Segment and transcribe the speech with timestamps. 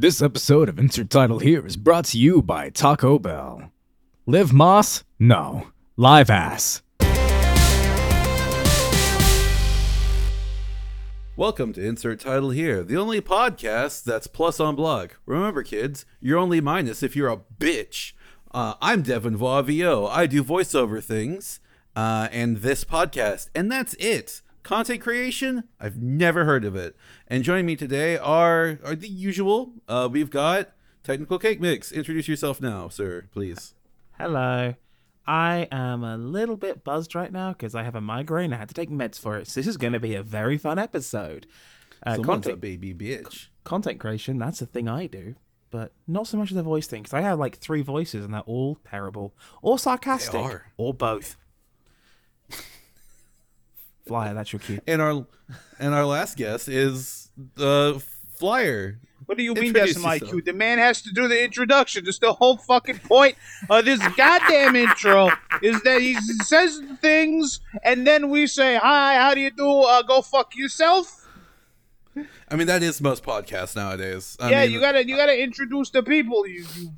[0.00, 3.70] This episode of Insert Title Here is brought to you by Taco Bell.
[4.24, 5.04] Live Moss?
[5.18, 5.72] No.
[5.98, 6.80] Live Ass.
[11.36, 15.10] Welcome to Insert Title Here, the only podcast that's plus on blog.
[15.26, 18.14] Remember, kids, you're only minus if you're a bitch.
[18.54, 20.08] Uh, I'm Devin Vauv.
[20.08, 21.60] I do voiceover things
[21.94, 24.40] uh, and this podcast, and that's it.
[24.62, 25.64] Content creation?
[25.80, 26.94] I've never heard of it.
[27.26, 29.72] And joining me today are are the usual.
[29.88, 30.70] Uh, we've got
[31.02, 31.90] Technical Cake Mix.
[31.90, 33.74] Introduce yourself now, sir, please.
[34.18, 34.74] Hello.
[35.26, 38.52] I am a little bit buzzed right now because I have a migraine.
[38.52, 39.46] I had to take meds for it.
[39.48, 41.46] So this is going to be a very fun episode.
[42.04, 43.48] Uh, Someone's a content, baby bitch.
[43.64, 45.36] content creation, that's a thing I do,
[45.70, 48.40] but not so much the voice thing because I have like three voices and they're
[48.40, 51.36] all terrible or sarcastic or both.
[54.10, 54.80] Flyer, that's your cue.
[54.88, 55.24] And our
[55.78, 58.02] and our last guest is the
[58.34, 58.98] Flyer.
[59.26, 60.32] What do you mean Introduce that's my yourself.
[60.32, 60.42] cue?
[60.42, 62.04] The man has to do the introduction.
[62.04, 63.36] That's the whole fucking point
[63.68, 65.30] of this goddamn intro
[65.62, 69.82] is that he says things and then we say, hi, how do you do?
[69.82, 71.28] Uh, go fuck yourself.
[72.48, 74.36] I mean, that is most podcasts nowadays.
[74.40, 76.90] I yeah, mean, you gotta you gotta introduce the people, you, you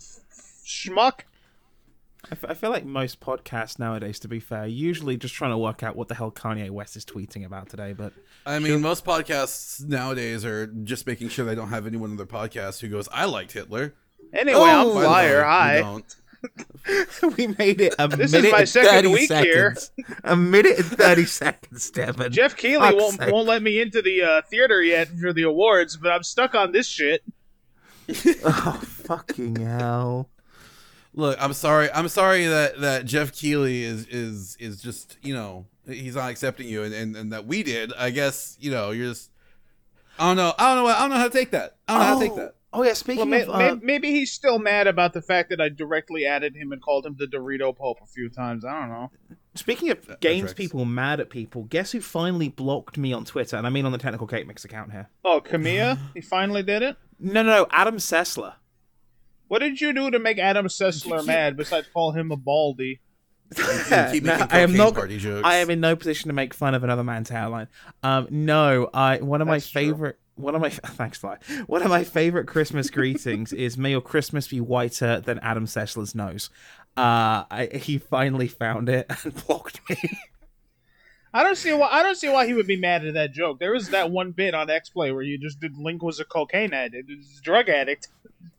[0.64, 1.24] schmuck.
[2.26, 5.58] I, f- I feel like most podcasts nowadays, to be fair, usually just trying to
[5.58, 7.92] work out what the hell Kanye West is tweeting about today.
[7.92, 8.12] But
[8.46, 12.26] I mean, most podcasts nowadays are just making sure they don't have anyone on their
[12.26, 13.94] podcast who goes, "I liked Hitler."
[14.32, 15.36] Anyway, Oh, I'm By the Flyer.
[15.36, 15.80] way, we Hi.
[15.80, 16.16] don't.
[17.36, 19.74] we made it a This is minute my and second 30 week here.
[19.76, 19.90] seconds.
[20.24, 22.32] A minute and 30 seconds, Devin.
[22.32, 23.32] Jeff Keighley Fuck's won't sake.
[23.32, 26.72] won't let me into the uh, theater yet for the awards, but I'm stuck on
[26.72, 27.22] this shit.
[28.44, 30.28] Oh, fucking hell.
[31.14, 31.90] Look, I'm sorry.
[31.92, 36.68] I'm sorry that that Jeff Keighley is is is just you know he's not accepting
[36.68, 37.92] you, and, and and that we did.
[37.94, 39.30] I guess you know you're just.
[40.18, 40.54] I don't know.
[40.58, 40.90] I don't know.
[40.90, 41.76] I don't know how to take that.
[41.88, 42.54] I don't know how to take that.
[42.74, 43.48] Oh, yeah, speaking Well, may, of...
[43.48, 46.80] may, uh, maybe he's still mad about the fact that I directly added him and
[46.80, 48.64] called him the Dorito Pope a few times.
[48.64, 49.10] I don't know.
[49.54, 50.54] Speaking of games tracks.
[50.54, 53.56] people mad at people, guess who finally blocked me on Twitter?
[53.56, 55.10] And I mean on the Technical Cake Mix account here.
[55.22, 56.96] Oh, Kamiya, he finally did it.
[57.18, 58.54] No, no, no, Adam Sessler.
[59.52, 63.02] What did you do to make Adam Sessler mad besides call him a baldy?
[64.10, 64.94] keep No, I am cocaine not.
[64.94, 65.46] party jokes.
[65.46, 67.68] I am in no position to make fun of another man's hairline.
[68.02, 69.82] Um, no, I one of my That's true.
[69.82, 70.18] favorite.
[70.36, 71.36] One of my thanks, Fly.
[71.66, 76.14] One of my favorite Christmas greetings is "May your Christmas be whiter than Adam Sessler's
[76.14, 76.48] nose."
[76.96, 79.96] Uh, I, he finally found it and blocked me.
[81.34, 81.88] I don't see why.
[81.90, 83.58] I don't see why he would be mad at that joke.
[83.58, 86.24] There was that one bit on X Play where you just did Link was a
[86.24, 88.08] cocaine addict, a drug addict.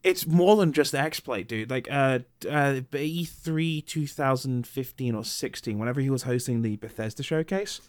[0.03, 1.69] it's more than just XPlay, dude.
[1.69, 2.19] Like uh,
[2.50, 7.81] uh E3 2015 or 16, whenever he was hosting the Bethesda showcase,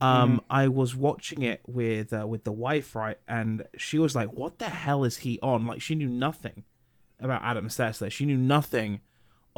[0.00, 4.32] um, I was watching it with uh, with the wife, right, and she was like,
[4.32, 6.62] "What the hell is he on?" Like she knew nothing
[7.18, 8.10] about Adam Sessler.
[8.10, 9.00] She knew nothing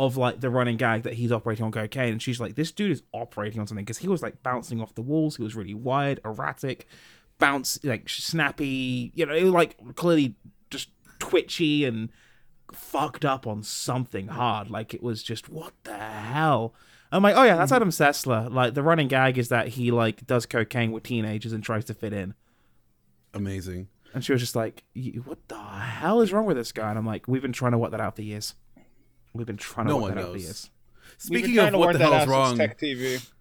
[0.00, 2.90] of like the running gag that he's operating on cocaine, and she's like, "This dude
[2.90, 5.36] is operating on something," because he was like bouncing off the walls.
[5.36, 6.86] He was really wired, erratic,
[7.38, 9.12] bounce like snappy.
[9.14, 10.36] You know, like clearly
[10.70, 10.88] just
[11.18, 12.08] twitchy and
[12.72, 14.70] fucked up on something hard.
[14.70, 16.74] Like it was just what the hell.
[17.12, 17.76] I'm like, oh yeah, that's mm.
[17.76, 18.52] Adam Sessler.
[18.52, 21.94] Like the running gag is that he like does cocaine with teenagers and tries to
[21.94, 22.34] fit in.
[23.34, 23.88] Amazing.
[24.12, 26.88] And she was just like, "You- what the hell is wrong with this guy?
[26.88, 28.54] And I'm like, we've been trying to work that out for years.
[29.32, 30.42] We've been trying to No work one that knows.
[30.42, 30.70] years.
[31.18, 33.26] Speaking of what the that hell's wrong, Tech TV.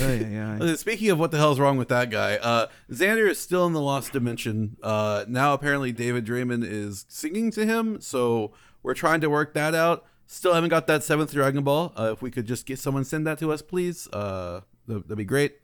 [0.00, 0.58] Oh, yeah, yeah.
[0.62, 3.74] Uh, Speaking of what the hell's wrong with that guy, uh, Xander is still in
[3.74, 4.78] the lost dimension.
[4.82, 8.52] Uh, now apparently David Draiman is singing to him, so
[8.82, 10.06] we're trying to work that out.
[10.26, 11.92] Still haven't got that seventh Dragon Ball.
[11.98, 15.18] Uh, if we could just get someone send that to us, please, uh, that, that'd
[15.18, 15.56] be great.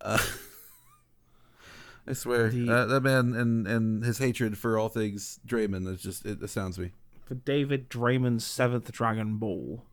[0.00, 0.18] Uh,
[2.06, 6.00] I swear The- that, that man and and his hatred for all things Draiman is
[6.00, 6.92] just it astounds me.
[7.28, 9.84] For David Draiman's seventh Dragon Ball.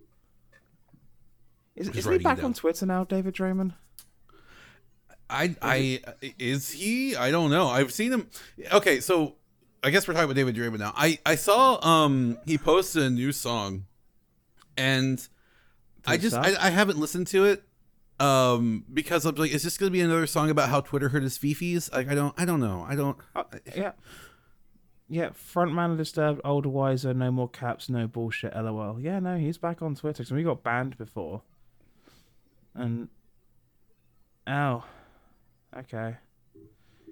[1.76, 3.74] Is, is he back on Twitter now, David Draiman?
[5.30, 6.00] I I
[6.40, 7.14] is he?
[7.18, 7.68] I don't know.
[7.68, 8.30] I've seen him.
[8.72, 9.36] Okay, so
[9.84, 10.94] I guess we're talking about David Draiman now.
[10.96, 13.86] I I saw um he posted a new song,
[14.78, 15.28] and
[16.08, 16.38] I just?
[16.38, 17.64] I, I haven't listened to it
[18.18, 21.38] um because I'm like is this gonna be another song about how Twitter hurt his
[21.38, 21.92] fifis.
[21.94, 22.86] Like I don't I don't know.
[22.88, 23.18] I don't.
[23.36, 23.44] Uh,
[23.76, 23.92] yeah.
[25.08, 29.00] Yeah, frontman Disturbed, older, wiser, no more caps, no bullshit, lol.
[29.00, 30.24] Yeah, no, he's back on Twitter.
[30.24, 31.42] So we got banned before.
[32.74, 33.10] And.
[34.48, 34.84] Ow.
[35.78, 36.18] Okay.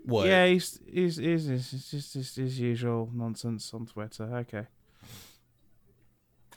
[0.06, 0.28] What?
[0.28, 4.24] Yeah, he's, he's, he's, he's, just his, his usual nonsense on Twitter.
[4.24, 4.68] Okay.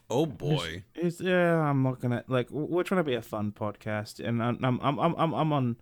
[0.09, 0.85] Oh boy.
[0.94, 2.50] It's, yeah, I'm not gonna like.
[2.50, 5.77] We're trying to be a fun podcast, and I'm I'm I'm I'm I'm, I'm on.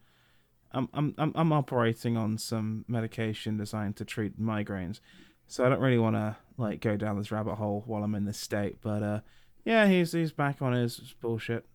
[0.72, 5.00] I'm, I'm I'm I'm operating on some medication designed to treat migraines,
[5.46, 8.24] so I don't really want to like go down this rabbit hole while I'm in
[8.24, 8.78] this state.
[8.80, 9.20] But uh,
[9.64, 11.66] yeah, he's he's back on his bullshit.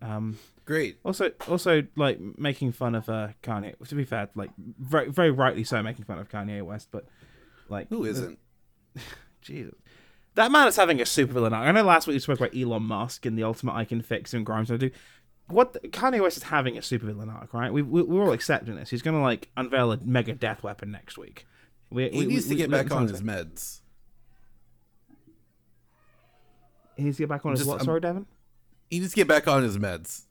[0.00, 0.98] Um, Great.
[1.04, 3.74] also, also like making fun of uh, Kanye.
[3.86, 6.88] To be fair, like very, very rightly so, making fun of Kanye West.
[6.90, 7.06] But
[7.68, 8.38] like, Who isn't?
[9.40, 9.74] Jesus,
[10.34, 11.66] that man is having a supervillain arc.
[11.66, 14.34] I know last week we spoke about Elon Musk and the ultimate I can fix
[14.34, 14.70] and Grimes.
[14.70, 14.90] I do.
[15.48, 17.72] What the, Kanye West is having a supervillain arc, right?
[17.72, 18.90] We, we we're all accepting this.
[18.90, 21.46] He's gonna like unveil a mega death weapon next week.
[21.92, 23.80] We, He we- needs we- to get we- back on his meds.
[26.96, 27.76] He needs to get back on his Just- what?
[27.78, 28.26] I'm- Sorry, Devin.
[28.90, 30.22] He needs to get back on his meds.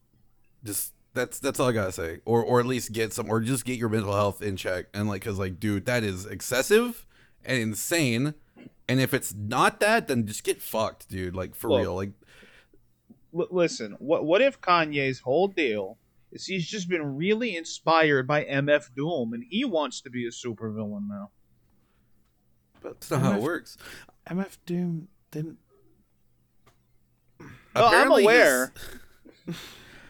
[0.64, 2.20] Just that's that's all I gotta say.
[2.26, 4.86] Or or at least get some, or just get your mental health in check.
[4.94, 7.06] And like, cause like, dude, that is excessive
[7.44, 8.36] and insane.
[8.88, 11.36] And if it's not that, then just get fucked, dude.
[11.36, 11.96] Like for Look, real.
[11.96, 12.12] Like
[13.36, 15.98] L- listen, what what if Kanye's whole deal
[16.32, 20.30] is he's just been really inspired by MF Doom and he wants to be a
[20.30, 21.32] supervillain now?
[22.84, 23.78] That's not how it works.
[24.30, 25.58] MF Doom didn't.
[27.76, 28.74] Oh, I'm aware.
[29.46, 29.56] his-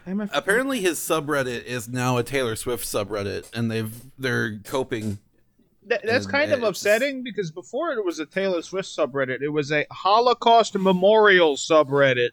[0.08, 5.20] MF apparently his subreddit is now a Taylor Swift subreddit, and they've they're coping.
[5.88, 9.50] That, that's And kind of upsetting because before it was a Taylor Swift subreddit, it
[9.50, 12.30] was a Holocaust memorial subreddit.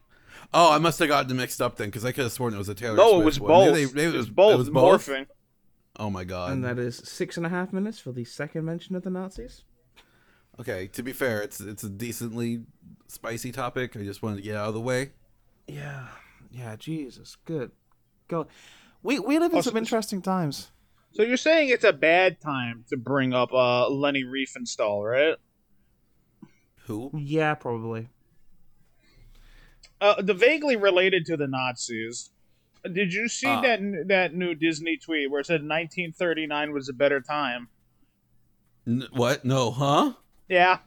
[0.55, 2.70] Oh, I must have gotten mixed up then, because I could have sworn it was
[2.70, 3.49] a Taylor No, Swift it was one.
[3.49, 3.73] both.
[3.75, 4.55] Maybe they- maybe it was both.
[4.55, 5.06] It was both.
[5.06, 5.26] Morphing.
[6.00, 6.52] Oh my god.
[6.52, 9.64] and that is six and a half minutes for the second mention of the Nazis.
[10.60, 12.62] Okay, to be fair, it's it's a decently
[13.06, 13.96] spicy topic.
[13.96, 15.12] I just wanted to get out of the way.
[15.66, 16.08] Yeah,
[16.50, 17.70] yeah, Jesus, good
[18.28, 18.49] God,
[19.02, 20.70] we we live in Oh, some so- interesting times.
[21.12, 25.37] So you're saying it's a bad time to bring up uh, Leni Riefenstahl, right?
[26.87, 27.10] Who?
[27.14, 28.08] Yeah, probably.
[30.00, 32.31] Uh, the vaguely related to the Nazis.
[32.93, 33.60] Did you see Ah.
[33.62, 37.69] that that new Disney tweet where it said 1939 was a better time?
[38.87, 39.44] N- what?
[39.44, 40.12] No, huh?
[40.48, 40.78] Yeah,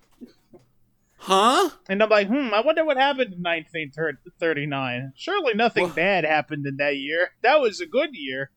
[1.17, 1.69] Huh?
[1.87, 5.13] and I'm like, hmm, I wonder what happened in 1939.
[5.15, 7.29] Surely nothing Wha- bad happened in that year.
[7.43, 8.49] That was a good year.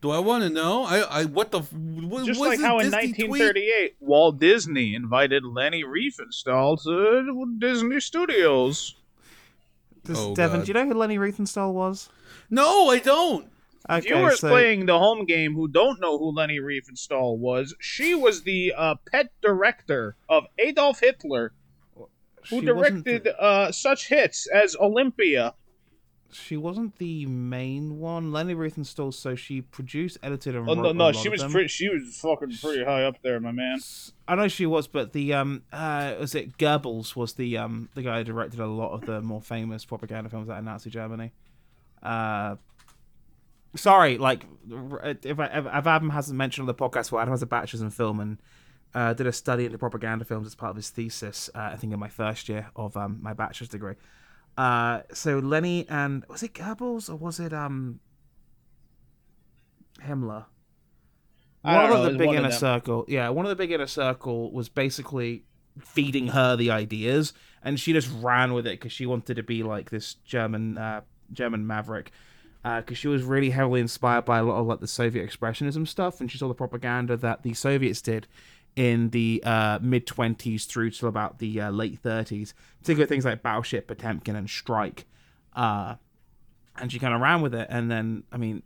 [0.00, 0.84] Do I want to know?
[0.84, 3.40] I I what the what, Just like how in Disney tweet?
[3.42, 8.96] 1938, Walt Disney invited Leni Riefenstahl to Disney Studios.
[10.04, 10.66] Does, Oh, Devin, God.
[10.66, 12.10] do you know who Leni Riefenstahl was?
[12.50, 13.50] No, I don't.
[13.90, 18.14] Okay, Viewers so playing the home game who don't know who Leni Riefenstahl was, she
[18.14, 21.52] was the uh, pet director of Adolf Hitler,
[21.94, 22.08] who
[22.44, 25.52] she directed the- uh, such hits as Olympia.
[26.32, 28.32] she wasn't the main one.
[28.32, 31.68] Leni Riefenstahl, so she produced, edited, and Oh wrote no, no, she was pretty.
[31.68, 33.78] She was fucking pretty high up there, my man.
[34.26, 38.00] I know she was, but the um, uh, was it Goebbels was the um the
[38.02, 41.32] guy who directed a lot of the more famous propaganda films out of Nazi Germany.
[42.02, 42.56] Uh,
[43.76, 44.46] sorry, like
[45.22, 47.90] if I if, Adam hasn't mentioned on the podcast, well, Adam has a bachelor's in
[47.90, 48.42] film and
[48.94, 51.50] uh, did a study into propaganda films as part of his thesis.
[51.54, 53.94] Uh, I think in my first year of um my bachelor's degree.
[54.56, 58.00] Uh, so Leni and was it Goebbels or was it um
[60.00, 60.46] Himmler?
[61.62, 65.44] One of the big inner circle yeah one of the big inner circle was basically
[65.80, 67.32] feeding her the ideas
[67.62, 71.00] and she just ran with it because she wanted to be like this german uh,
[71.32, 72.12] german maverick
[72.64, 76.20] because she was really heavily inspired by a lot of like the soviet expressionism stuff
[76.20, 78.26] and she saw the propaganda that the soviets did
[78.74, 83.42] in the uh, mid 20s through to about the uh, late 30s particularly things like
[83.42, 85.04] battleship potemkin and strike
[85.54, 85.94] uh,
[86.76, 88.62] and she kind of ran with it and then i mean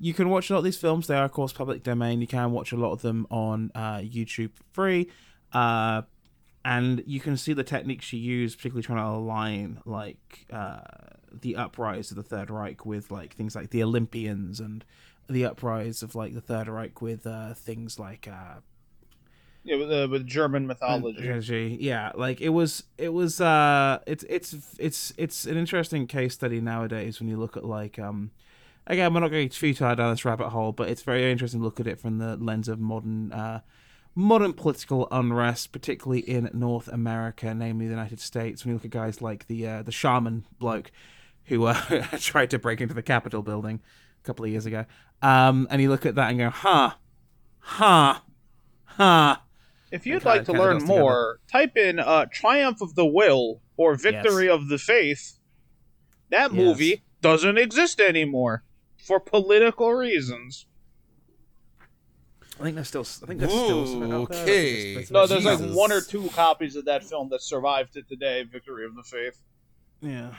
[0.00, 1.06] you can watch a lot of these films.
[1.06, 2.22] They are, of course, public domain.
[2.22, 5.10] You can watch a lot of them on uh, YouTube free.
[5.52, 6.02] Uh,
[6.64, 10.80] and you can see the techniques she used, particularly trying to align like uh,
[11.32, 14.84] the uprise of the Third Reich with like things like the Olympians and
[15.28, 18.60] the uprise of like the Third Reich with uh, things like uh,
[19.62, 21.20] Yeah, with, uh, with German mythology.
[21.20, 21.78] Mythology.
[21.80, 26.60] Yeah, like it was it was uh it's it's it's it's an interesting case study
[26.60, 28.30] nowadays when you look at like um
[28.86, 31.64] again we're not going too far down this rabbit hole, but it's very interesting to
[31.64, 33.60] look at it from the lens of modern uh
[34.14, 38.64] modern political unrest, particularly in North America, namely the United States.
[38.64, 40.90] When you look at guys like the uh, the shaman bloke
[41.50, 41.74] who uh,
[42.18, 43.80] tried to break into the Capitol building
[44.22, 44.86] a couple of years ago,
[45.20, 46.92] um, and you look at that and go, huh,
[47.58, 48.20] huh,
[48.84, 49.36] huh.
[49.92, 51.00] If you'd kinda- like to learn goes together.
[51.00, 55.36] more, type in uh, "Triumph of the Will" or "Victory of the Faith."
[56.30, 56.64] That Yes.
[56.64, 58.62] movie doesn't exist anymore
[58.96, 60.66] for political reasons.
[62.60, 63.00] I think there's still.
[63.22, 63.86] I think there's still.
[63.86, 64.42] some out there.
[64.44, 64.92] Okay.
[64.94, 68.44] There's- No, there's like one or two copies of that film that survived to today.
[68.44, 69.40] "Victory of the Faith."
[70.02, 70.34] Yeah.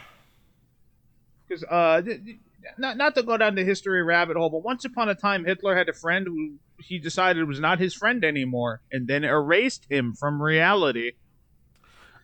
[1.51, 2.38] Because uh, th- th-
[2.77, 5.75] not not to go down the history rabbit hole, but once upon a time, Hitler
[5.75, 10.13] had a friend who he decided was not his friend anymore, and then erased him
[10.13, 11.12] from reality.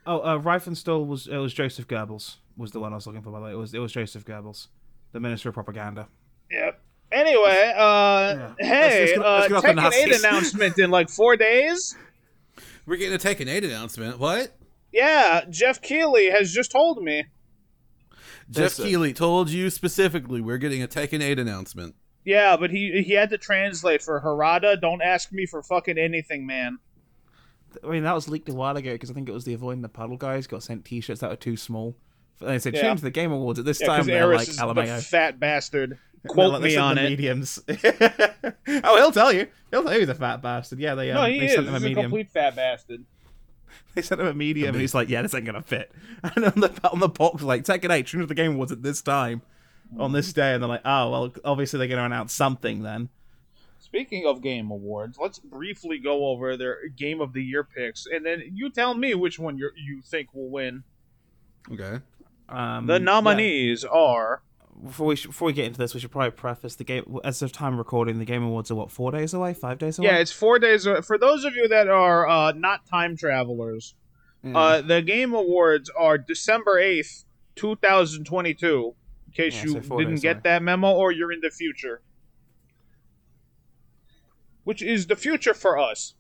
[0.06, 3.32] Oh, uh, Riefenstahl was it was Joseph Goebbels was the one I was looking for.
[3.32, 4.68] By the way, it was it was Joseph Goebbels,
[5.12, 6.08] the Minister of Propaganda.
[6.52, 6.82] Yep.
[7.12, 8.54] Anyway, uh, Yeah.
[8.60, 11.96] hey, Let's- let's go- let's uh, go off Tekken 8 announcement in like four days.
[12.86, 14.20] We're getting a Tekken 8 announcement.
[14.20, 14.54] What?
[14.94, 17.26] Yeah, Jeff Keighley has just told me.
[18.50, 21.96] Jeff That's a- Keighley told you specifically we're getting a Tekken 8 announcement.
[22.24, 24.80] Yeah, but he he had to translate for Harada.
[24.80, 26.80] Don't ask me for fucking anything, man.
[27.84, 29.82] I mean, that was leaked a while ago because I think it was the Avoiding
[29.82, 31.96] the Puddle guys got sent T-shirts that were too small.
[32.42, 32.82] They said Yeah.
[32.82, 33.96] change the Game Awards at this Yeah, time.
[33.98, 34.96] because They're Eris like is LMAO.
[34.98, 35.98] the fat bastard.
[36.28, 37.10] Quote like, me on the it.
[37.12, 37.60] mediums.
[37.70, 39.48] oh, he'll tell you.
[39.72, 40.80] He'll tell you he's a fat bastard.
[40.80, 41.54] Yeah, they um, No, he they is.
[41.54, 42.04] sent him a He's a medium.
[42.06, 43.06] complete fat bastard.
[43.96, 45.92] They sent him a medium, and he's like, "Yeah, this ain't gonna fit."
[46.36, 49.02] And on the on the box, like Tekken 8, change the Game Awards at this
[49.02, 49.42] time,
[49.98, 53.10] on this day, and they're like, "Oh, well, obviously they're gonna announce something then."
[53.80, 58.26] Speaking of game awards, let's briefly go over their game of the year picks, and
[58.26, 60.84] then you tell me which one you you think will win.
[61.72, 62.00] Okay.
[62.50, 63.00] Um, The yeah.
[63.00, 64.42] nominees are
[64.84, 67.42] before we sh- before we get into this, we should probably preface the game as
[67.42, 68.20] of time recording.
[68.20, 70.08] The Game Awards are what four days away, five days away.
[70.10, 70.86] yeah, it's four days.
[70.86, 71.02] Away.
[71.02, 73.96] For those of you that are uh, not time travelers,
[74.44, 74.58] Yeah.
[74.58, 78.94] uh, the game awards are December eighth, two thousand twenty-two.
[79.28, 80.42] In case Yeah, you so didn't get away.
[80.44, 82.02] that memo, or you're in the future,
[84.64, 86.14] which is the future for us.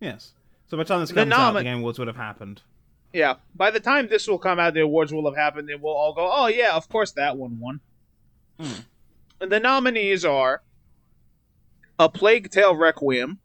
[0.00, 0.32] yes.
[0.68, 2.62] So by the time this The comes out, the Game Awards would have happened.
[3.16, 5.96] Yeah, by the time this will come out, the awards will have happened, and we'll
[5.96, 7.80] all go, "Oh yeah, of course that one won."
[8.60, 8.80] Hmm.
[9.40, 10.62] And the nominees are
[11.98, 13.38] A Plague Tale Requiem,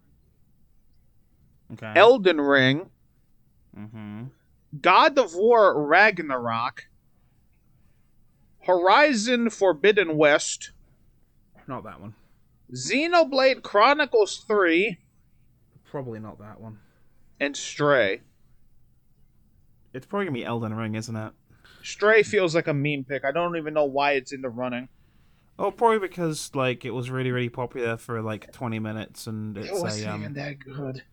[1.72, 1.94] Okay.
[1.96, 2.90] Elden Ring,
[3.74, 4.24] mm-hmm.
[4.82, 6.88] God of War Ragnarok,
[8.66, 10.72] Horizon Forbidden West,
[11.66, 12.14] Not that one.
[12.74, 14.98] Xenoblade Chronicles 3,
[15.90, 16.80] Probably not that one.
[17.40, 18.22] and Stray.
[19.94, 21.34] It's probably gonna be Elden Ring, isn't it?
[21.84, 23.26] Stray feels like a meme pick.
[23.26, 24.90] I don't even know why it's in the running.
[25.58, 29.70] Oh, probably because like it was really really popular for like 20 minutes, and it's
[29.70, 30.34] a um.
[30.34, 31.04] that good.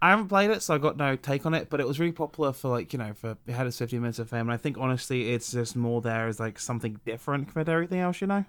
[0.00, 1.70] I haven't played it, so I got no take on it.
[1.70, 4.18] But it was really popular for like you know for it had its 50 minutes
[4.18, 7.66] of fame, and I think honestly it's just more there as like something different compared
[7.66, 8.44] to everything else, you know.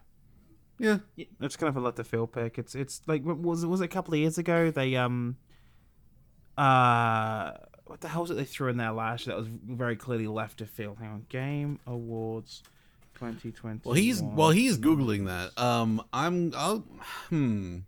[0.79, 0.99] Yeah.
[1.41, 2.57] It's kind of a let the field pick.
[2.57, 5.37] It's it's like was it was it a couple of years ago they um
[6.57, 7.53] uh
[7.89, 10.27] what the hell was it they threw in there last year that was very clearly
[10.27, 10.97] left of field.
[10.99, 12.63] Hang on, Game Awards
[13.15, 13.81] 2020.
[13.83, 15.57] Well, he's well, he's googling that.
[15.61, 16.53] Um, I'm.
[16.55, 16.83] I'll.
[17.29, 17.79] Hmm.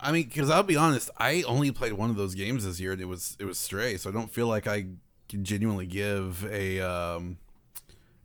[0.00, 2.92] I mean, because I'll be honest, I only played one of those games this year,
[2.92, 3.96] and it was it was Stray.
[3.96, 4.86] So I don't feel like I
[5.28, 7.38] can genuinely give a um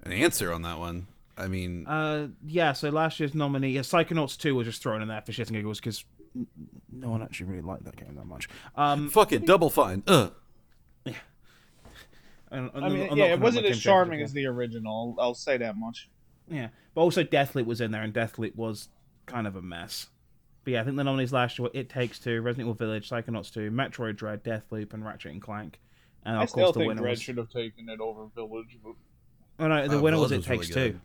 [0.04, 1.08] an answer on that one.
[1.38, 2.74] I mean, Uh, yeah.
[2.74, 5.56] So last year's nominee, yeah, Psychonauts 2 was just thrown in there for shits and
[5.56, 6.04] giggles because
[6.92, 8.50] no one actually really liked that game that much.
[8.76, 10.02] Um, fuck it, Double Fine.
[10.08, 10.34] Ugh.
[12.52, 15.16] And- I I'm mean, yeah, it wasn't as charming as the original.
[15.20, 16.10] I'll say that much.
[16.50, 18.90] Yeah, but also Deathloop was in there, and Deathloop was
[19.26, 20.08] kind of a mess.
[20.64, 23.10] But yeah, I think the nominees last year were It Takes Two, Resident Evil Village,
[23.10, 25.80] Psychonauts 2, Metroid Dread, Deathloop, and Ratchet and Clank.
[26.26, 27.22] And I of still course, the think winner Red was.
[27.22, 28.78] should have taken it over Village.
[28.84, 28.94] But...
[29.60, 31.00] Oh no, the Uh, winner was Village It was Takes really Two.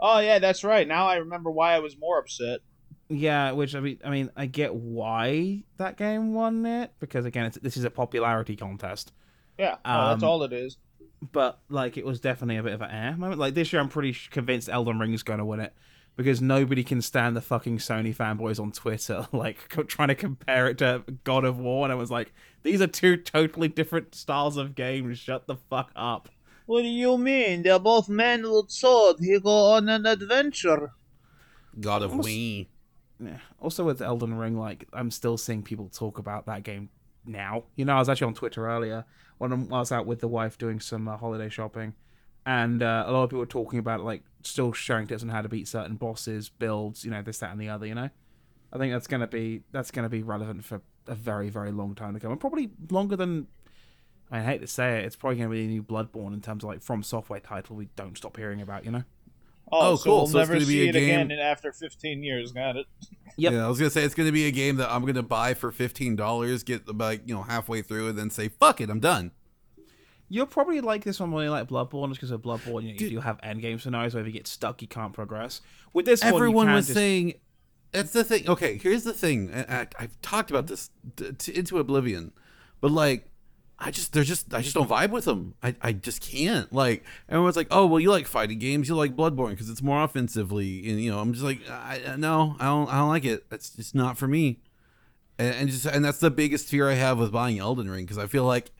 [0.00, 0.86] Oh yeah, that's right.
[0.86, 2.60] Now I remember why I was more upset.
[3.08, 7.46] Yeah, which I mean, I mean, I get why that game won it because again,
[7.46, 9.12] it's, this is a popularity contest.
[9.58, 10.76] Yeah, no, that's Um, all it is.
[11.32, 13.40] but like it was definitely a bit of an air moment.
[13.40, 15.74] Like this year, I'm pretty convinced Elden Ring is going to win it
[16.16, 20.68] because nobody can stand the fucking Sony fanboys on Twitter like co- trying to compare
[20.68, 24.56] it to God of War, and I was like, these are two totally different styles
[24.56, 25.18] of games.
[25.18, 26.28] Shut the fuck up.
[26.66, 27.62] What do you mean?
[27.62, 29.16] They're both men with sword.
[29.20, 30.92] He go on an adventure.
[31.80, 32.66] God of Almost- Wii.
[33.20, 33.38] Yeah.
[33.58, 36.88] Also with Elden Ring, like I'm still seeing people talk about that game
[37.28, 37.64] now.
[37.76, 39.04] You know, I was actually on Twitter earlier
[39.38, 41.94] when I was out with the wife doing some uh, holiday shopping,
[42.46, 45.42] and uh, a lot of people were talking about like still sharing tips on how
[45.42, 47.86] to beat certain bosses, builds, you know, this, that, and the other.
[47.86, 48.10] You know,
[48.72, 52.14] I think that's gonna be that's gonna be relevant for a very, very long time
[52.14, 53.46] to come, and probably longer than.
[54.30, 56.62] I hate to say it, it's probably going to be a new Bloodborne in terms
[56.62, 59.04] of like FromSoftware title we don't stop hearing about, you know.
[59.70, 60.16] Oh, Oh, so cool.
[60.16, 62.52] We'll So it's never gonna be see a it again game- in after 15 years.
[62.52, 62.86] Got it.
[63.36, 63.52] Yep.
[63.52, 65.70] Yeah, I was gonna say it's gonna be a game that I'm gonna buy for
[65.70, 69.30] fifteen dollars, get about you know halfway through, and then say fuck it, I'm done.
[70.28, 72.98] You'll probably like this one more than like Bloodborne, just because of Bloodborne, you, know,
[72.98, 75.60] you do have endgame scenarios where if you get stuck, you can't progress.
[75.94, 77.34] With this one, Everyone can was just- saying
[77.92, 78.46] that's the thing.
[78.48, 79.50] Okay, here's the thing.
[79.50, 82.32] and I, I've talked about this t- t- into oblivion,
[82.82, 83.27] but like,
[83.80, 85.54] I just they're just I just don't vibe with them.
[85.62, 86.72] I, I just can't.
[86.72, 90.02] Like everyone's like, oh well, you like fighting games, you like Bloodborne because it's more
[90.02, 93.48] offensively, and you know I'm just like, I, no, I don't I don't like it.
[93.50, 94.58] That's just not for me.
[95.38, 98.18] and, and just and that's the biggest fear I have with buying Elden Ring because
[98.18, 98.70] I feel like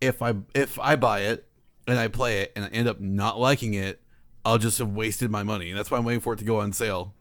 [0.00, 1.46] if I if I buy it
[1.86, 4.00] and I play it and I end up not liking it,
[4.44, 6.60] I'll just have wasted my money, and that's why I'm waiting for it to go
[6.60, 7.14] on sale.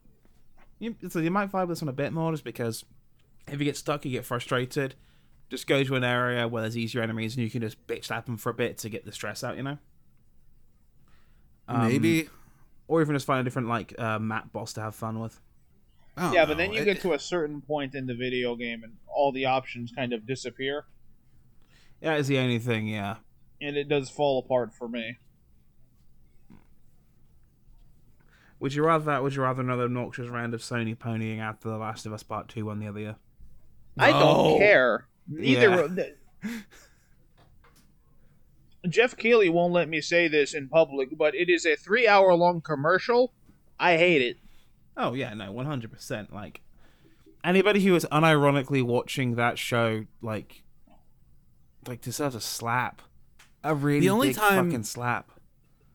[0.79, 2.85] You, so you might vibe with this one a bit more, just because
[3.47, 4.95] if you get stuck, you get frustrated.
[5.49, 8.25] Just go to an area where there's easier enemies, and you can just bitch slap
[8.25, 9.57] them for a bit to get the stress out.
[9.57, 9.77] You know.
[11.67, 12.29] Um, Maybe.
[12.87, 15.39] or even just find a different like uh, map boss to have fun with.
[16.17, 18.55] I don't Yeah, but then you It- get to a certain point in the video
[18.55, 20.85] game and all the options kind of disappear,
[22.01, 22.87] Yeah, is the only thing.
[22.87, 23.17] Yeah.
[23.61, 25.17] and it does fall apart for me.
[28.59, 29.23] Would you rather that?
[29.23, 32.49] Would you rather another obnoxious round of Sony ponying after The Last of Us Part
[32.49, 33.15] Two one the other year?
[33.97, 35.07] I don't care.
[35.29, 35.69] Neither.
[35.69, 35.79] Yeah.
[35.79, 36.15] of the-
[38.87, 43.33] Jeff Keighley won't let me say this in public, but it is a three-hour-long commercial.
[43.79, 44.37] I hate it.
[44.95, 46.33] Oh yeah, no, one hundred percent.
[46.33, 46.61] Like
[47.43, 50.63] anybody who is unironically watching that show, like,
[51.87, 53.01] like deserves a slap.
[53.63, 55.31] A really The only big time- fucking slap.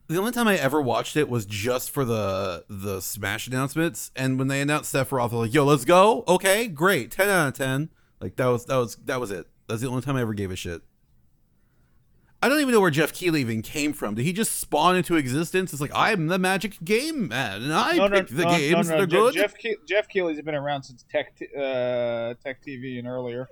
[0.07, 4.39] The only time I ever watched it was just for the the Smash announcements, and
[4.39, 6.25] when they announced Sephiroth, they're like, "Yo, let's go!
[6.29, 7.89] Okay, great, ten out of ten.
[8.21, 9.47] Like that was that was that was it.
[9.69, 10.83] That's the only time I ever gave a shit.
[12.43, 14.15] I don't even know where Jeff Keighley even came from.
[14.17, 15.73] Did he just spawn into existence?
[15.73, 18.97] It's like I'm the Magic Game Man, and I no, no, the no, games no,
[18.97, 19.01] no.
[19.01, 19.35] that are Je- good.
[19.35, 23.49] Jeff Ke- Jeff Keighley's been around since Tech t- uh, Tech TV and earlier.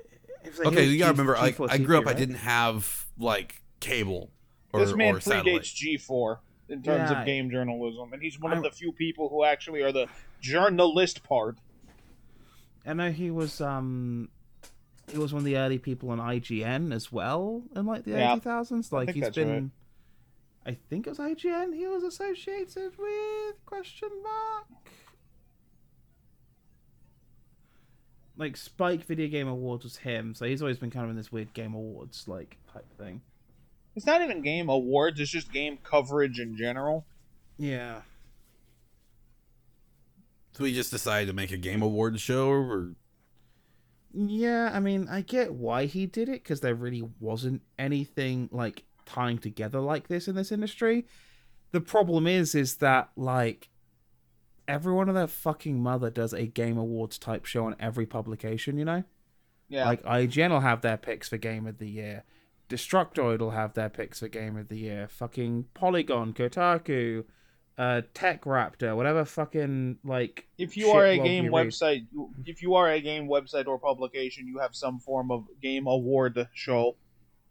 [0.58, 3.06] Like- okay, you gotta G- remember, like G4 I grew up, TV, I didn't have
[3.18, 4.30] like cable
[4.74, 6.38] or, this man or predates G4
[6.68, 7.20] in terms Yeah.
[7.20, 10.06] of game journalism, and he's one of the few people who actually are the
[10.40, 11.56] journalist part.
[12.84, 14.28] I know he was um
[15.10, 18.30] he was one of the early people on IGN as well in like the Yeah.
[18.32, 18.92] early two thousands.
[18.92, 19.48] Like think he's that's been
[20.64, 20.72] right.
[20.74, 24.66] I think it was IGN he was associated with question mark.
[28.36, 31.30] Like Spike Video Game Awards was him, so he's always been kind of in this
[31.30, 33.20] weird game awards like type thing.
[33.94, 37.04] It's not even game awards; it's just game coverage in general.
[37.58, 38.00] Yeah.
[40.52, 42.94] So we just decided to make a Game Awards show, or
[44.14, 48.84] Yeah, I mean, I get why he did it because there really wasn't anything like
[49.06, 51.06] tying together like this in this industry.
[51.72, 53.68] The problem is, is that like
[54.68, 58.78] everyone of their fucking mother does a Game Awards type show on every publication.
[58.78, 59.04] You know,
[59.68, 62.24] Yeah, like IGN will have their picks for Game of the Year,
[62.72, 67.24] Destructoid will have their picks for Game of the Year, fucking Polygon, Kotaku,
[67.78, 70.46] uh, Tech Raptor, whatever fucking like.
[70.58, 71.68] if you are a game you read.
[71.68, 72.06] website,
[72.44, 76.48] if you are a game website or publication, you have some form of game award
[76.54, 76.96] show.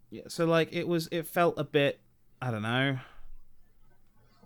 [0.09, 1.99] Yeah, so like it was it felt a bit
[2.41, 2.99] I don't know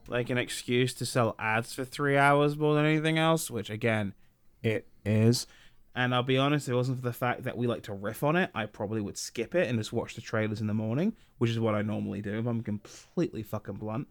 [0.08, 4.14] like an excuse to sell ads for three hours more than anything else, which again,
[4.62, 5.48] it is.
[5.96, 8.24] And I'll be honest, if it wasn't for the fact that we like to riff
[8.24, 11.14] on it, I probably would skip it and just watch the trailers in the morning,
[11.38, 14.08] which is what I normally do if I'm completely fucking blunt.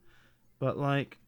[0.58, 1.18] But like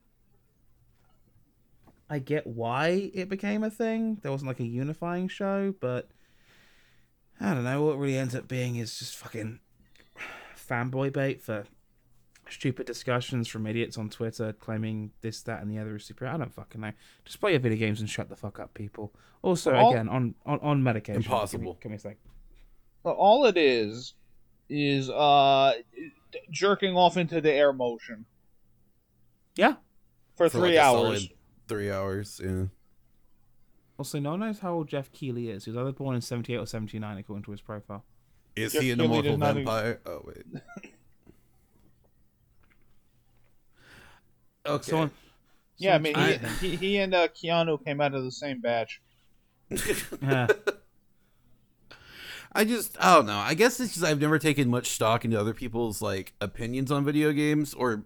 [2.08, 4.18] I get why it became a thing.
[4.22, 6.08] There wasn't like a unifying show, but
[7.40, 7.82] I don't know.
[7.82, 9.58] What it really ends up being is just fucking
[10.56, 11.64] fanboy bait for
[12.48, 16.32] stupid discussions from idiots on Twitter claiming this, that, and the other is superior.
[16.34, 16.92] I don't fucking know.
[17.24, 19.12] Just play your video games and shut the fuck up, people.
[19.42, 21.22] Also, All- again, on, on on medication.
[21.22, 21.74] Impossible.
[21.74, 22.18] Give me, give me a sec.
[23.02, 24.14] But all it is
[24.68, 25.74] is uh
[26.50, 28.26] jerking off into the air motion
[29.54, 29.74] Yeah.
[30.36, 31.02] for, for, three like, hours.
[31.20, 31.28] solid
[31.68, 32.40] three hours.
[32.42, 32.64] Yeah.
[33.98, 35.64] Also, no one knows how old Jeff Keighley is.
[35.64, 38.04] He was either born in 78 or 79, according to his profile.
[38.54, 40.44] Is Jeff he an Keighley immortal did not even- Oh wait.
[44.66, 44.90] okay.
[44.90, 45.10] Someone,
[45.78, 48.60] yeah, I mean, he, I- he, he and uh, Keanu came out of the same
[48.60, 49.00] batch.
[50.22, 50.46] yeah.
[52.52, 53.36] I just I don't know.
[53.36, 57.04] I guess it's just I've never taken much stock into other people's like opinions on
[57.04, 58.04] video games or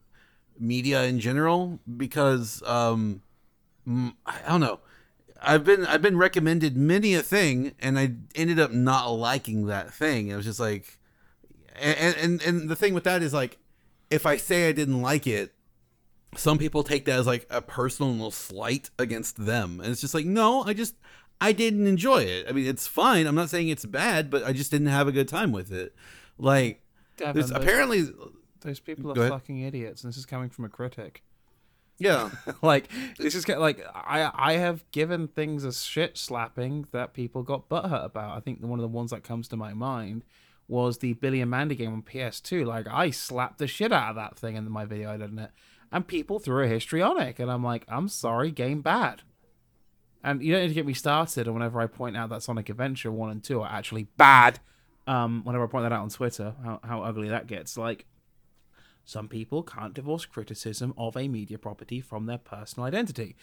[0.58, 3.22] media in general because um
[3.86, 4.80] Mm, I don't know.
[5.42, 9.92] I've been I've been recommended many a thing and I ended up not liking that
[9.92, 10.28] thing.
[10.28, 10.98] It was just like
[11.80, 13.58] and and and the thing with that is like
[14.10, 15.54] if I say I didn't like it
[16.36, 20.24] some people take that as like a personal slight against them and it's just like
[20.24, 20.94] no i just
[21.40, 24.52] i didn't enjoy it i mean it's fine i'm not saying it's bad but i
[24.52, 25.92] just didn't have a good time with it
[26.38, 26.84] like
[27.16, 28.08] Devin, there's those, apparently
[28.60, 31.22] those people are fucking idiots, and this is coming from a critic.
[32.00, 32.30] Yeah
[32.62, 37.68] like this is like I I have given things a shit slapping that people got
[37.68, 38.36] butthurt about.
[38.36, 40.24] I think one of the ones that comes to my mind
[40.66, 42.64] was the Billy and Mandy game on PS2.
[42.64, 45.50] Like I slapped the shit out of that thing in my video, didn't it?
[45.92, 49.22] And people threw a histrionic, and I'm like, I'm sorry, game bad.
[50.22, 52.68] And you don't need to get me started on whenever I point out that Sonic
[52.68, 54.60] Adventure 1 and 2 are actually bad.
[55.06, 57.76] Um, whenever I point that out on Twitter, how, how ugly that gets.
[57.76, 58.04] Like,
[59.10, 63.34] some people can't divorce criticism of a media property from their personal identity,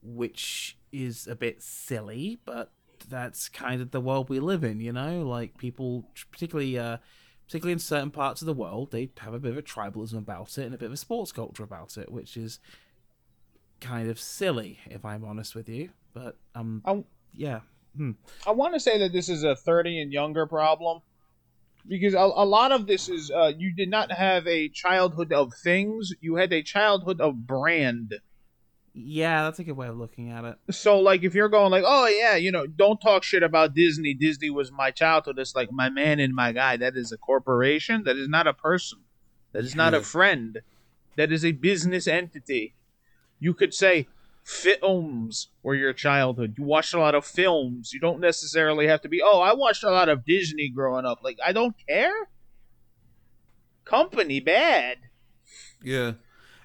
[0.00, 2.70] which is a bit silly, but
[3.08, 5.22] that's kind of the world we live in, you know?
[5.22, 6.78] Like, people, particularly.
[6.78, 6.98] Uh,
[7.46, 10.58] particularly in certain parts of the world, they have a bit of a tribalism about
[10.58, 12.60] it and a bit of a sports culture about it, which is
[13.80, 15.88] kind of silly, if I'm honest with you.
[16.12, 17.02] But um, I,
[17.32, 17.60] yeah,
[17.96, 18.10] hmm.
[18.46, 21.00] I want to say that this is a 30 and younger problem
[21.88, 25.52] because a, a lot of this is uh, you did not have a childhood of
[25.54, 28.14] things, you had a childhood of brand.
[28.94, 30.56] yeah, that's a good way of looking at it.
[30.70, 34.12] So, like, if you're going like, oh yeah, you know, don't talk shit about Disney.
[34.14, 35.38] Disney was my childhood.
[35.38, 36.76] It's like my man and my guy.
[36.76, 38.04] That is a corporation.
[38.04, 38.98] That is not a person.
[39.52, 40.60] That is not a friend.
[41.16, 42.74] That is a business entity.
[43.40, 44.08] You could say
[44.48, 46.54] films were your childhood.
[46.56, 47.92] You watched a lot of films.
[47.92, 51.20] You don't necessarily have to be, oh, I watched a lot of Disney growing up.
[51.22, 52.30] Like, I don't care.
[53.84, 54.96] Company bad.
[55.84, 56.12] Yeah.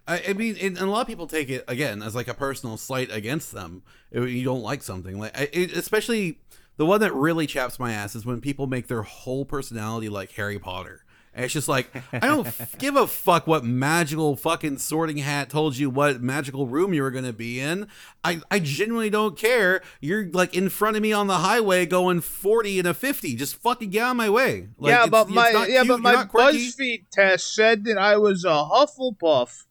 [0.08, 2.78] I, I mean, and, a lot of people take it again as like a personal
[2.78, 3.84] slight against them.
[4.12, 6.39] If you don't like something, like it, especially
[6.78, 10.32] the one that really chaps my ass is when people make their whole personality like
[10.32, 11.03] Harry Potter.
[11.36, 15.76] And it's just like I don't give a fuck what magical fucking sorting hat told
[15.76, 17.88] you what magical room you were gonna be in.
[18.24, 19.82] I I genuinely don't care.
[20.00, 23.36] You're like in front of me on the highway going forty and a fifty.
[23.36, 24.67] Just fucking get out of my way.
[24.78, 26.26] Like, yeah, it's- but it's my not yeah, cute, but my.
[26.26, 29.63] BuzzFeed test said that I was a Hufflepuff.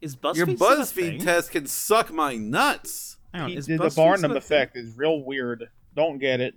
[0.00, 3.16] Is BuzzFeed Your still a BuzzFeed test can suck my nuts.
[3.34, 5.68] Hang on, He is BuzzFeed the Barnum still a effect is real weird.
[5.94, 6.54] Don't get it.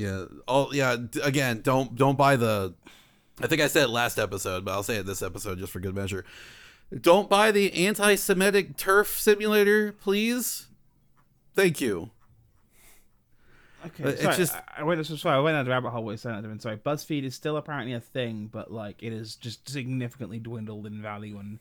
[0.00, 0.24] Yeah.
[0.48, 0.96] Oh, yeah.
[1.22, 2.74] Again, don't don't buy the.
[3.42, 5.80] I think I said it last episode, but I'll say it this episode just for
[5.80, 6.24] good measure.
[7.00, 10.66] Don't buy the anti-Semitic TERF simulator, please.
[11.54, 12.10] Thank you.
[13.86, 15.04] Okay, it's sorry, just- I, I went.
[15.06, 16.62] So sorry, I went down the rabbit hole with saying that.
[16.62, 21.00] Sorry, BuzzFeed is still apparently a thing, but like it is just significantly dwindled in
[21.00, 21.60] value and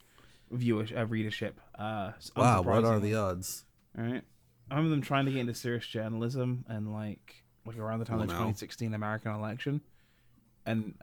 [0.54, 1.60] viewership, uh, readership.
[1.78, 3.63] Uh, Wow, what are the odds?
[3.97, 4.23] All right.
[4.71, 8.19] I remember them trying to get into serious journalism and like like around the time
[8.19, 8.39] Oh, of the no.
[8.39, 9.81] 2016 American election,
[10.65, 10.93] and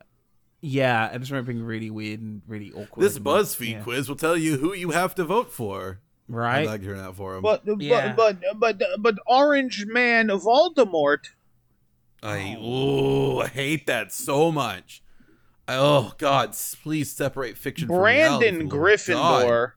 [0.61, 3.03] yeah, I just remembering being really weird and really awkward.
[3.05, 3.83] This BuzzFeed yeah.
[3.83, 6.01] quiz will tell you who you have to vote for.
[6.29, 6.61] right?
[6.61, 7.43] I'm not turn out for him.
[7.43, 8.15] But Yeah.
[8.15, 11.29] but but but but Orange Man Voldemort.
[12.23, 15.03] I ooh, I hate that so much.
[15.69, 18.51] I, oh God, please separate fiction from reality.
[18.51, 19.45] Brandon for the love of God.
[19.47, 19.73] Gryffindor.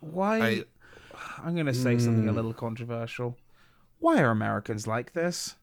[0.00, 0.38] Why?
[0.40, 0.64] I-
[1.42, 2.36] I'm gonna say something a Mm.
[2.36, 3.36] little controversial.
[3.98, 5.56] Why are Americans like this?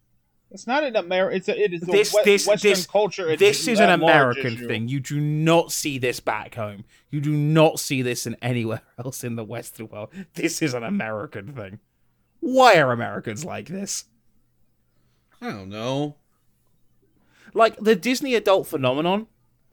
[0.51, 1.37] It's not an American.
[1.37, 3.29] It's a, it is a This- we- this- Western this- culture.
[3.29, 4.67] It's this is an American issue.
[4.67, 4.87] thing.
[4.87, 6.85] You do not see this back home.
[7.11, 10.09] You do not see this in anywhere else in the Western world.
[10.33, 11.79] This is an American thing.
[12.39, 14.05] Why are Americans like this?
[15.41, 16.15] I don't know.
[17.53, 19.27] Like the Disney adult phenomenon,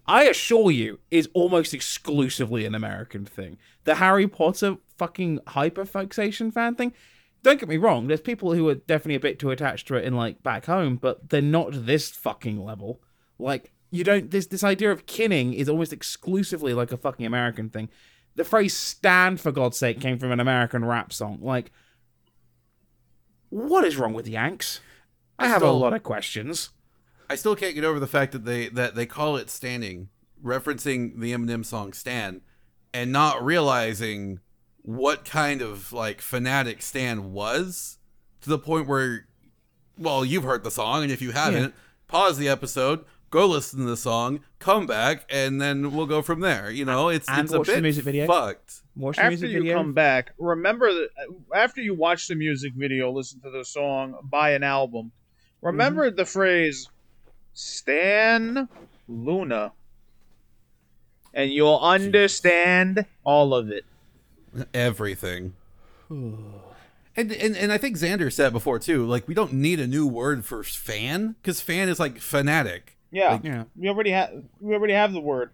[0.08, 3.58] I assure you, is almost exclusively an American thing.
[3.84, 6.92] The Harry Potter fucking hyperfixation fan thing.
[7.42, 10.04] Don't get me wrong, there's people who are definitely a bit too attached to it
[10.04, 13.00] in like back home, but they're not this fucking level.
[13.38, 17.70] Like you don't this this idea of kinning is almost exclusively like a fucking American
[17.70, 17.88] thing.
[18.34, 21.38] The phrase "stand" for God's sake came from an American rap song.
[21.40, 21.70] Like,
[23.48, 24.80] what is wrong with Yanks?
[25.38, 26.70] I have a lot of questions.
[27.28, 30.08] I still can't get over the fact that they that they call it standing,
[30.42, 32.40] referencing the Eminem song "Stan,"
[32.94, 34.40] and not realizing
[34.82, 37.98] what kind of like fanatic Stan was
[38.42, 39.26] to the point where,
[39.98, 41.74] well, you've heard the song, and if you haven't,
[42.06, 46.38] pause the episode, go listen to the song, come back, and then we'll go from
[46.38, 46.70] there.
[46.70, 48.26] You know, it's And it's a watch the bit music video.
[48.28, 48.82] fucked.
[48.94, 49.76] Watch the After music you video.
[49.76, 51.08] come back, remember that
[51.52, 55.10] after you watch the music video, listen to the song, buy an album.
[55.62, 56.16] Remember Mm-hmm.
[56.16, 56.88] the phrase
[57.56, 58.68] "Stan
[59.08, 59.72] Luna,"
[61.32, 63.84] and you'll understand all of it.
[64.74, 65.54] everything.
[66.10, 66.52] and,
[67.16, 69.06] and and I think Xander said before too.
[69.06, 72.98] Like we don't need a new word for fan because fan is like fanatic.
[73.10, 73.64] Yeah, yeah.
[73.74, 75.50] we already have we already have the word.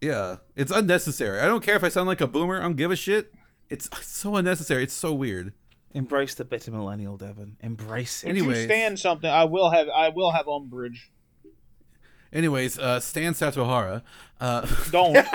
[0.00, 1.40] Yeah, it's unnecessary.
[1.40, 2.58] I don't care if I sound like a boomer.
[2.58, 3.32] I don't give a shit.
[3.68, 4.82] It's so unnecessary.
[4.82, 5.52] It's so weird.
[5.92, 7.56] Embrace the bitter millennial, Devon.
[7.60, 8.30] Embrace it.
[8.30, 8.64] If you Anyways.
[8.64, 11.10] stand something, I will have I will have umbrage.
[12.32, 14.02] Anyways, uh, Stan Satohara,
[14.40, 15.14] uh, Don't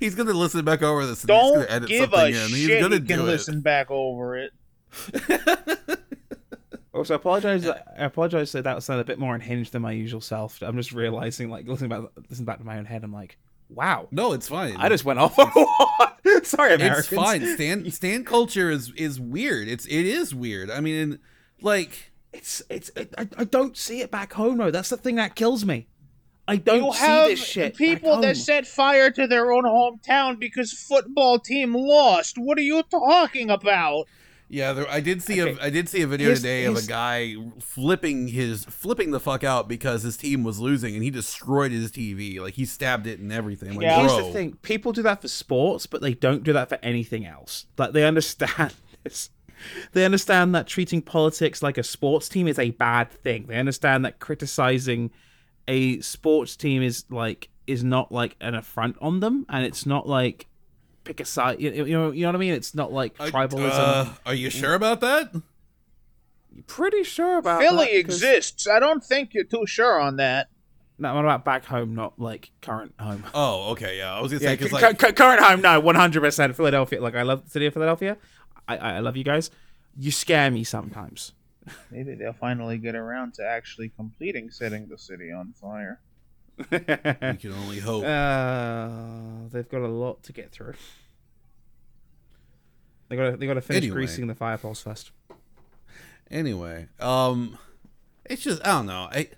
[0.00, 1.22] he's gonna listen back over this.
[1.22, 2.48] And don't gonna edit give something a in.
[2.48, 2.80] He's shit.
[2.80, 4.52] gonna You can do listen back over it.
[6.94, 7.64] Also, I apologize.
[7.64, 10.60] I apologize that that sounded a bit more unhinged than my usual self.
[10.62, 13.38] I'm just realizing, like, listening back, listening back to my own head, I'm like,
[13.70, 14.08] Wow.
[14.10, 14.76] No, it's fine.
[14.76, 15.34] I just went off.
[16.42, 16.98] Sorry, Americans.
[16.98, 17.54] it's fine.
[17.54, 19.68] Stan Stan culture is is weird.
[19.68, 20.70] It's it is weird.
[20.70, 21.18] I mean,
[21.60, 22.90] like It's it's.
[22.96, 24.70] It, I, I don't see it back home though.
[24.70, 25.88] That's the thing that kills me.
[26.46, 27.72] I don't You see have this shit.
[27.74, 28.20] back people home.
[28.22, 32.38] that set fire to their own hometown because football team lost.
[32.38, 34.06] What are you talking about?
[34.50, 35.58] yeah, there, I did see Okay.
[35.60, 39.20] a I did see a video Here's- today of a guy flipping his flipping the
[39.20, 42.40] fuck out because his team was losing and he destroyed his TV.
[42.40, 43.74] Like he stabbed it and everything.
[43.74, 44.00] Like, Yeah.
[44.00, 44.26] Here's bro.
[44.28, 47.66] the thing: people do that for sports, but they don't do that for anything else.
[47.76, 49.28] Like they understand this.
[49.92, 53.46] They understand that treating politics like a sports team is a bad thing.
[53.46, 55.10] They understand that criticizing
[55.66, 60.08] a sports team is like is not like an affront on them, and it's not
[60.08, 60.46] like
[61.04, 61.60] pick a side.
[61.60, 62.54] You, you know, you know what I mean?
[62.54, 63.70] It's not like I- tribalism.
[63.72, 65.30] uh, are you sure about that?
[65.32, 68.66] You're Pretty sure about Philly that, 'cause- exists.
[68.66, 70.48] I don't think you're too sure on that.
[71.00, 73.22] No, what about back home, not like current home?
[73.32, 74.12] Oh, okay, yeah.
[74.14, 76.56] I was gonna Yeah, say because cu- like cu- current home, no, one hundred percent
[76.56, 77.00] Philadelphia.
[77.00, 78.16] Like I love the city of Philadelphia.
[78.68, 79.50] I, I I love you guys.
[79.96, 81.32] You scare me sometimes.
[81.90, 86.00] Maybe they'll finally get around to actually completing setting the city on fire.
[86.58, 86.78] we
[87.36, 88.04] can only hope.
[88.04, 90.74] uh, they've got a lot to get through.
[93.08, 93.94] They got to they got to finish Anyway.
[93.96, 95.12] greasing the fire poles first.
[96.30, 97.56] anyway um
[98.26, 99.28] it's just i don't know i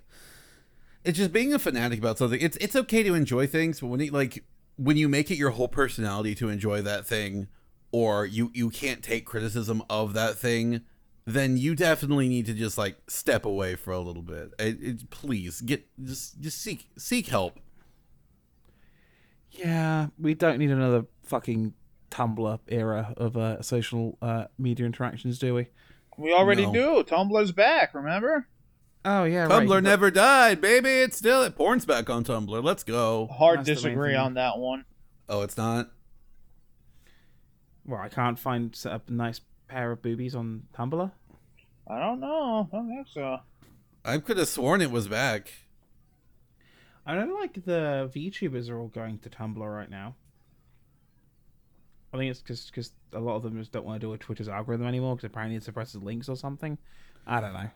[1.05, 4.01] it's just being a fanatic about something it's it's okay to enjoy things but when
[4.01, 4.43] you like
[4.75, 7.47] when you make it your whole personality to enjoy that thing
[7.91, 10.81] or you you can't take criticism of that thing
[11.25, 15.09] then you definitely need to just like step away for a little bit it, it-
[15.09, 17.59] please get just just seek seek help
[19.51, 21.73] Yeah, we don't need another fucking
[22.09, 25.67] Tumblr era of uh, social uh, media interactions, do we?
[26.17, 26.73] We already No.
[26.73, 27.03] do.
[27.03, 28.47] Tumblr's back, remember?
[29.03, 29.81] Oh yeah, tumblr right.
[29.83, 31.55] never died baby it's still it.
[31.55, 34.85] porn's back on tumblr let's go Hard That's disagree on that one.
[35.27, 35.89] oh it's not
[37.85, 41.11] Well, I can't find a nice pair of boobies on Tumblr.
[41.87, 42.69] I don't know.
[42.71, 43.39] I don't think so.
[44.05, 45.51] i could have sworn it was back
[47.05, 50.15] I don't like the VTubers are all going to Tumblr right now.
[52.13, 54.49] I think it's because a lot of them just don't want to do a Twitter's
[54.49, 56.77] algorithm anymore because apparently it suppresses links or something.
[57.25, 57.69] I don't know.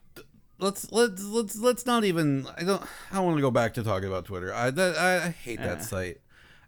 [0.60, 3.84] let's let's let's let's not even i don't i don't want to go back to
[3.84, 5.84] talking about twitter i that i, I hate that Yeah.
[5.84, 6.22] site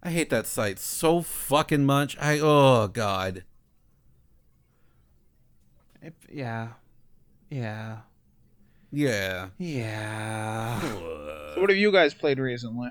[0.04, 2.18] i hate that site so fucking much.
[2.20, 3.44] I oh god.
[6.02, 6.70] If, yeah,
[7.50, 7.98] yeah,
[8.92, 9.48] yeah.
[9.58, 10.80] Yeah.
[10.82, 12.90] So what have you guys played recently?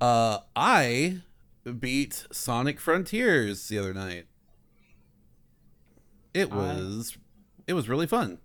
[0.00, 1.18] uh i
[1.80, 4.26] beat sonic frontiers the other night.
[6.32, 7.18] It I- was
[7.66, 8.38] it was really fun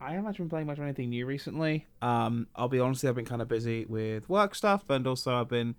[0.00, 1.86] I haven't been playing much of anything new recently.
[2.02, 5.48] Um, I'll be honest, I've been kind of busy with work stuff, and also I've
[5.48, 5.74] been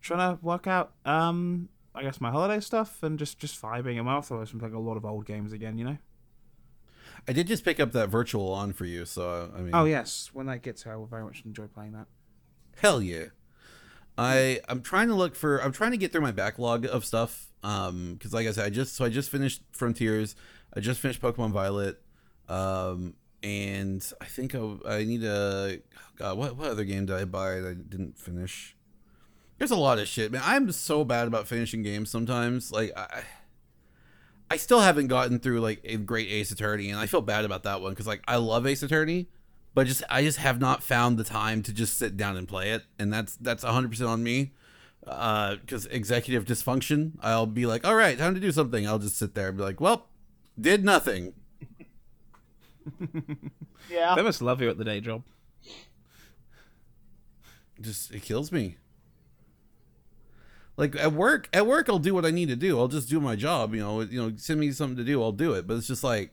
[0.00, 3.98] trying to work out, um, I guess my holiday stuff and just just vibing.
[3.98, 5.98] And also I've been playing a lot of old games again, you know.
[7.28, 10.30] i did just pick up that virtual on for you so i mean Oh yes,
[10.32, 12.06] when that gets here, I will very much enjoy playing that.
[12.80, 13.26] Hell yeah.
[14.18, 17.48] I I'm trying to look for I'm trying to get through my backlog of stuff.
[17.62, 20.34] Um, because like I said, I just so I just finished Frontiers.
[20.74, 22.02] I just finished Pokemon Violet.
[22.48, 26.38] Um, and I think I, I need a oh God.
[26.38, 28.76] What what other game did I buy that I didn't finish?
[29.58, 30.42] There's a lot of shit, man.
[30.44, 32.72] I'm so bad about finishing games sometimes.
[32.72, 33.22] Like I.
[34.50, 37.62] I still haven't gotten through like a great Ace Attorney, and I feel bad about
[37.62, 39.28] that one because like I love Ace Attorney,
[39.72, 42.72] but just I just have not found the time to just sit down and play
[42.72, 44.52] it, and that's that's 100 percent on me.
[45.06, 48.86] Uh, because executive dysfunction, I'll be like, all right, time to do something.
[48.86, 50.08] I'll just sit there and be like, well,
[50.60, 51.32] did nothing.
[53.90, 54.14] Yeah.
[54.14, 55.22] They must love you at the day job.
[57.80, 58.76] Just it kills me.
[60.76, 62.78] Like at work, at work, I'll do what I need to do.
[62.78, 63.74] I'll just do my job.
[63.74, 65.66] You know, you know, send me something to do, I'll do it.
[65.66, 66.30] But it's just like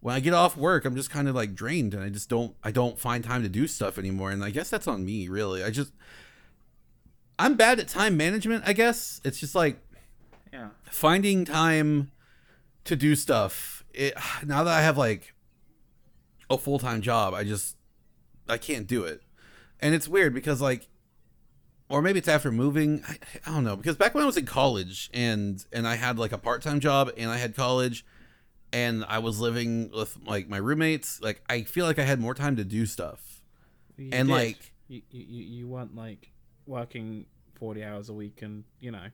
[0.00, 2.54] when I get off work, I'm just kind of like drained, and I just don't,
[2.62, 4.30] I don't find time to do stuff anymore.
[4.30, 5.62] And I guess that's on me, really.
[5.64, 5.92] I just,
[7.38, 8.64] I'm bad at time management.
[8.66, 9.78] I guess it's just like
[10.52, 10.68] Yeah.
[10.84, 12.12] finding time
[12.84, 13.84] to do stuff.
[13.92, 15.34] It now that I have like
[16.50, 17.76] a full time job, I just
[18.48, 19.22] I can't do it,
[19.80, 20.88] and it's weird because like,
[21.88, 23.02] or maybe it's after moving.
[23.08, 26.18] I, I don't know because back when I was in college and and I had
[26.18, 28.04] like a part time job and I had college,
[28.72, 31.20] and I was living with like my roommates.
[31.20, 33.42] Like I feel like I had more time to do stuff,
[33.96, 34.34] You and did.
[34.34, 36.30] like you, you you you weren't like
[36.66, 39.06] working forty hours a week, and you know.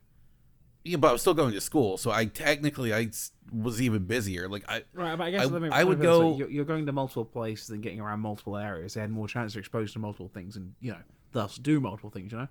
[0.84, 3.10] Yeah, but I was still going to school, so I technically I
[3.52, 4.48] was even busier.
[4.48, 6.10] Like I Right, but I guess I- let me- I would let me put it
[6.12, 6.30] this way.
[6.32, 8.94] go- You're, you're going to multiple places and getting around multiple areas.
[8.94, 10.98] They had more chance to expose to multiple things, and you know,
[11.32, 12.32] thus do multiple things.
[12.32, 12.48] You know.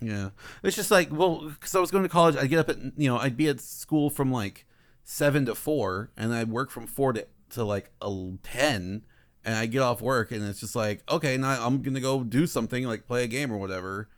[0.00, 0.30] Yeah,
[0.64, 3.08] it's just like well, because I was going to college, I'd get up at you
[3.08, 4.66] know I'd be at school from like
[5.04, 8.10] seven to four, and I'd work from four to to like a
[8.42, 9.02] ten,
[9.44, 12.46] and I get off work, and it's just like okay, now I'm gonna go do
[12.48, 14.08] something like play a game or whatever.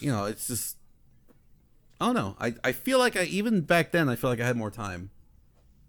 [0.00, 0.76] You know, it's just
[2.00, 2.36] I don't know.
[2.40, 5.10] I I feel like I even back then I feel like I had more time.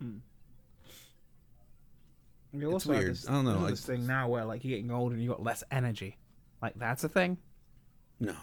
[0.04, 0.20] Mm.
[2.54, 3.12] You It's also weird.
[3.12, 5.30] This, I don't know, I- this thing now where like you're getting older and you
[5.30, 6.18] got less energy.
[6.62, 7.38] Like that's a thing.
[8.20, 8.36] No.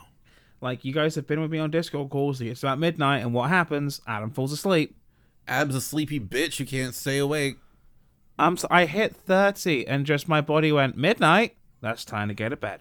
[0.61, 2.41] Like you guys have been with me on Discord calls.
[2.41, 4.01] It's about midnight, and what happens?
[4.07, 4.97] Adam falls asleep.
[5.47, 7.59] Ab's a sleepy bitch who can't stay awake.
[8.39, 11.57] I'm s- I hit thirty, and just my body went midnight.
[11.81, 12.81] That's time to get to bed.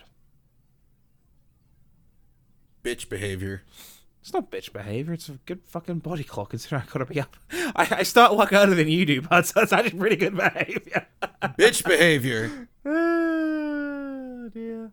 [2.84, 3.64] Bitch behavior.
[4.28, 5.14] It's not bitch behavior.
[5.14, 6.50] It's a good fucking body clock.
[6.50, 7.38] Considering I gotta be up.
[7.50, 11.08] I, I start work earlier than you do, but so it's actually pretty good behavior.
[11.58, 12.68] bitch behavior.
[12.84, 14.92] oh dear.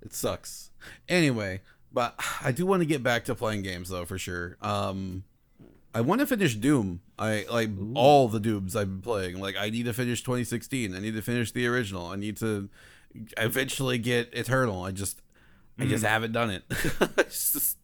[0.00, 0.70] It sucks.
[1.08, 1.60] Anyway,
[1.92, 4.56] but I do want to get back to playing games though for sure.
[4.62, 5.24] Um
[5.92, 7.00] I want to finish Doom.
[7.18, 9.40] I like all the Dooms I've been playing.
[9.40, 10.94] Like I need to finish 2016.
[10.94, 12.06] I need to finish the original.
[12.06, 12.68] I need to
[13.36, 14.84] eventually get Eternal.
[14.84, 15.20] I just
[15.80, 16.62] I just haven't done it.
[17.28, 17.77] just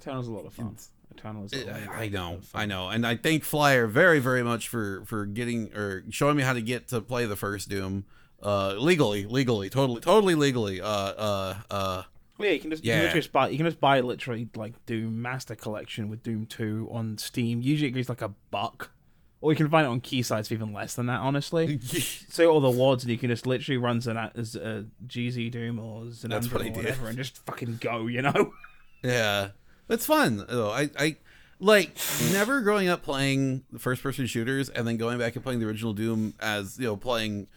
[0.00, 0.76] Eternal's a lot of fun.
[1.10, 1.52] Eternal is.
[1.54, 2.40] I know.
[2.54, 6.42] I know, and I thank Flyer very, very much for for getting or showing me
[6.42, 8.04] how to get to play the first Doom,
[8.42, 10.80] uh, legally, legally, totally, totally legally.
[10.80, 12.02] Uh, uh, uh.
[12.38, 13.02] Well, yeah, you can just yeah.
[13.02, 16.46] you can just buy you can just buy literally like Doom Master Collection with Doom
[16.46, 17.60] Two on Steam.
[17.60, 18.92] Usually it's like a buck,
[19.40, 21.20] or you can find it on key sites for even less than that.
[21.20, 21.80] Honestly,
[22.28, 25.78] so all the wads and you can just literally run Zan- as a GZ Doom
[25.78, 26.76] or That's or did.
[26.76, 28.06] whatever and just fucking go.
[28.06, 28.52] You know.
[29.02, 29.48] Yeah,
[29.90, 30.70] it's fun though.
[30.70, 31.16] I I
[31.58, 31.94] like
[32.32, 35.66] never growing up playing the first person shooters and then going back and playing the
[35.66, 37.48] original Doom as you know playing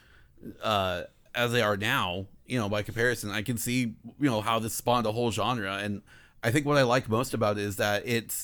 [0.62, 2.28] uh as they are now.
[2.46, 3.80] You know, by comparison, I can see
[4.20, 6.02] you know how this spawned a whole genre, and
[6.44, 8.36] I think what I like most about it is that it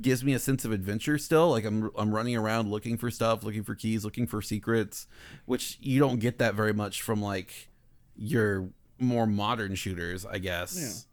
[0.00, 1.50] gives me a sense of adventure still.
[1.50, 5.08] Like I'm I'm running around looking for stuff, looking for keys, looking for secrets,
[5.46, 7.68] which you don't get that very much from like
[8.16, 8.68] your
[9.00, 11.06] more modern shooters, I guess.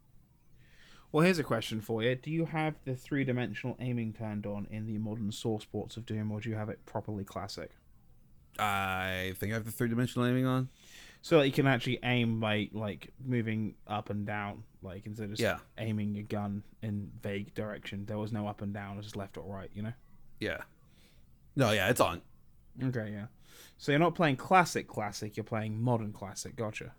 [1.11, 4.67] Well, here's a question for you: Do you have the three dimensional aiming turned on
[4.69, 7.71] in the modern source ports of Doom, or do you have it properly classic?
[8.59, 10.69] I think I have the three dimensional aiming on.
[11.21, 15.29] So that you can actually aim by like moving up and down, like instead of
[15.31, 15.59] just Yeah.
[15.77, 18.05] aiming your gun in vague direction.
[18.05, 19.69] There was no up and down; it was just left or right.
[19.73, 19.93] You know.
[20.39, 20.61] Yeah.
[21.55, 22.21] No, yeah, it's on.
[22.81, 23.27] Okay, yeah.
[23.77, 26.55] So you're not playing classic classic; you're playing modern classic.
[26.55, 26.93] Gotcha.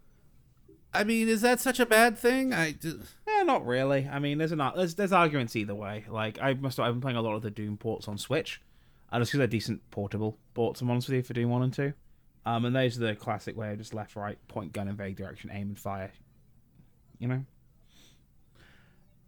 [0.95, 2.53] I mean, is that such a bad thing?
[2.55, 2.97] I just,
[3.27, 4.09] Eh, not really.
[4.11, 6.05] I mean, there's an there's there's arguments either way.
[6.09, 8.61] Like I must I've been playing a lot of the Doom ports on Switch,
[9.13, 10.81] and it's because they're decent portable ports.
[10.81, 11.93] I'm honest with you for Doom one and two,
[12.47, 15.17] um, and those are the classic way of just left, right, point gun in vague
[15.17, 16.11] direction, aim and fire.
[17.19, 17.45] You know.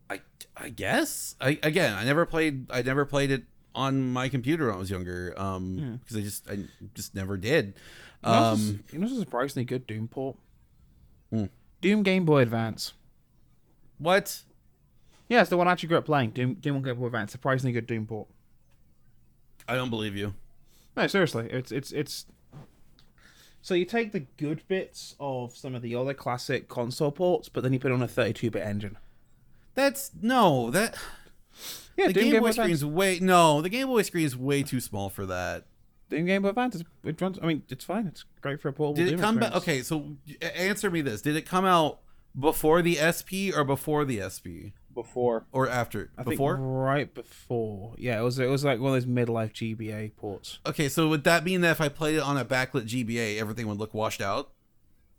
[0.09, 0.20] I,
[0.57, 1.37] I guess.
[1.40, 2.70] I again, I never played.
[2.70, 3.44] I never played it
[3.75, 5.35] on my computer when I was younger.
[5.37, 6.59] Um, because I just, I
[6.94, 7.75] just never did.
[8.25, 10.37] You know what's- Um, you know, what's a surprisingly good Doom port.
[11.31, 11.47] Hmm.
[11.81, 12.93] Doom Game Boy Advance.
[13.99, 14.43] what?
[15.29, 16.31] Yeah, it's the one I actually grew up playing.
[16.31, 17.33] Doom Doom Game Boy Advance.
[17.33, 18.29] Surprisingly good Doom port.
[19.69, 20.35] I don't believe you.
[20.97, 22.27] No, seriously, it's it's it's.
[23.62, 27.62] So you take the good bits of some of the other classic console ports, but
[27.62, 28.97] then you put on a 32-bit engine.
[29.75, 30.71] That's no.
[30.71, 30.97] That
[31.97, 33.61] Yeah, the Game Game Boy Boy screen's way no.
[33.61, 35.64] The Game Boy screen is way too small for that.
[36.11, 36.83] Doom Game Boy Advance.
[37.05, 37.38] It runs.
[37.40, 38.07] I mean, it's fine.
[38.07, 39.05] It's great for a portable.
[39.05, 39.55] Did it come back?
[39.55, 40.16] Okay, so
[40.55, 42.01] answer me this: Did it come out
[42.38, 45.46] before the SP or before the SP before.
[45.53, 46.11] or after?
[46.18, 46.57] I think before?
[46.57, 47.94] right before.
[47.96, 48.38] Yeah, it was.
[48.38, 50.59] It was like one of those midlife GBA ports.
[50.66, 53.66] Okay, so would that mean that if I played it on a backlit GBA, everything
[53.68, 54.51] would look washed out?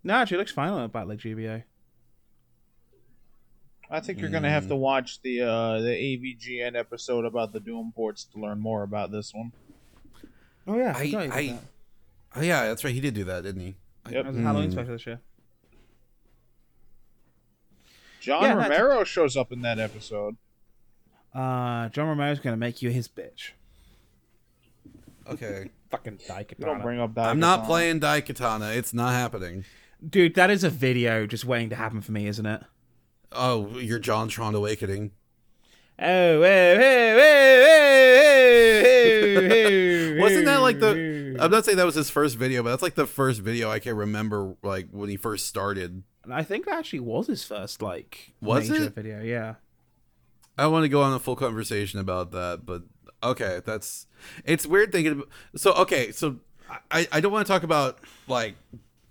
[0.03, 1.63] No, actually, it looks fine on a backlit GBA.
[3.89, 7.91] I think you're gonna have to watch the uh, the AVGN episode about the Doom
[7.93, 9.51] ports to learn more about this one.
[10.67, 11.59] Oh yeah, I, I,
[12.35, 12.93] oh yeah, that's right.
[12.93, 13.75] He did do that, didn't he?
[14.09, 14.23] Yep.
[14.23, 15.19] That was a Halloween special this year.
[18.19, 20.35] John Yeah, that's- Romero shows up in that episode.
[21.33, 23.51] Uh, John Romero's gonna make you his bitch.
[25.27, 27.29] Okay, Fucking You don't bring up that.
[27.29, 28.75] I'm not playing Daikatana.
[28.75, 29.65] It's not happening.
[30.07, 32.63] Dude, that is a video just waiting to happen for me, isn't it?
[33.31, 35.11] Oh, you're John Tron Awakening.
[35.99, 41.37] Oh, hey, hey, hey, hey, hey, Wasn't that like the?
[41.39, 43.79] I'm not saying that was his first video, but that's like the first video I
[43.79, 46.03] can remember, like when he first started.
[46.29, 48.95] I think that actually was his first like Was major it?
[48.95, 49.21] video.
[49.21, 49.55] Yeah.
[50.57, 52.83] I want to go on a full conversation about that, but
[53.23, 54.07] okay, that's
[54.45, 55.13] it's weird thinking.
[55.13, 56.37] About, so okay, so
[56.91, 58.55] I I don't want to talk about like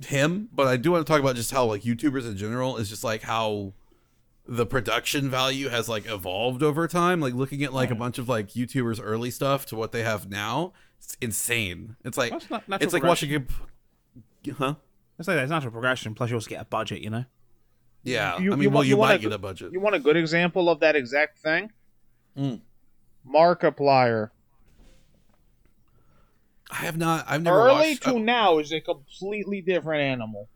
[0.07, 2.88] him, but I do want to talk about just how like YouTubers in general is
[2.88, 3.72] just like how
[4.46, 7.20] the production value has like evolved over time.
[7.20, 10.28] Like looking at like a bunch of like YouTubers' early stuff to what they have
[10.28, 11.96] now, it's insane.
[12.05, 14.74] It's like That's not natural it's like watching a, huh?
[15.18, 16.14] I say there's natural progression.
[16.14, 17.01] Plus, you also get a budget.
[17.01, 17.24] You know.
[18.03, 19.72] Yeah, You- I mean, you well, want- you, you want might a get a budget.
[19.72, 21.70] You want a good example of that exact thing?
[22.38, 22.61] Mm.
[23.28, 24.30] Markiplier.
[26.70, 27.24] I have not.
[27.28, 28.05] I've never Early watched.
[28.05, 30.48] to uh, now is a completely different animal.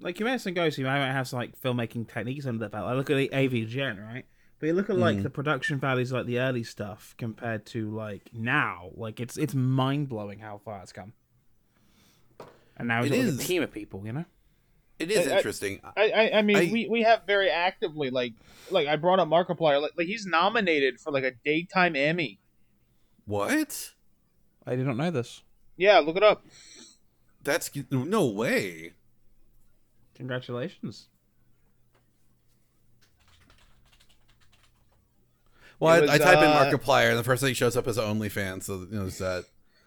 [0.00, 2.86] Like you mentioned, Ghost, you might have some like filmmaking techniques under the belt.
[2.88, 4.24] I look at the AV Gen, right?
[4.62, 5.22] But you look at like Mhm.
[5.24, 8.92] the production values, like the early stuff, compared to like now.
[8.94, 11.14] Like it's it's mind blowing how far it's come.
[12.76, 14.24] And now it's It a team of people, you know.
[15.00, 15.80] it is I- I- interesting.
[15.96, 18.34] I, I, I mean, I- we, we have very actively like
[18.70, 19.82] like I brought up Markiplier.
[19.82, 22.38] Like, like he's nominated for like a daytime Emmy.
[23.24, 23.94] what?
[24.64, 25.42] I did not know this.
[25.76, 26.46] Yeah, look it up.
[27.42, 28.92] That's no way.
[30.14, 31.08] Congratulations.
[35.82, 37.76] Well, It I, I was, type in uh, Markiplier, and the first thing he shows
[37.76, 38.62] up is OnlyFans.
[38.62, 39.46] So you know, it's that.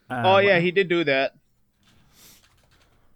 [0.10, 1.36] oh Uh, yeah, he did do that.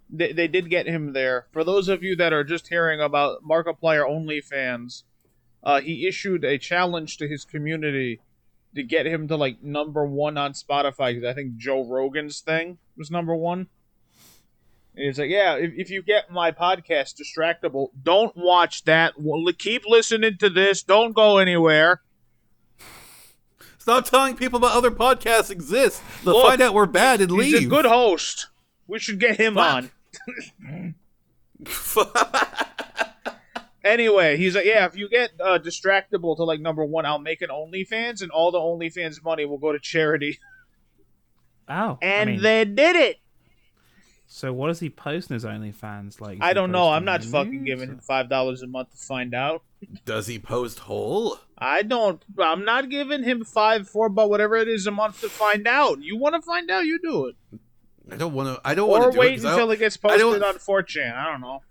[0.08, 1.46] They, they did get him there.
[1.52, 5.02] For those of you that are just hearing about Markiplier OnlyFans,
[5.62, 8.20] uh, he issued a challenge to his community
[8.74, 12.78] to get him to like number one on Spotify because I think Joe Rogan's thing
[12.96, 13.68] was number one.
[14.96, 19.14] And he's like, yeah, if, if you get my podcast distractible, don't watch that.
[19.18, 20.82] Well, keep listening to this.
[20.82, 22.00] Don't go anywhere.
[23.90, 26.00] Stop telling people about other podcasts exist.
[26.24, 27.66] They'll Look, find out we're bad and He's leave.
[27.66, 28.46] a good host.
[28.86, 29.84] We should get him Fuck.
[30.74, 30.94] on.
[33.82, 37.40] Anyway, he's like, yeah, if you get uh, distractible to like number one, I'll make
[37.40, 40.38] an OnlyFans, and all the OnlyFans money will go to charity.
[41.72, 43.20] Oh, I And mean, they did it.
[44.26, 46.20] so what does he post in his OnlyFans?
[46.20, 46.90] Like, I don't know.
[46.90, 49.62] I'm not fucking giving or- him five dollars a month to find out.
[50.04, 51.38] Does he post whole?
[51.58, 52.22] I don't.
[52.38, 56.02] I'm not giving him five, four, but whatever it is a month to find out.
[56.02, 57.36] You want to find out, you do it,
[58.10, 58.60] I don't want to.
[58.68, 60.54] I don't want or to do it wait 'cause I until it gets posted on
[60.54, 61.14] 4chan.
[61.16, 61.62] I don't know.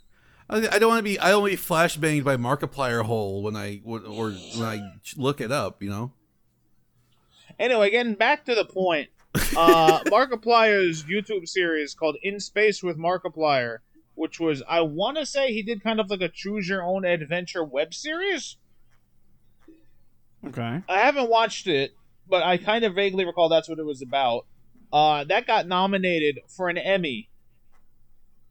[0.50, 1.20] I I don't want to be.
[1.20, 4.82] I don't want to be flashbanged by Markiplier hole when I or or when I
[5.18, 5.82] look it up.
[5.84, 6.14] You know.
[7.60, 9.10] Anyway, getting back to the point,
[9.58, 13.80] uh, Markiplier's YouTube series called In Space with Markiplier,
[14.20, 17.06] which was, I want to say he did kind of like a choose your own
[17.06, 18.58] adventure web series.
[20.46, 20.84] Okay.
[20.90, 21.94] I haven't watched it,
[22.28, 24.46] but I kind of vaguely recall that's what it was about.
[24.92, 27.30] Uh, that got nominated for an Emmy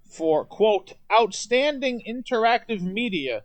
[0.09, 3.43] for, quote, Outstanding Interactive Media.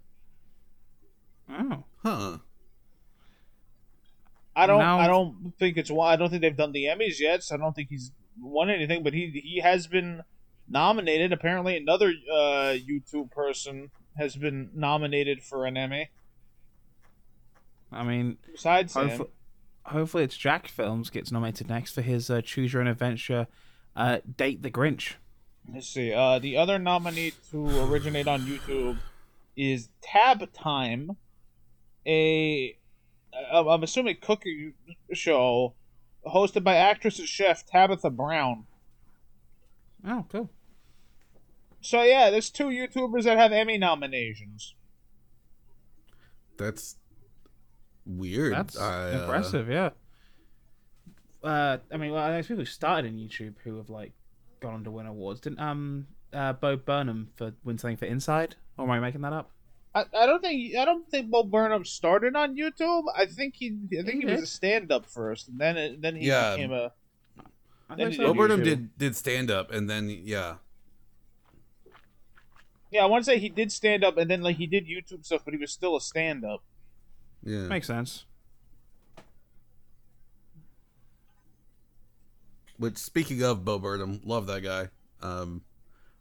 [1.50, 1.84] Oh.
[2.04, 2.38] Huh.
[4.56, 4.80] I don't.
[4.80, 5.92] Now- I don't think it's.
[5.92, 7.44] I don't think they've done the Emmys yet.
[7.44, 9.04] So I don't think he's won anything.
[9.04, 10.22] But he he has been
[10.68, 11.32] nominated.
[11.34, 16.10] Apparently, another uh, YouTube person has been nominated for an Emmy.
[17.92, 19.26] I mean, Besides him,
[19.86, 23.48] hopefully, it's Jack Films gets nominated next for his uh, Choose Your Own Adventure,
[23.96, 25.14] uh, Date the Grinch.
[25.72, 26.12] let's see.
[26.12, 28.98] Uh, the other nominee to originate on YouTube
[29.56, 31.18] is Tab Time,
[32.08, 32.76] a
[33.52, 34.74] I'm assuming cooking
[35.14, 35.74] show
[36.26, 38.66] hosted by actress and chef Tabitha Brown.
[40.06, 40.50] Oh, cool.
[41.82, 44.76] So yeah, there's two YouTubers that have Emmy nominations.
[46.58, 46.98] That's
[48.06, 48.54] weird.
[48.54, 49.90] That's I, uh, impressive, yeah.
[51.44, 54.14] Uh, I mean, well, there's people who started in YouTube who have like
[54.62, 55.42] gone on to win awards.
[55.42, 58.56] Didn't um uh Bo Burnham for win something for Inside?
[58.78, 59.52] Or am I making that up?
[59.94, 63.04] I, I don't think I don't think Bo Burnham started on YouTube.
[63.16, 66.02] I think he I think he, He was a stand up first, and then it,
[66.02, 66.52] then he Yeah.
[66.56, 66.92] became a.
[67.94, 68.28] I Then so.
[68.28, 70.56] Did Burnham did did stand up, and then yeah,
[72.92, 75.26] Yeah, I want to say he did stand up, and then like he did YouTube
[75.26, 76.64] stuff, but he was still a stand up.
[77.44, 77.68] yeah.
[77.68, 78.26] Makes sense.
[82.78, 84.90] Which speaking of Bo Burnham, love that guy.
[85.22, 85.62] Um,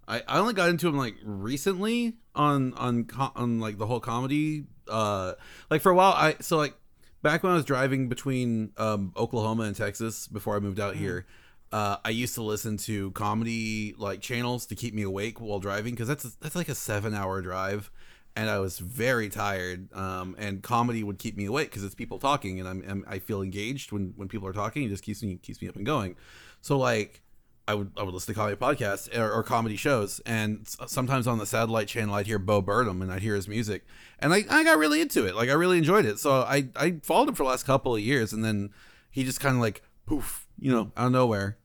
[0.06, 4.64] I, I only got into him like recently on on on like the whole comedy.
[4.88, 5.32] Uh,
[5.70, 6.74] like for a while, I so like
[7.22, 11.26] back when I was driving between um Oklahoma and Texas before I moved out here.
[11.72, 15.94] Uh, I used to listen to comedy like channels to keep me awake while driving
[15.94, 17.90] because that's that's like a seven hour drive,
[18.36, 19.92] and I was very tired.
[19.94, 23.18] Um, and comedy would keep me awake because it's people talking, and I'm, I'm I
[23.18, 24.84] feel engaged when when people are talking.
[24.84, 26.16] It just keeps me keeps me up and going.
[26.60, 27.22] So like
[27.66, 31.38] I would I would listen to comedy podcasts or, or comedy shows, and sometimes on
[31.38, 33.86] the satellite channel I'd hear Bo Burnham and I'd hear his music,
[34.18, 35.34] and I, I got really into it.
[35.36, 36.18] Like I really enjoyed it.
[36.18, 38.70] So I I followed him for the last couple of years, and then
[39.10, 41.56] he just kind of like poof, you know, out of nowhere,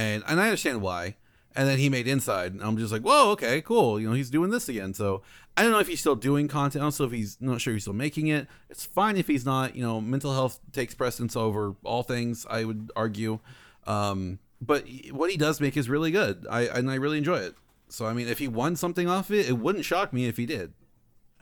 [0.00, 1.16] and and I understand why.
[1.56, 2.52] and then he made Inside.
[2.52, 3.98] And I'm just like, whoa, okay, cool.
[4.00, 4.94] You know, he's doing this again.
[4.94, 5.22] So
[5.56, 6.84] I don't know if he's still doing content.
[6.84, 8.46] Also, if he's not sure he's still making it.
[8.72, 9.74] It's fine if he's not.
[9.76, 12.46] You know, mental health takes precedence over all things.
[12.48, 13.40] I would argue.
[13.86, 16.46] Um, but what he does make is really good.
[16.48, 17.54] I and I really enjoy it.
[17.88, 20.46] So I mean, if he won something off it, it wouldn't shock me if he
[20.46, 20.72] did.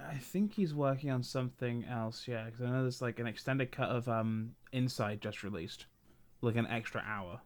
[0.00, 2.26] I think he's working on something else.
[2.26, 5.86] Yeah, because I know there's like an extended cut of um Inside just released,
[6.40, 7.40] like an extra hour.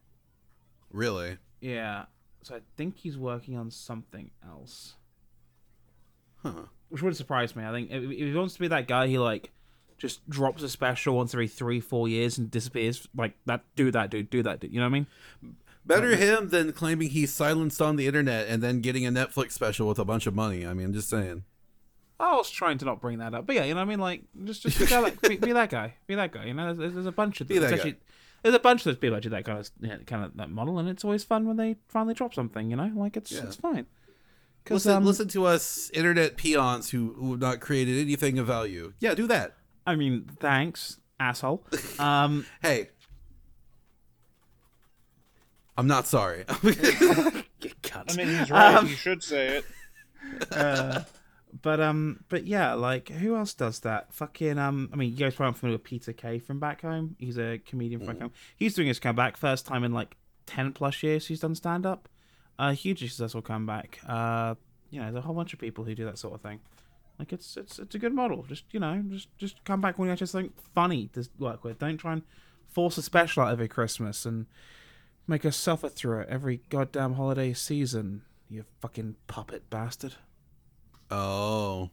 [0.93, 1.38] Really?
[1.61, 2.05] Yeah,
[2.43, 4.95] so I think he's working on something else.
[6.43, 6.64] Huh.
[6.88, 7.64] Which would surprise me.
[7.64, 9.51] I think if if he wants to be that guy, he like
[9.97, 13.09] just drops a special once every three, four years and disappears.
[13.16, 14.28] Like that, do that, dude.
[14.28, 14.72] Do that, dude.
[14.72, 15.07] You know what I mean?
[15.86, 19.88] Better him than claiming he's silenced on the internet and then getting a Netflix special
[19.88, 20.66] with a bunch of money.
[20.66, 21.45] I mean, just saying.
[22.20, 23.99] I was trying to not bring that up, but yeah, you know what I mean.
[23.99, 26.45] Like, just just be, that, be, be that guy, be that guy.
[26.45, 27.95] You know, there's, there's a bunch of Be that guy.
[28.43, 30.51] Actually- there's a bunch of those people actually that kind of yeah, kind of that
[30.51, 32.70] model, and it's always fun when they finally drop something.
[32.70, 33.45] You know, like it's Yeah.
[33.45, 33.86] it's fine.
[34.64, 38.47] Because Listen, um, listen to us internet peons who, who have not created anything of
[38.47, 38.93] value.
[39.01, 39.57] Yeah, do that.
[39.84, 41.64] I mean, thanks, asshole.
[41.99, 42.90] Um, Hey.
[45.76, 46.45] I'm not sorry.
[46.62, 48.74] you I mean, he's right.
[48.76, 49.64] Um, you should say it.
[50.53, 51.03] Uh,
[51.62, 54.12] but um, but yeah, like who else does that?
[54.12, 57.16] Fucking um, I mean, you guys probably familiar with Peter Kay from back home.
[57.18, 58.32] He's a comedian from back home.
[58.56, 61.26] He's doing his comeback first time in like ten plus years.
[61.26, 62.08] He's done stand up.
[62.58, 64.00] A hugely successful comeback.
[64.06, 64.56] Uh,
[64.90, 66.60] you know, there's a whole bunch of people who do that sort of thing.
[67.18, 68.44] Like it's it's it's a good model.
[68.48, 71.78] Just you know, just just come back when you actually something funny to work with.
[71.78, 72.22] Don't try and
[72.68, 74.46] force a special out every Christmas and
[75.26, 78.22] make us suffer through it every goddamn holiday season.
[78.48, 80.16] You fucking puppet bastard.
[81.12, 81.90] Oh.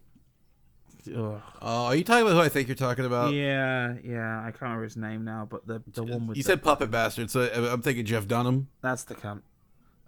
[1.07, 1.41] Ugh.
[1.61, 3.33] Oh, are you talking about who I think you're talking about?
[3.33, 6.47] yeah, yeah, I can't remember his name now, but the the one with You the-
[6.47, 7.41] said puppet bastard, so
[7.71, 8.67] I'm thinking Jeff Dunham.
[8.81, 9.41] that's the cunt.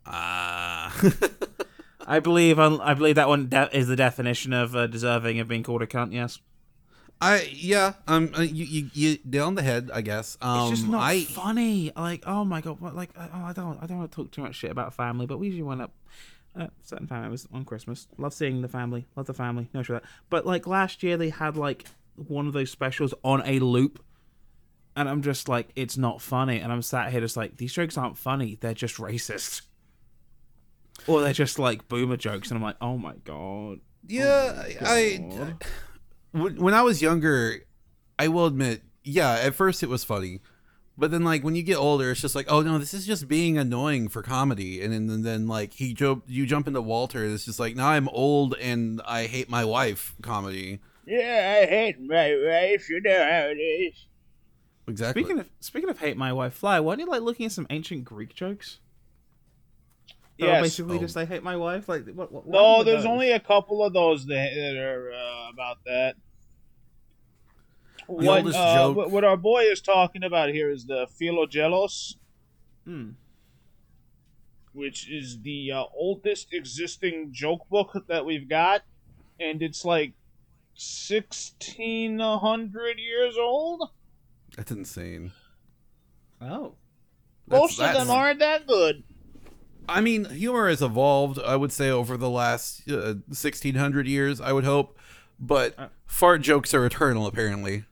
[0.06, 0.94] Ah.
[2.08, 5.64] I believe I believe that one de- is the definition of uh, deserving of being
[5.64, 6.14] called a cunt.
[6.14, 6.40] Yes,
[7.22, 10.38] I yeah, um, uh, you you you nailed on the head, I guess.
[10.42, 11.92] Um, it's just not I funny.
[11.96, 14.42] Like, oh my god, what, like, oh, I don't, I don't want to talk too
[14.42, 15.94] much shit about family, but we usually wind up
[16.56, 18.08] uh, certain family was on Christmas.
[18.18, 20.10] Love seeing the family, love the family, no sure that.
[20.30, 21.86] But like last year, they had like
[22.16, 24.04] one of those specials on a loop,
[24.96, 27.98] and I'm just like, it's not funny, and I'm sat here just like, these jokes
[27.98, 29.62] aren't funny, they're just racist,
[31.08, 33.80] or they're just like boomer jokes, and I'm like, oh my god.
[34.08, 35.64] yeah, I God.
[36.32, 37.66] when when I was younger,
[38.20, 40.42] I will admit, yeah, at first it was funny.
[41.02, 43.28] But then, like when you get older, it's just like, oh no, this is just
[43.28, 44.84] being annoying for comedy.
[44.84, 47.24] And then, and then like he jump, you jump into Walter.
[47.24, 50.14] And it's just like now I'm old and I hate my wife.
[50.22, 52.88] Comedy, Yeah, I hate my wife.
[52.88, 53.96] You know how it is.
[54.88, 55.24] exactly.
[55.24, 57.66] Speaking of speaking of hate my wife fly, why don't you like looking at some
[57.72, 58.80] ancient Greek jokes?
[60.38, 60.62] That are Yes.
[60.62, 61.02] basically Oh.
[61.02, 61.90] just I hate my wife.
[61.90, 62.32] Like what?
[62.32, 63.12] what what No, there's those?
[63.12, 66.16] only a couple of those that, that are uh, about that.
[68.12, 72.16] What, uh, joke- what what our boy is talking about here is the Philogelos,
[72.86, 73.12] Hmm.
[74.74, 78.82] which is the uh, oldest existing joke book that we've got,
[79.40, 80.14] and it's like
[80.74, 83.90] sixteen hundred years old.
[84.56, 85.32] That's insane.
[86.42, 86.76] Oh,
[87.48, 89.04] That's- Most of them aren't that good.
[89.90, 91.40] I mean, humor has evolved.
[91.40, 94.40] I would say over the last uh, sixteen hundred years.
[94.42, 94.98] I would hope,
[95.40, 95.88] but Uh.
[96.06, 97.26] fart jokes are eternal.
[97.28, 97.84] Apparently,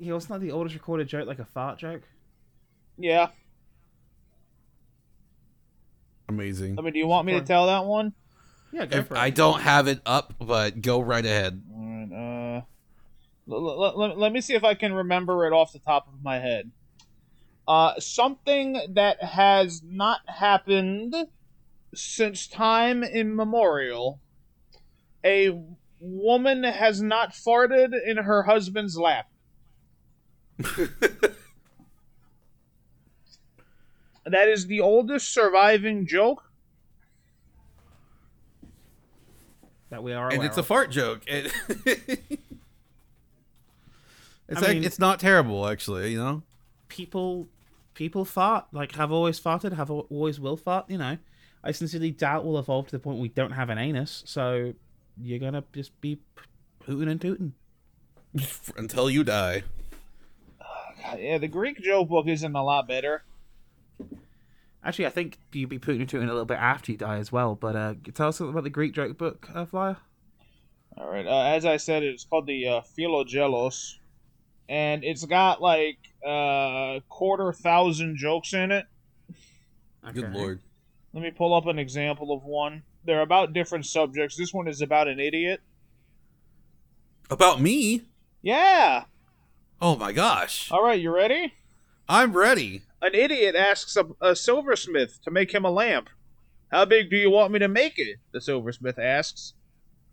[0.00, 0.14] yeah.
[0.14, 2.02] Wasn't that the oldest recorded joke, like a fart joke?
[2.98, 3.28] Yeah.
[6.28, 6.78] amazing.
[6.78, 8.14] I mean, do you want me to tell that one?
[8.72, 9.18] Yeah, go If for it.
[9.18, 11.62] I don't have it up, but go right ahead.
[11.72, 12.62] Alright, uh,
[13.52, 16.22] l- l- l- let me see if I can remember it off the top of
[16.22, 16.70] my head.
[17.66, 21.14] Uh, something that has not happened
[21.94, 24.20] since time immemorial.
[25.24, 25.50] A
[26.00, 29.26] woman has not farted in her husband's lap.
[34.26, 36.44] That is the oldest surviving joke.
[39.88, 41.22] that we are and aware it's a fart joke.
[41.26, 41.52] It-
[44.48, 46.12] it's I ac- mean- it's not terrible actually.
[46.12, 46.42] You know.
[46.88, 47.48] people
[47.94, 51.18] people fart like have always farted have always will fart you know
[51.64, 54.72] i sincerely doubt we'll evolve to the point we don't have an anus so
[55.20, 56.18] you're gonna just be
[56.86, 57.52] hooting and tooting
[58.76, 59.64] Until you die.
[61.02, 63.22] God, yeah, the Greek joke book isn't a lot better.
[64.84, 67.30] actually i think you'd be putting and tooting a little bit after you die as
[67.30, 69.96] well but uh tell us something about the greek joke book uh, flyer
[70.96, 71.26] All right.
[71.26, 73.98] Uh, as I said, it's called the uh, Philogelos,
[74.68, 78.86] and it's got like uh, quarter thousand jokes in it.
[80.12, 80.60] Good lord.
[81.12, 82.82] Let me pull up an example of one.
[83.04, 84.36] They're about different subjects.
[84.36, 85.60] This one is about an idiot.
[87.30, 88.02] About me?
[88.42, 89.04] Yeah.
[89.80, 90.70] Oh my gosh.
[90.70, 91.54] All right, you ready?
[92.08, 92.82] I'm ready.
[93.02, 96.10] An idiot asks a, a silversmith to make him a lamp.
[96.70, 98.18] How big do you want me to make it?
[98.32, 99.54] The silversmith asks.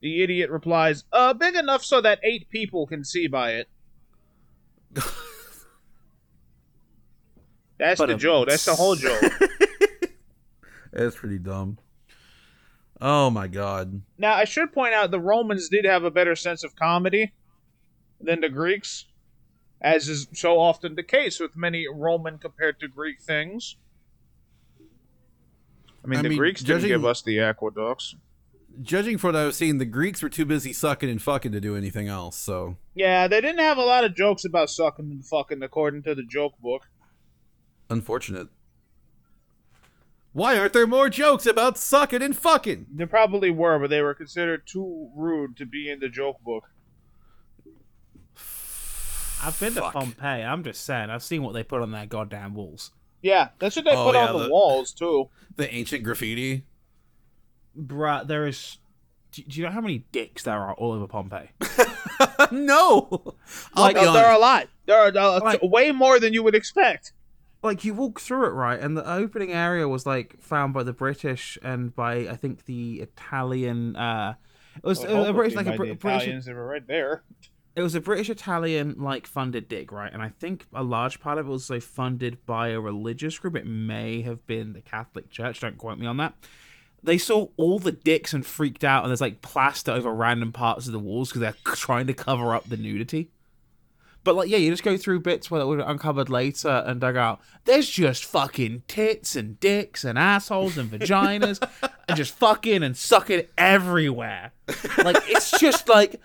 [0.01, 3.67] The idiot replies, Uh, big enough so that eight people can see by it.
[7.77, 8.47] That's But the a- joke.
[8.49, 9.21] That's the whole joke.
[10.91, 11.77] That's pretty dumb.
[12.99, 14.01] Oh my god.
[14.17, 17.33] now, I should point out the Romans did have a better sense of comedy
[18.19, 19.05] than the Greeks,
[19.81, 23.75] as is so often the case with many Roman compared to Greek things.
[26.03, 28.15] I mean, I the mean, Greeks didn't give us the aqueducts.
[28.81, 31.59] Judging from what I was seeing, the Greeks were too busy sucking and fucking to
[31.59, 35.25] do anything else, so Yeah, they didn't have a lot of jokes about sucking and
[35.25, 36.83] fucking, according to the joke book.
[37.89, 38.47] unfortunate.
[40.33, 42.85] Why aren't there more jokes about sucking and fucking?
[42.93, 46.65] There probably were, but they were considered too rude to be in the joke book.
[49.43, 49.93] I've been Fuck.
[49.93, 50.43] to Pompeii.
[50.43, 51.09] I'm just saying.
[51.09, 52.91] I've seen what they put on their goddamn walls.
[53.21, 55.29] Yeah, that's what they Oh, put yeah, on the, the- walls too.
[55.55, 56.63] The ancient graffiti.
[57.79, 58.77] Bruh, there is.
[59.31, 61.49] Do, do you know how many dicks there are all over Pompeii?
[62.51, 63.35] no.
[63.73, 64.67] I'll Like, be Uh, there are a lot.
[64.85, 67.11] There are uh, Like- way more than you would expect.
[67.63, 70.93] like you walk through it right and the opening area was like found by the
[70.93, 74.35] british and by i think the italian uh
[74.77, 76.53] it was Well, a, a hopefully british like a by Brit- the british Italians, they
[76.53, 77.23] were right there.
[77.77, 81.37] It was a british italian like funded dig right and i think a large part
[81.37, 85.29] of it was like funded by a religious group it may have been the catholic
[85.29, 86.33] church don't quote me on that
[87.03, 90.87] they saw all the dicks and freaked out and there's like plaster over random parts
[90.87, 93.29] of the walls because they're trying to cover up the nudity
[94.27, 97.15] but like, yeah, you just go through bits where it would uncovered later and dug
[97.15, 97.39] out.
[97.63, 101.65] There's just fucking tits and dicks and assholes and vaginas
[102.09, 104.51] and just fucking and sucking everywhere.
[104.97, 106.19] Like it's just like,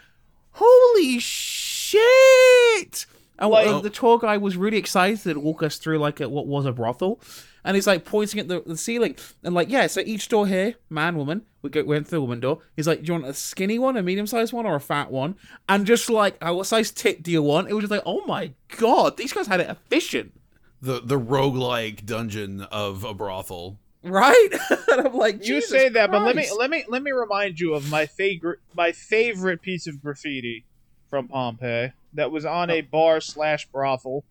[0.53, 3.07] holy shit!
[3.39, 6.29] And Like- uh, the tour guy was really excited to walk us through like a,
[6.29, 7.21] what was a brothel,
[7.65, 10.75] and he's like pointing at the, the ceiling and like, yeah, so each door here,
[10.91, 12.59] man, woman, we go went through the woman door.
[12.77, 15.11] He's like, do you want a skinny one, a medium sized one, or a fat
[15.11, 15.37] one?
[15.69, 17.69] And just like, oh, what size tit do you want?
[17.69, 20.33] It was just like, oh my god, these guys had it efficient,
[20.81, 23.79] The the roguelike dungeon of a brothel.
[24.03, 24.49] Right?
[24.91, 27.75] and I'm like, You say that, but let me let me let me remind you
[27.75, 30.65] of my favorite my favorite piece of graffiti
[31.09, 32.89] from Pompeii that was on a oh.
[32.91, 34.25] bar slash brothel.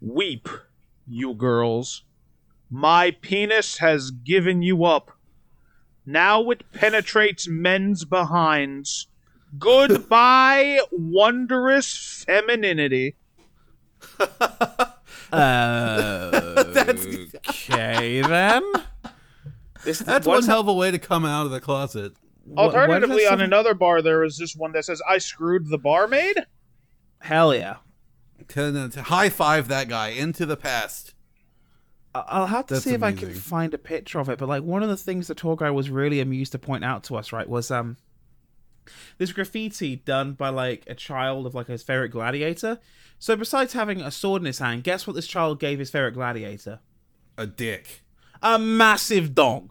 [0.00, 0.48] Weep,
[1.06, 2.04] you girls.
[2.70, 5.12] My penis has given you up.
[6.04, 9.08] Now it penetrates men's behinds.
[9.58, 13.16] Goodbye, wondrous femininity.
[15.36, 16.64] Uh,
[17.48, 18.62] okay then.
[19.84, 22.12] This, That's what one is hell of a way to come out of the closet.
[22.44, 25.18] what- what is Alternatively, that on another bar, there was this one that says, I
[25.18, 26.36] screwed the barmaid.
[27.20, 27.76] hell yeah.
[28.48, 31.14] To, to high five that guy into the past.
[32.14, 34.38] I- I'll have to That's see if I can find a picture of it.
[34.38, 37.04] But like one of the things the tour guide was really amused to point out
[37.04, 37.96] to us, right, was um
[39.18, 42.78] this graffiti done by like a child of like his favorite gladiator.
[43.18, 46.12] So besides having a sword in his hand, guess what this child gave his favorite
[46.12, 46.80] gladiator?
[47.38, 48.02] A dick.
[48.42, 49.70] A massive dong.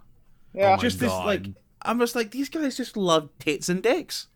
[0.54, 0.76] Yeah.
[0.76, 1.46] my just this like
[1.82, 4.28] I'm just like these guys just love tits and dicks.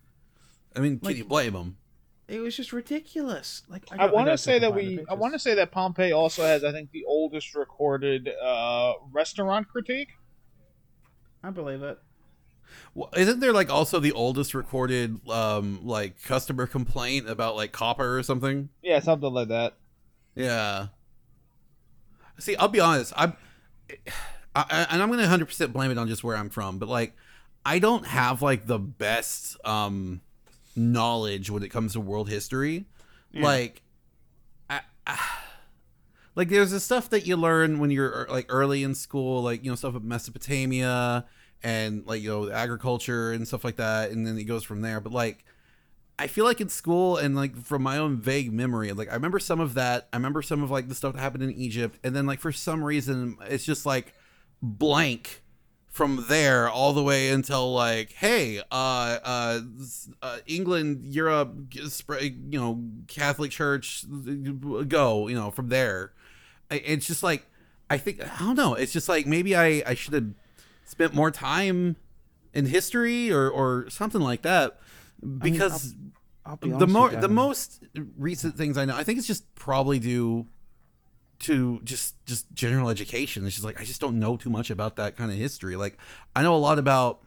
[0.76, 1.78] I mean, can Like- you blame them?
[2.28, 3.64] It was just ridiculous.
[3.68, 5.06] Like I got- want gotta say that I can find we.
[5.10, 9.68] I want to say that Pompeii also has, I think, the oldest recorded uh, restaurant
[9.68, 10.10] critique.
[11.44, 11.98] I believe it.
[12.94, 18.18] Well, isn't there like also the oldest recorded um like customer complaint about like copper
[18.18, 18.70] or something?
[18.82, 19.76] Yeah, something like that.
[20.36, 20.88] Yeah.
[22.38, 23.14] See, I'll be honest.
[23.18, 23.34] I'm,
[24.56, 26.88] I, I- and I'm gonna 100 percent blame it on just where I'm from, but
[26.90, 27.16] like,
[27.66, 30.22] I don't have like the best um
[30.76, 32.86] knowledge when it comes to world history.
[33.34, 33.82] Like,
[34.70, 35.20] I, I,
[36.36, 39.70] like there's the stuff that you learn when you're like early in school, like you
[39.72, 41.26] know stuff of Mesopotamia
[41.64, 45.00] and like you know agriculture and stuff like that, and then it goes from there.
[45.00, 45.46] But like.
[46.22, 49.40] I feel like in school and like from my own vague memory, like I remember
[49.40, 50.10] some of that.
[50.12, 52.52] I remember some of like the stuff that happened in Egypt, and then like for
[52.52, 54.14] some reason it's just like
[54.62, 55.42] blank
[55.90, 59.60] from there all the way until like, hey, uh, uh,
[60.22, 64.06] uh England, Europe, you know, Catholic Church,
[64.88, 66.14] go, you know, from there.
[66.70, 67.46] It's just like
[67.90, 68.76] I think I don't know.
[68.76, 70.30] It's just like maybe I I should have
[70.90, 71.96] spent more time
[72.54, 74.80] in history or or something like that
[75.40, 75.96] because
[76.46, 77.84] I'll be the more the most
[78.18, 80.48] recent things I know, I think it's just probably due
[81.40, 83.46] to just just general education.
[83.46, 85.76] It's just like I just don't know too much about that kind of history.
[85.76, 85.98] Like
[86.36, 87.22] I know a lot about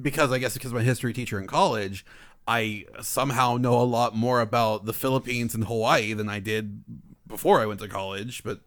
[0.00, 2.04] because I guess because I'm history teacher in college,
[2.46, 6.82] I somehow know a lot more about the Philippines and Hawaii than I did
[7.26, 8.60] before I went to college, but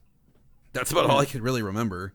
[0.73, 2.13] that's about all I could really remember.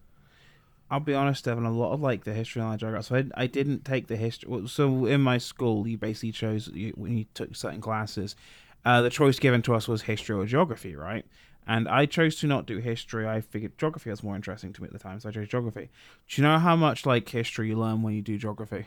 [0.92, 1.64] I'll be honest, Evan.
[1.64, 3.06] A lot of like the history knowledge I got.
[3.06, 4.68] So I, I didn't take the history.
[4.68, 8.36] So in my school, you basically chose you, when you took certain classes.
[8.84, 11.24] Uh, the choice given to us was history or geography, right?
[11.66, 13.26] And I chose to not do history.
[13.26, 15.88] I figured geography was more interesting to me at the time, so I chose geography.
[16.28, 18.84] Do you know how much like history you learn when you do geography?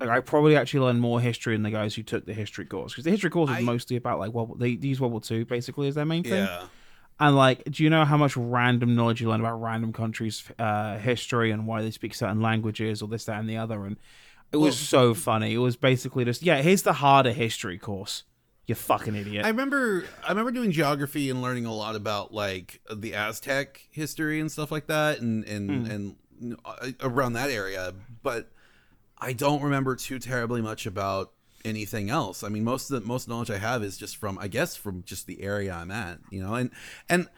[0.00, 2.92] Like I probably actually learned more history than the guys who took the history course
[2.92, 5.44] because the history course is I- mostly about like War- they, use World War Two
[5.44, 6.32] basically is their main thing.
[6.32, 6.64] Yeah.
[7.20, 10.98] And like, do you know how much random knowledge you learn about random countries' uh,
[10.98, 13.84] history and why they speak certain languages or this, that, and the other?
[13.86, 13.96] And
[14.50, 15.54] it was so funny.
[15.54, 18.24] It was basically just, yeah, here's the harder history course.
[18.66, 19.44] You fucking idiot.
[19.44, 24.38] I remember I remember doing geography and learning a lot about like the Aztec history
[24.40, 25.90] and stuff like that and and Hmm.
[25.90, 27.92] and you know, uh, around that area,
[28.22, 28.50] but
[29.18, 31.32] I don't remember too terribly much about
[31.64, 32.42] anything else.
[32.42, 35.02] I mean, most of the most knowledge I have is just from I guess from
[35.04, 36.54] just the area I'm at, you know.
[36.54, 36.70] And
[37.08, 37.28] and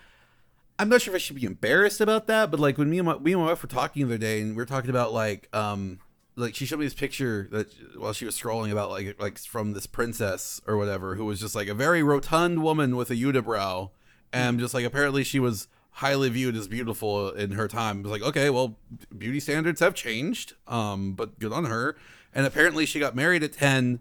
[0.79, 3.07] I'm not sure if I should be embarrassed about that, but like when me and
[3.07, 5.13] my, me and my wife were talking the other day, and we were talking about
[5.13, 6.01] like um
[6.37, 9.73] like she showed me this picture that while she was scrolling about like like from
[9.73, 13.91] this princess or whatever who was just like a very rotund woman with a unibrow,
[14.33, 15.69] and just like apparently she was
[15.99, 18.01] highly viewed as beautiful in her time.
[18.01, 18.77] It was like okay, well,
[19.17, 21.97] beauty standards have changed, um, but good on her.
[22.35, 24.01] And apparently she got married at ten,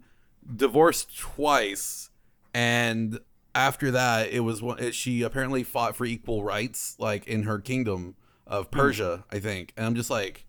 [0.55, 2.09] divorced twice,
[2.53, 3.19] and
[3.55, 7.59] after that it was one it, she apparently fought for equal rights like in her
[7.59, 8.15] kingdom
[8.47, 8.79] of hmm.
[8.79, 10.47] persia i think and i'm just like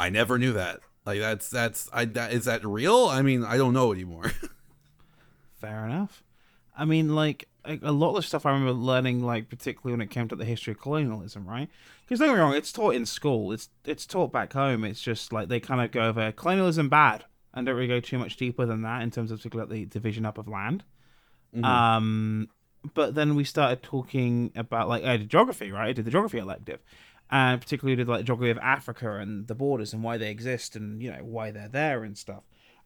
[0.00, 3.56] i never knew that like that's that's i that is that real i mean i
[3.56, 4.32] don't know anymore
[5.60, 6.22] Fair enough.
[6.76, 10.02] I mean, like a a lot of the stuff I remember learning, like particularly when
[10.02, 11.68] it came to the history of colonialism, right?
[12.02, 13.52] Because don't get me wrong, it's taught in school.
[13.52, 14.84] It's it's taught back home.
[14.84, 17.24] It's just like they kind of go over colonialism bad
[17.56, 20.26] and don't really go too much deeper than that in terms of particularly the division
[20.26, 20.84] up of land.
[21.64, 22.48] Um,
[22.94, 25.88] but then we started talking about like I did geography, right?
[25.88, 26.80] I did the geography elective,
[27.30, 31.02] and particularly did like geography of Africa and the borders and why they exist and
[31.02, 32.44] you know why they're there and stuff.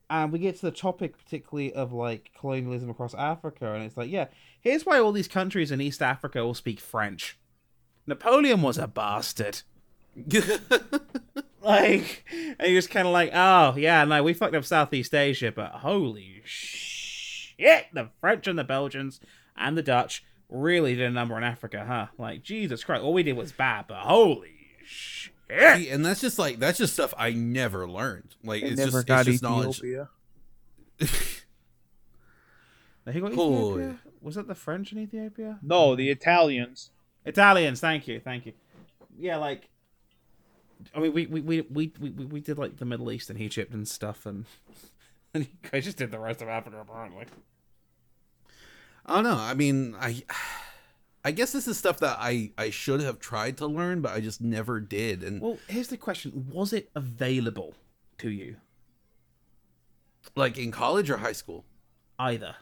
[0.09, 4.11] And we get to the topic particularly of like colonialism across Africa, and it's like,
[4.11, 4.27] yeah,
[4.61, 7.39] here's why all these countries in East Africa all speak French.
[8.07, 9.63] Napoleon was a bastard.
[11.65, 15.53] Like, and you're just kind of like, oh yeah, no, we fucked up Southeast Asia,
[15.53, 19.21] but holy shit, the French and the Belgians
[19.57, 22.07] and the Dutch really did a number on Africa, huh?
[22.17, 24.57] Like, Jesus Christ, all we did was bad, but holy
[24.87, 25.35] shit.
[25.77, 28.99] See, and that's just like that's just stuff i never learned like They it's never
[28.99, 30.09] just got it's just knowledge Ethiopia.
[33.07, 33.99] Now, got Ethiopia?
[34.21, 35.59] Was it the French in Ethiopia?
[35.63, 36.91] No, the Italians.
[37.25, 38.53] Italians, thank you, thank you.
[39.19, 39.69] Yeah, like,
[40.95, 43.73] I mean, we we we we we, we did like the Middle East and Egypt
[43.73, 44.47] and stuff, and
[45.35, 47.27] and guys just did the rest of Africa apparently.
[49.07, 49.37] I don't know.
[49.39, 50.23] I mean, I
[51.25, 54.21] I guess this is stuff that I I should have tried to learn, but I
[54.21, 55.23] just never did.
[55.23, 57.75] And Well, here's the question: Was it available
[58.19, 58.57] to you
[60.37, 61.65] like in college or high school,
[62.19, 62.57] either?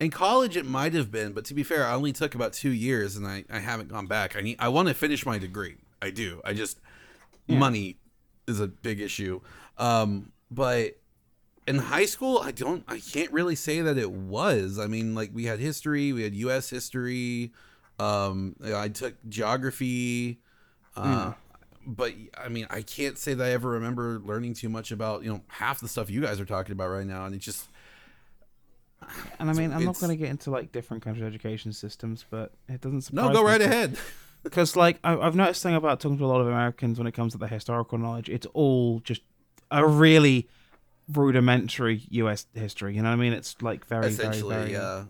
[0.00, 2.72] in college it might have been, but to be fair, I only took about two
[2.72, 4.34] years, and I I haven't gone back.
[4.34, 5.76] I need I want to finish my degree.
[6.02, 6.40] I do.
[6.44, 6.78] I just
[7.48, 7.96] money
[8.46, 9.40] is a big issue.
[9.78, 10.96] Um, but
[11.66, 12.84] in high school, I don't.
[12.88, 14.78] I can't really say that it was.
[14.78, 16.70] I mean, like we had history, we had U.S.
[16.70, 17.52] history.
[17.98, 20.40] Um, I took geography.
[20.96, 21.32] Uh,
[21.86, 25.30] But I mean, I can't say that I ever remember learning too much about you
[25.32, 27.68] know half the stuff you guys are talking about right now, and it just
[29.38, 32.52] And I mean, I'm not going to get into like different countries' education systems, but
[32.68, 33.96] it doesn't surprise no, go right ahead.
[34.42, 37.12] because like I, I've noticed thing about talking to a lot of Americans when it
[37.12, 39.22] comes to the historical knowledge, it's all just
[39.70, 40.48] a really
[41.12, 42.46] rudimentary U.S.
[42.54, 42.94] history.
[42.94, 43.32] You know what I mean?
[43.32, 45.04] It's like very, Essentially, very, very yeah.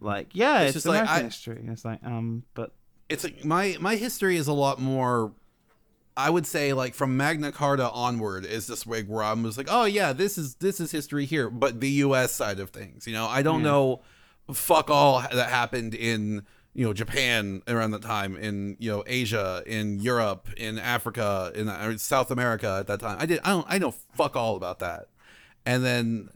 [0.00, 1.56] like yeah, It's it's, just just like, American I- history.
[1.58, 2.72] And it's like um, but
[3.08, 5.32] it's like my my history is a lot more
[6.16, 9.68] I would say like from Magna Carta onward is this way where I'm just like,
[9.70, 12.32] oh yeah, this is this is history here, but the U.S.
[12.32, 13.70] side of things, you know, I don't Yeah.
[13.70, 14.02] know,
[14.52, 16.42] fuck all that happened in
[16.76, 21.68] you know Japan around that time, in you know Asia, in Europe, in Africa, in
[21.68, 23.16] uh, South America at that time.
[23.18, 25.06] I did I don't I know fuck all about that,
[25.64, 26.28] and then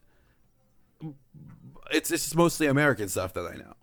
[1.93, 3.75] it's it's mostly American stuff that I know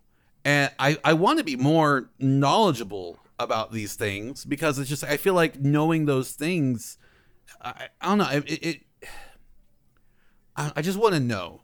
[0.44, 5.16] and I, I want to be more knowledgeable about these things because it's just I
[5.18, 6.96] feel like knowing those things
[7.60, 8.80] I, I don't know it, it, it
[10.56, 11.60] I, I just want to know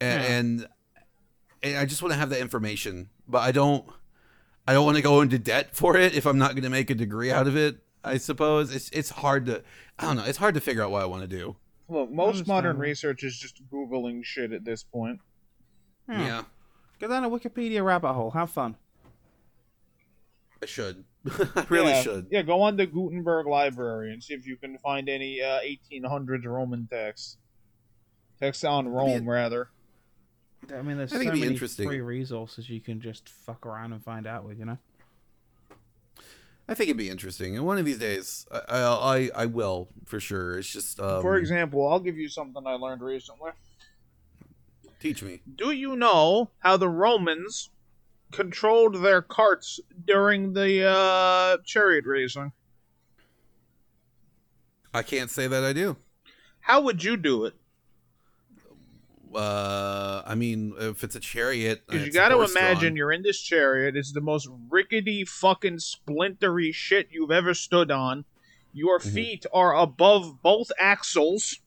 [0.00, 0.38] and, Yeah.
[0.38, 0.66] and
[1.62, 3.86] and I just want to have that information but I don't
[4.66, 6.90] I don't want to go into debt for it if I'm not going to make
[6.90, 7.78] a degree out of it.
[8.02, 9.62] I suppose it's it's hard to
[9.98, 10.24] I don't know.
[10.24, 11.56] It's hard to figure out what I want to do.
[11.88, 15.20] Look, most modern research is just googling shit at this point.
[16.08, 16.20] Hmm.
[16.20, 16.42] Yeah,
[16.98, 18.30] Go down a Wikipedia rabbit hole.
[18.30, 18.76] Have fun.
[20.62, 21.04] I should.
[21.26, 22.26] I really yeah, should.
[22.30, 25.60] Yeah, go on the Gutenberg Library and see if you can find any uh,
[25.92, 27.36] 1800s Roman texts.
[28.40, 29.68] Texts on Rome, rather.
[30.74, 31.86] I mean, there's I think so be many interesting.
[31.86, 34.78] free resources you can just fuck around and find out with, you know.
[36.68, 39.88] I think it'd be interesting, and one of these days, I I, I, I will
[40.04, 40.58] for sure.
[40.58, 43.52] It's just um, For example, I'll give you something I learned recently.
[44.98, 45.42] teach me.
[45.54, 47.70] Do you know how the Romans
[48.32, 52.50] controlled their carts during the uh, chariot racing?
[54.92, 55.96] I can't say that I do.
[56.60, 57.54] How would you do it?
[59.36, 63.40] Uh, I mean, if it's a chariot, Because you got to imagine you're in this
[63.40, 63.96] chariot.
[63.96, 68.24] It's the most rickety, fucking splintery shit you've ever stood on.
[68.72, 69.12] Your Mhm.
[69.14, 71.60] feet are above both axles.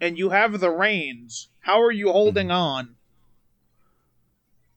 [0.00, 1.48] And you have the reins.
[1.60, 2.96] How are you holding on?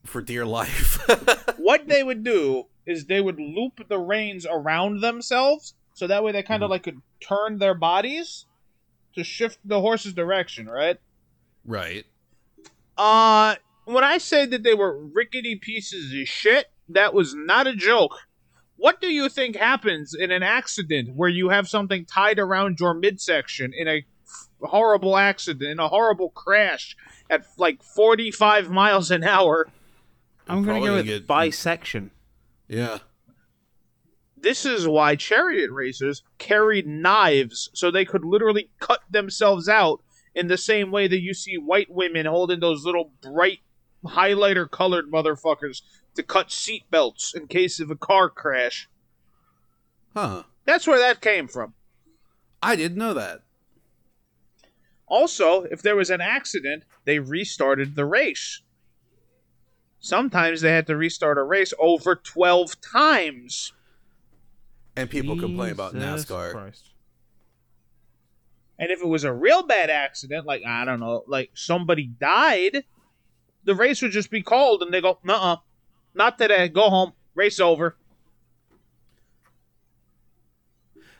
[0.04, 0.98] for dear life.
[1.58, 6.30] What they would do is they would loop the reins around themselves, so that way
[6.30, 6.70] they kind of Mhm.
[6.70, 8.46] like could turn their bodies
[9.16, 10.98] to shift the horse's direction, right?
[11.64, 12.04] right.
[12.96, 17.74] Uh, when I say that they were rickety pieces of shit, that was not a
[17.74, 18.16] joke.
[18.76, 22.94] What do you think happens in an accident where you have something tied around your
[22.94, 24.04] midsection in a
[24.60, 26.96] horrible accident, in a horrible crash
[27.30, 29.66] at like 45 miles an hour?
[30.48, 32.10] I'm gonna go with get- bisection.
[32.68, 32.98] Yeah.
[34.36, 40.02] This is why chariot racers carried knives so they could literally cut themselves out
[40.34, 43.60] in the same way that you see white women holding those little bright
[44.04, 45.82] highlighter colored motherfuckers
[46.14, 48.88] to cut seat belts in case of a car crash.
[50.14, 50.44] Huh.
[50.64, 51.74] That's where that came from.
[52.62, 53.40] I didn't know that.
[55.06, 58.62] Also, if there was an accident, they restarted the race.
[60.00, 63.72] Sometimes they had to restart a race over 12 times.
[64.96, 66.52] And people complain about NASCAR.
[66.52, 66.90] Christ.
[68.78, 72.84] And if it was a real bad accident, like I don't know, like somebody died,
[73.64, 75.56] the race would just be called, and they go, "Uh,
[76.14, 76.68] not today.
[76.68, 77.12] Go home.
[77.34, 77.96] Race over."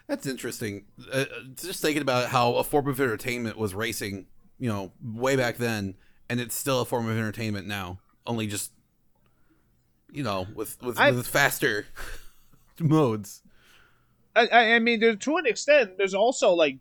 [0.07, 0.85] That's interesting.
[1.11, 1.25] Uh,
[1.57, 4.27] just thinking about how a form of entertainment was racing,
[4.59, 5.97] you know, way back then,
[6.29, 7.99] and it's still a form of entertainment now.
[8.25, 8.71] Only just,
[10.13, 11.87] you know, with with, with faster
[12.81, 13.43] modes.
[14.37, 16.79] I, I, I mean, there's, to an extent, there's also like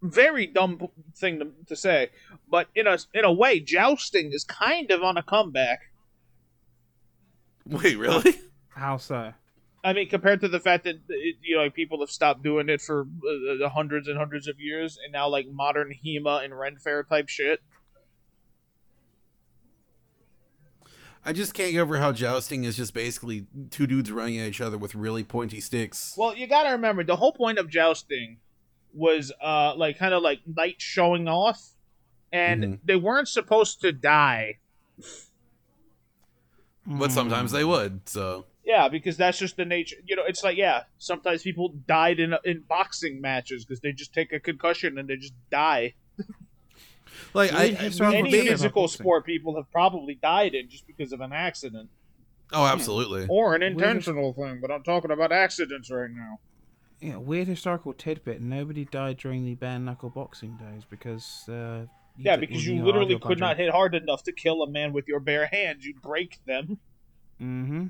[0.00, 2.10] very dumb thing to, to say,
[2.48, 5.80] but in a in a way, jousting is kind of on a comeback.
[7.66, 8.38] Wait, really?
[8.68, 9.32] How so?
[9.82, 12.68] I mean, compared to the fact that it, you know like, people have stopped doing
[12.68, 16.56] it for uh, uh, hundreds and hundreds of years, and now like modern HEMA and
[16.56, 17.60] Ren Fair type shit.
[21.26, 24.60] I just can't get over how jousting is just basically two dudes running at each
[24.60, 26.14] other with really pointy sticks.
[26.16, 28.38] Well, you gotta remember the whole point of jousting
[28.94, 31.70] was uh like kind of like knights showing off,
[32.32, 32.78] and Mhm.
[32.84, 34.58] they weren't supposed to die.
[36.86, 38.08] But sometimes they would.
[38.08, 39.96] So Yeah, because that's just the nature.
[40.06, 44.14] You know, it's like yeah, sometimes people died in in boxing matches because they just
[44.14, 45.94] take a concussion and they just die.
[47.34, 49.04] Like I, Really I historical Any trivia physical boxing.
[49.04, 51.90] sport people have probably died in just because of an accident
[52.52, 53.26] oh absolutely.
[53.28, 54.58] or an intentional thing.
[54.60, 56.40] But I'm talking about accidents right now.
[57.00, 58.40] Yeah, weird historical tidbit.
[58.40, 61.48] Nobody died during the bare knuckle boxing days because.
[61.48, 65.06] Uh, Yeah, because you literally could not hit hard enough to kill a man with
[65.06, 65.84] your bare hands.
[65.84, 66.78] You'd break them.
[67.40, 67.86] Mm-hmm.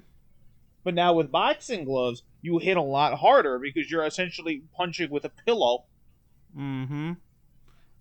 [0.82, 5.24] But now with boxing gloves, you hit a lot harder because you're essentially punching with
[5.24, 5.84] a pillow.
[6.58, 7.12] Mm-hmm.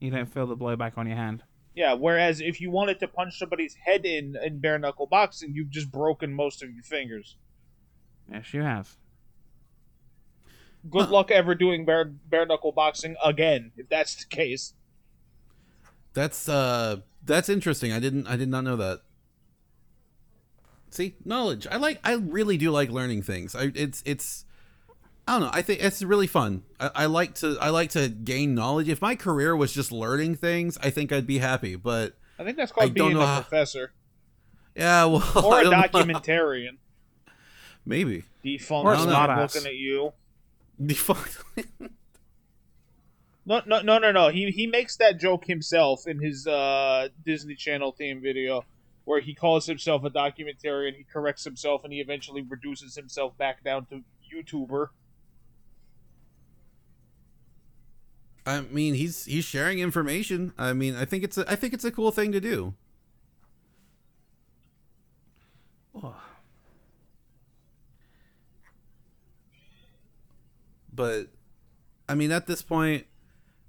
[0.06, 1.44] You don't feel the blowback on your hand.
[1.76, 5.70] Yeah, whereas if you wanted to punch somebody's head in in bare knuckle boxing, you've
[5.70, 7.36] just broken most of your fingers.
[8.32, 8.96] Yes, you have.
[10.90, 14.74] Good luck ever doing bare bare knuckle boxing again, if that's the case.
[16.14, 17.92] That's uh that's interesting.
[17.92, 19.02] I didn't I did not know that.
[20.92, 21.68] See, knowledge.
[21.70, 23.54] I like I really do like learning things.
[23.54, 24.46] I it's it's
[25.28, 25.50] I don't know.
[25.54, 26.64] I think it's really fun.
[26.80, 28.88] I, I like to I like to gain knowledge.
[28.90, 31.76] If my career was just learning things, I think I'd be happy.
[31.76, 33.94] But I think that's I called don't being a how- professor
[34.76, 35.72] yeah, well, or a know.
[35.72, 36.78] documentarian.
[37.86, 40.12] maybe Defunct Or I'm looking at you.
[40.86, 41.38] defunct.
[43.48, 44.30] No, no, no, no, no.
[44.30, 48.66] He he makes that joke himself in his uh, Disney Channel theme video.
[49.04, 53.64] where he calls himself a documentarian, he corrects himself, and he eventually reduces himself back
[53.64, 54.02] down to
[54.34, 54.88] YouTuber.
[58.46, 60.54] I mean, he's he's sharing information.
[60.58, 62.76] I mean, I think it's a, I think it's a cool thing to do.
[70.94, 71.28] But
[72.08, 73.06] I mean, at this point,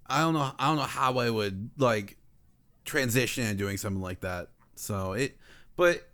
[0.07, 0.53] I don't know.
[0.59, 2.19] I don't know how I would like
[2.85, 4.49] transition into doing something like that.
[4.77, 5.37] So it,
[5.77, 6.09] but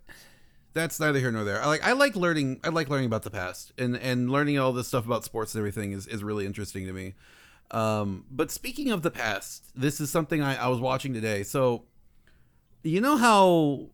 [0.73, 1.61] that's neither here nor there.
[1.61, 2.59] I like I like learning.
[2.63, 5.59] I like learning about the past and and learning all this stuff about sports and
[5.59, 7.13] everything is is really interesting to me.
[7.71, 11.43] Um, but speaking of the past, this is something I, I was watching today.
[11.43, 11.85] So,
[12.83, 13.87] you know how?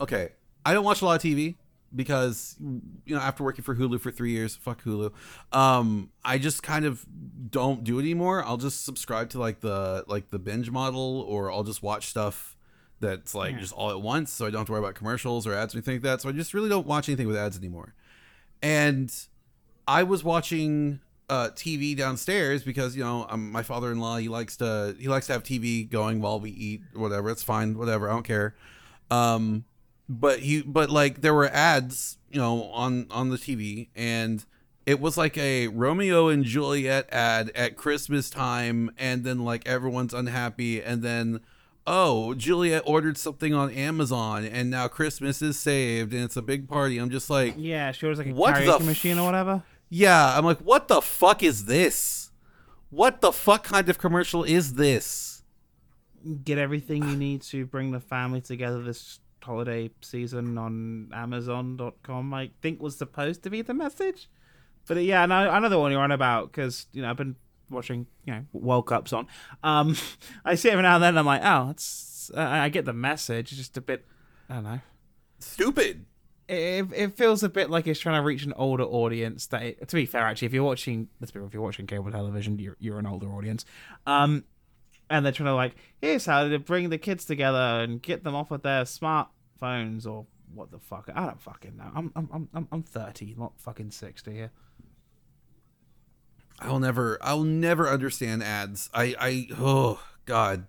[0.00, 0.30] Okay,
[0.64, 1.56] I don't watch a lot of TV
[1.94, 5.12] because you know after working for Hulu for three years, fuck Hulu.
[5.52, 7.04] Um, I just kind of
[7.50, 8.44] don't do it anymore.
[8.44, 12.56] I'll just subscribe to like the like the binge model, or I'll just watch stuff
[13.00, 13.60] that's like Yeah.
[13.60, 15.78] just all at once, so I don't have to worry about commercials or ads or
[15.78, 16.20] anything like that.
[16.20, 17.94] So I just really don't watch anything with ads anymore.
[18.62, 19.12] And
[19.88, 24.96] I was watching uh, TV downstairs because you know um, my father-in-law he likes to
[24.98, 27.30] he likes to have TV going while we eat whatever.
[27.30, 28.08] It's fine, whatever.
[28.08, 28.54] I don't care.
[29.10, 29.64] Um,
[30.08, 34.44] but he but like there were ads you know on on the TV and
[34.86, 40.12] it was like a Romeo and Juliet ad at Christmas time and then like everyone's
[40.12, 41.40] unhappy and then
[41.86, 46.68] oh Juliet ordered something on Amazon and now Christmas is saved and it's a big
[46.68, 46.98] party.
[46.98, 49.62] I'm just like Yeah, she was like a What the karaoke machine or whatever.
[49.94, 52.32] Yeah, I'm like, what the fuck is this?
[52.90, 55.44] What the fuck kind of commercial is this?
[56.42, 62.34] Get everything you need to bring the family together this holiday season on Amazon.com.
[62.34, 64.28] I think was supposed to be the message.
[64.88, 67.36] But yeah, no, I know the one you're on about because you know I've been
[67.70, 69.28] watching you know World Cups on.
[69.62, 69.96] Um,
[70.44, 71.10] I see it every now and then.
[71.10, 73.52] And I'm like, oh, it's uh, I get the message.
[73.52, 74.04] It's just a bit.
[74.50, 74.80] I don't know.
[75.38, 76.06] Stupid.
[76.48, 79.46] It, it feels a bit like it's trying to reach an older audience.
[79.46, 81.86] That it, to be fair, actually, if you're watching, let's be real, if you're watching
[81.86, 83.64] cable television, you're you're an older audience.
[84.06, 84.44] Um,
[85.10, 88.34] and they're trying to like, here's how to bring the kids together and get them
[88.34, 91.08] off of their smartphones or what the fuck.
[91.14, 91.90] I don't fucking know.
[91.94, 94.50] I'm I'm I'm I'm- thirty, not fucking sixty here.
[96.60, 98.88] I'll never I'll never understand ads.
[98.94, 100.66] I I oh god.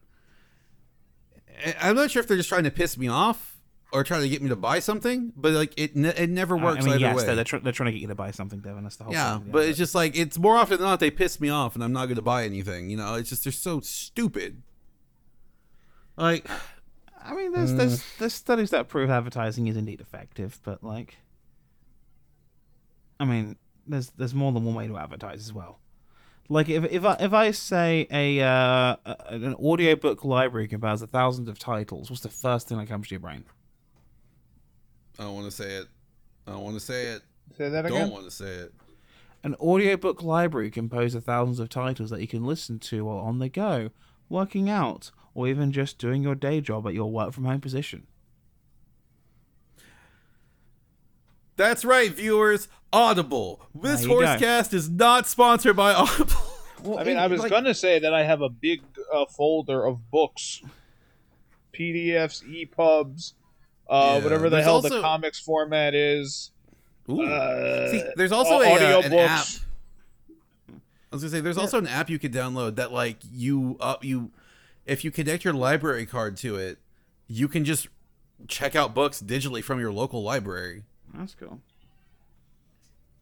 [1.80, 3.55] I'm not sure if they're just trying to piss me off
[3.96, 6.84] or trying to get me to buy something, but like it ne- it never works
[6.84, 7.36] I mean, either yes, way.
[7.36, 8.84] they're, tr- they're trying to get you to buy something, Devin.
[8.84, 9.70] That's the whole yeah, of the but advert.
[9.70, 12.06] it's just like it's more often than not they piss me off and I'm not
[12.06, 13.16] going to buy anything, you know?
[13.16, 14.62] It's just they're so stupid.
[16.18, 16.46] Like
[17.24, 21.18] I mean, there's there's there's studies that prove advertising is indeed effective, but like,
[23.20, 23.56] I mean,
[23.88, 25.80] there's there's more than one way to advertise as well.
[26.48, 28.96] Like if if I if I say a uh,
[29.30, 33.16] an audiobook library composes a thousands of titles, what's the first thing that comes to
[33.16, 33.46] your brain?
[35.20, 35.88] I don't want to say it.
[36.48, 37.22] I don't want to say it.
[37.58, 38.02] Say that again.
[38.02, 38.74] Don't want to say it.
[39.44, 43.40] An audiobook library composed of thousands of titles that you can listen to while on
[43.40, 43.92] the go,
[44.30, 48.08] working out, or even just doing your day job at your work from home position.
[51.58, 52.68] That's right, viewers.
[52.92, 53.62] Audible.
[53.74, 54.26] This There you go.
[54.26, 56.36] Horsecast is not sponsored by Audible.
[56.84, 58.82] Well, I mean, I was like- gonna say that I have a big
[59.14, 60.62] uh, folder of books,
[61.74, 63.34] PDFs, EPUBs,
[63.90, 66.52] uh, Yeah, whatever the there's hell also- the comics format is.
[67.10, 67.22] Ooh.
[67.22, 69.46] Uh, See, there's also au- a, uh, an app.
[70.70, 73.96] I was gonna say there's also an app you could download that like you uh,
[74.02, 74.32] you
[74.86, 76.80] if you connect your library card to it,
[77.28, 77.88] you can just
[78.48, 80.84] check out books digitally from your local library.
[81.14, 81.62] That's cool.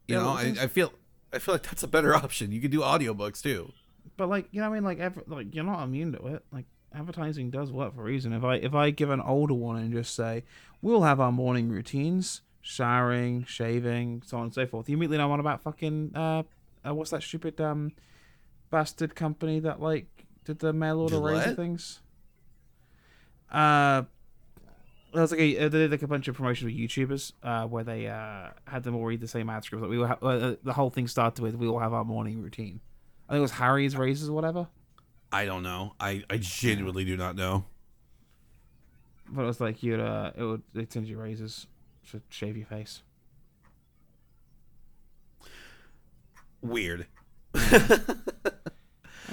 [0.08, 0.92] You Yeah, know, I, I feel
[1.32, 2.52] I feel like that's a better option.
[2.52, 3.72] You can do audiobooks too.
[4.18, 6.44] But like you know, what I mean, like ever, like you're not immune to it.
[6.52, 8.34] Like advertising does work for a reason.
[8.34, 10.44] If I if I give an older one and just say
[10.82, 15.28] we'll have our morning routines, showering, shaving, so on and so forth, you immediately know
[15.28, 16.44] one about fucking uh,
[16.86, 17.92] uh what's that stupid um
[18.70, 20.08] bastard company that like
[20.46, 22.02] did the mail order razor things.
[23.52, 24.04] Uh.
[25.14, 27.84] Was like a uh, they did like a bunch of promotions with YouTubers uh, where
[27.84, 29.84] they uh, had them all read the same ad script.
[29.84, 32.42] Like we all ha- uh, the whole thing started with "We all have our morning
[32.42, 32.80] routine."
[33.30, 34.70] I think it was Harry's razors or whatever.
[35.34, 35.96] I don't know.
[36.00, 37.66] I I genuinely do not know.
[39.30, 41.68] But it was like you'd uh, it would they send you razors
[42.12, 43.02] to shave your face.
[46.62, 47.08] Weird.
[47.56, 48.10] I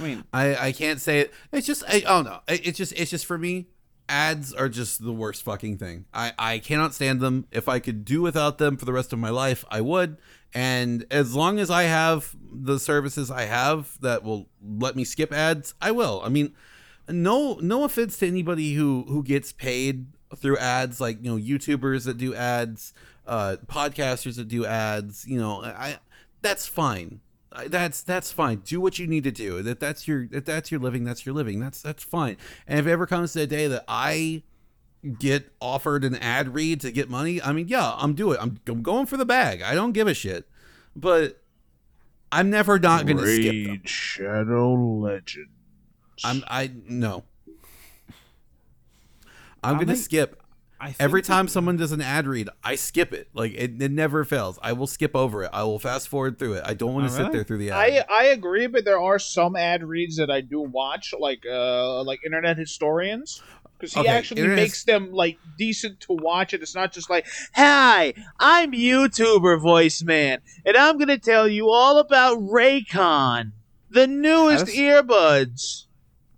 [0.01, 1.33] mean, I I can't say it.
[1.53, 2.41] It's just I, I don't know.
[2.49, 3.67] It- It's just it's just for me.
[4.11, 6.05] Ads are just the worst fucking thing.
[6.13, 7.47] I I cannot stand them.
[7.53, 10.19] If I could do without them for the rest of my life, I would.
[10.53, 15.33] And as long as I have the services I have that will let me skip
[15.33, 16.21] ads, I will.
[16.25, 16.55] I mean,
[17.09, 20.07] no no offense to anybody who who gets paid
[20.37, 22.93] through ads, like you know, YouTubers that do ads,
[23.27, 25.25] uh, podcasters that do ads.
[25.27, 25.99] You know, I
[26.43, 27.21] that's fine.
[27.53, 28.59] I- That's that's fine.
[28.65, 29.63] Do what you need to do.
[29.63, 31.05] That that's your that that's your living.
[31.05, 31.59] That's your living.
[31.61, 32.37] That's that's fine.
[32.67, 34.43] And if it ever comes to a day that I
[35.19, 38.39] get offered an ad read to get money, I mean, yeah, I'm doing.
[38.41, 39.63] I'm, I'm going for the bag.
[39.63, 40.47] I don't give a shit.
[40.95, 41.43] But
[42.33, 43.83] I'm never not going to skip them.
[43.85, 45.49] Shadow Legend.
[46.25, 47.25] I'm I no.
[49.63, 50.40] I'm I gonna think- skip I think
[50.99, 52.49] every time someone does an ad read.
[52.65, 53.29] I skip it.
[53.35, 54.59] Like it, it never fails.
[54.63, 55.51] I will skip over it.
[55.53, 56.63] I will fast forward through it.
[56.65, 57.33] I don't want to sit really?
[57.33, 57.79] there through the ad.
[57.79, 62.03] I I agree, but there are some ad reads that I do watch, like uh
[62.03, 63.43] like Internet Historians,
[63.79, 67.11] because he Okay, actually Internet makes them like decent to watch, and it's not just
[67.11, 73.53] like, "Hi, I'm YouTuber Voice Man, and I'm gonna tell you all about Raycon,
[73.91, 75.85] the newest That's- earbuds."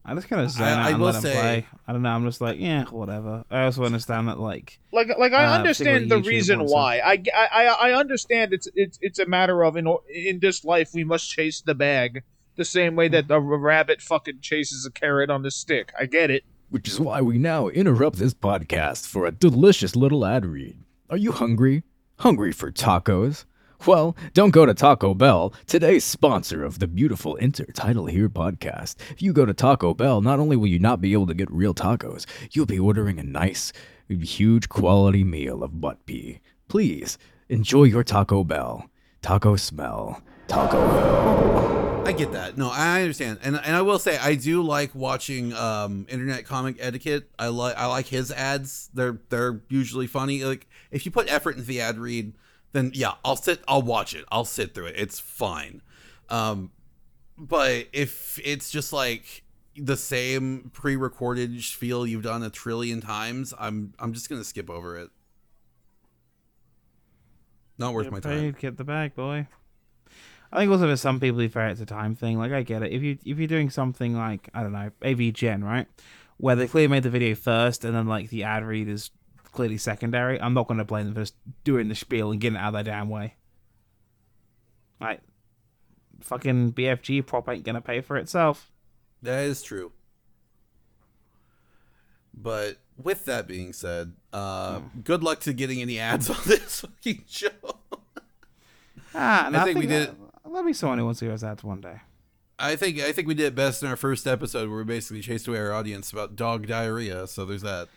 [0.04, 1.66] I just kind of zone I- out I and will let him say- play.
[1.86, 2.08] I don't know.
[2.10, 3.44] I'm just like, yeah, whatever.
[3.50, 6.98] I also understand that, like, Like, like I Uh, understand the YouTube reason why.
[6.98, 10.90] I, I, I I understand it's it's it's a matter of in in this life
[10.92, 12.22] we must chase the bag
[12.56, 15.92] the same way that a rabbit fucking chases a carrot on the stick.
[15.98, 16.44] I get it.
[16.70, 20.76] Which is why we now interrupt this podcast for a delicious little ad read.
[21.10, 21.82] Are you hungry?
[22.18, 23.44] Hungry for tacos?
[23.84, 28.94] Well, don't go to Taco Bell, today's sponsor of the beautiful Insert Title Here podcast.
[29.10, 31.50] If you go to Taco Bell, not only will you not be able to get
[31.50, 33.72] real tacos, you'll be ordering a nice,
[34.08, 36.38] huge quality meal of butt pee.
[36.68, 37.18] Please
[37.48, 38.88] enjoy your Taco Bell.
[39.20, 40.22] Taco smell.
[40.46, 42.06] Taco Hell.
[42.06, 42.56] I get that.
[42.56, 46.76] No, I understand, and and I will say I do like watching um, Internet Comment
[46.80, 47.30] Etiquette.
[47.38, 48.90] I like I like his ads.
[48.94, 50.44] They're they're usually funny.
[50.44, 52.32] Like if you put effort into the ad read,
[52.72, 53.62] then yeah, I'll sit.
[53.68, 54.24] I'll watch it.
[54.30, 54.94] I'll sit through it.
[54.96, 55.82] It's fine.
[56.28, 56.70] Um,
[57.36, 59.44] but if it's just like
[59.76, 64.96] the same pre-recorded feel you've done a trillion times, I'm I'm just gonna skip over
[64.96, 65.10] it.
[67.78, 68.60] Not worth get my paid, time.
[68.60, 69.48] get the bag, boy.
[70.52, 72.38] I think also for some people, who fair it's a time thing.
[72.38, 72.92] Like I get it.
[72.92, 75.86] If you if you're doing something like I don't know, AV Gen, right,
[76.36, 79.10] where they clearly made the video first and then like the ad read is
[79.52, 81.34] clearly secondary, I'm not going to blame them for just
[81.64, 83.34] doing the spiel and getting it out of their damn way.
[85.00, 85.20] Like,
[86.20, 88.70] fucking BFG prop ain't gonna pay for itself.
[89.22, 89.92] That is true.
[92.34, 97.24] But with that being said, uh, good luck to getting any ads on this fucking
[97.28, 97.48] show.
[99.14, 100.16] Ah, and I I, think think, we did- did.
[100.44, 102.00] There'll be someone who wants to hear us ads one day.
[102.58, 105.48] I think I think we did best in our first episode where we basically chased
[105.48, 107.26] away our audience about dog diarrhea.
[107.26, 107.88] So there's that.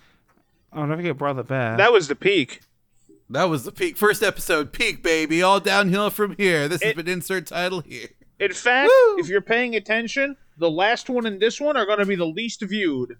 [0.75, 1.77] Oh, don't forget Brother Bear.
[1.77, 2.61] That was the peak.
[3.29, 4.71] That was the peak first episode.
[4.73, 6.67] Peak baby, all downhill from here.
[6.67, 8.09] This has It- been insert title here.
[8.39, 9.17] In fact, Woo!
[9.19, 12.27] if you're paying attention, the last one and this one are going to be the
[12.27, 13.17] least viewed.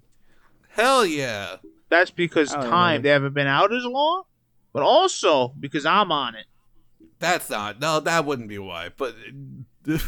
[0.69, 1.55] Hell yeah.
[1.89, 3.03] That's because Oh, time really?
[3.03, 4.23] they haven't been out as long,
[4.73, 6.45] but also because I'm on it.
[7.19, 8.89] That's not no, that wouldn't be why.
[8.95, 9.15] But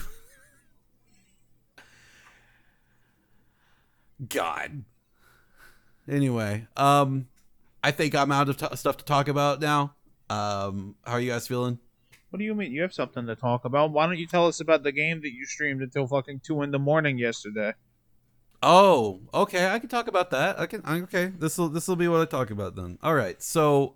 [4.28, 4.84] God.
[6.10, 7.28] Anyway, um,
[7.88, 9.94] I think I'm out of t- stuff to talk about now.
[10.30, 11.80] Um, how are you guys feeling?
[12.30, 12.74] What do you mean?
[12.74, 13.92] You have something to talk about?
[13.92, 16.72] Why don't you tell us about the game that you streamed until fucking two in
[16.72, 17.76] the morning yesterday?
[18.62, 19.70] Oh, okay.
[19.72, 20.60] I can talk about that.
[20.60, 20.82] I can.
[20.84, 23.00] I- Okay, this will this will be what I talk about then.
[23.02, 23.42] All right.
[23.42, 23.96] So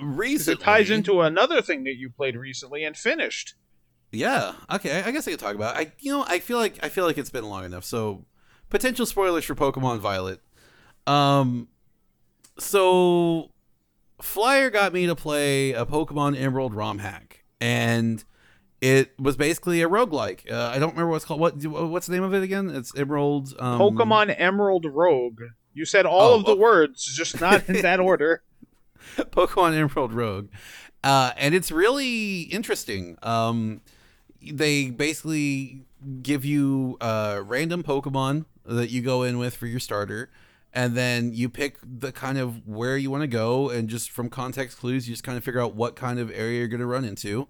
[0.00, 3.54] recently, it ties into another thing that you played recently and finished.
[4.10, 4.54] Yeah.
[4.72, 5.02] Okay.
[5.02, 5.76] I guess I could talk about.
[5.76, 5.88] It.
[5.88, 7.84] I you know I feel like I feel like it's been long enough.
[7.84, 8.24] So
[8.68, 10.40] potential spoilers for Pokemon Violet.
[11.06, 11.68] Um.
[12.58, 13.50] So
[14.20, 18.22] Flyer got me to play a Pokemon Emerald ROM hack, and
[18.80, 20.50] it was basically a roguelike.
[20.50, 21.40] Uh, I don't remember what's called.
[21.40, 22.70] What what's the name of it again?
[22.70, 23.54] It's Emerald.
[23.58, 25.40] Um, Pokemon Emerald Rogue.
[25.74, 26.60] You said all Oh, of the okay.
[26.60, 28.42] words, just not in that order.
[29.16, 30.48] Pokemon Emerald Rogue,
[31.02, 33.16] uh, and it's really interesting.
[33.22, 33.80] Um,
[34.40, 35.84] they basically
[36.22, 40.30] give you uh, random Pokemon that you go in with for your starter,
[40.74, 44.28] and then you pick the kind of where you want to go, and just from
[44.30, 46.86] context clues, you just kind of figure out what kind of area you're going to
[46.86, 47.48] run into,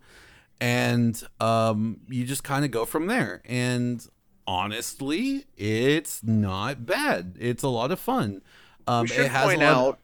[0.60, 3.42] and um, you just kind of go from there.
[3.44, 4.06] And
[4.46, 7.36] honestly, it's not bad.
[7.38, 8.42] It's a lot of fun.
[8.86, 9.98] Um, should it has point out.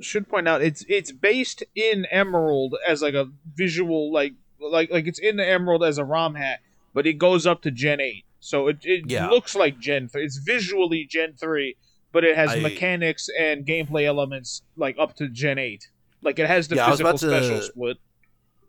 [0.00, 5.06] Should point out it's it's based in Emerald as like a visual like like like
[5.06, 6.62] it's in the Emerald as a ROM hack
[6.94, 9.28] but it goes up to Gen eight, so it it Yeah.
[9.28, 10.24] looks like Gen three.
[10.24, 11.76] It's visually Gen three,
[12.12, 15.88] but it has I- mechanics and gameplay elements like up to Gen eight.
[16.22, 17.96] Like it has the Yeah, physical about to- special split.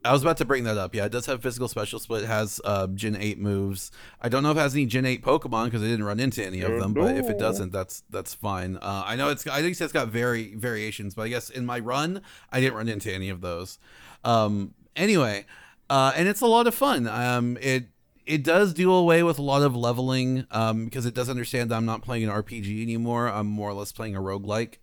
[0.03, 0.95] I was about to bring that up.
[0.95, 2.23] Yeah, it does have physical special split.
[2.23, 3.91] It has uh, Gen eight moves.
[4.19, 6.43] I don't know if it has any Gen eight Pokemon because I didn't run into
[6.43, 6.93] any of them.
[6.95, 8.77] But if it doesn't, that's that's fine.
[8.77, 9.45] Uh, I know it's.
[9.45, 12.89] I think it's got very variations, but I guess in my run, I didn't run
[12.89, 13.77] into any of those.
[14.23, 15.45] Um, anyway,
[15.87, 17.07] uh, and it's a lot of fun.
[17.07, 17.85] Um, it
[18.25, 21.75] it does do away with a lot of leveling um, because it does understand that
[21.75, 23.27] I'm not playing an RPG anymore.
[23.27, 24.75] I'm more or less playing a roguelike.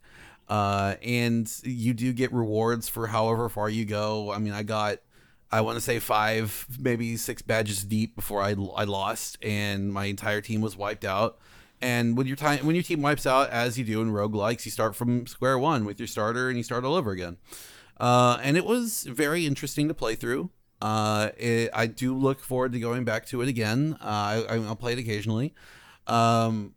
[0.49, 4.33] Uh, and you do get rewards for however far you go.
[4.33, 4.99] I mean, I got
[5.51, 10.05] I want to say five, maybe six badges deep before I, I lost, and my
[10.05, 11.39] entire team was wiped out.
[11.81, 14.71] And when your time when your team wipes out, as you do in roguelikes, you
[14.71, 17.37] start from square one with your starter and you start all over again.
[17.99, 20.51] Uh, and it was very interesting to play through.
[20.81, 23.97] Uh, it, I do look forward to going back to it again.
[24.01, 25.55] Uh, I, I'll play it occasionally.
[26.07, 26.75] Um,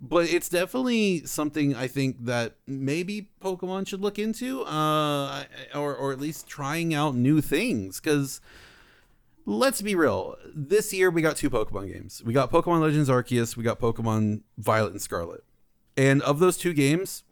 [0.00, 5.44] but it's definitely something I think that maybe Pokemon should look into, uh,
[5.74, 8.00] or or at least trying out new things.
[8.00, 8.40] Because
[9.44, 12.22] let's be real, this year we got two Pokemon games.
[12.24, 13.56] We got Pokemon Legends Arceus.
[13.56, 15.42] We got Pokemon Violet and Scarlet.
[15.96, 17.24] And of those two games,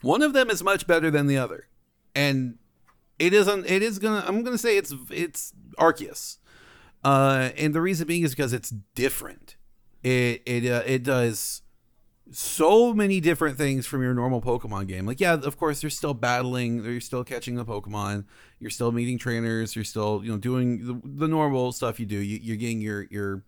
[0.00, 1.68] one of them is much better than the other,
[2.16, 2.58] and
[3.18, 3.66] it isn't.
[3.66, 4.24] It is gonna.
[4.26, 6.38] I'm gonna say it's it's Arceus,
[7.04, 9.56] uh, and the reason being is because it's different.
[10.02, 11.62] It it uh, it does
[12.30, 15.06] so many different things from your normal Pokemon game.
[15.06, 18.24] Like, yeah, of course, you're still battling, you're still catching the Pokemon,
[18.58, 22.16] you're still meeting trainers, you're still, you know, doing the, the normal stuff you do.
[22.16, 23.42] You, are getting your your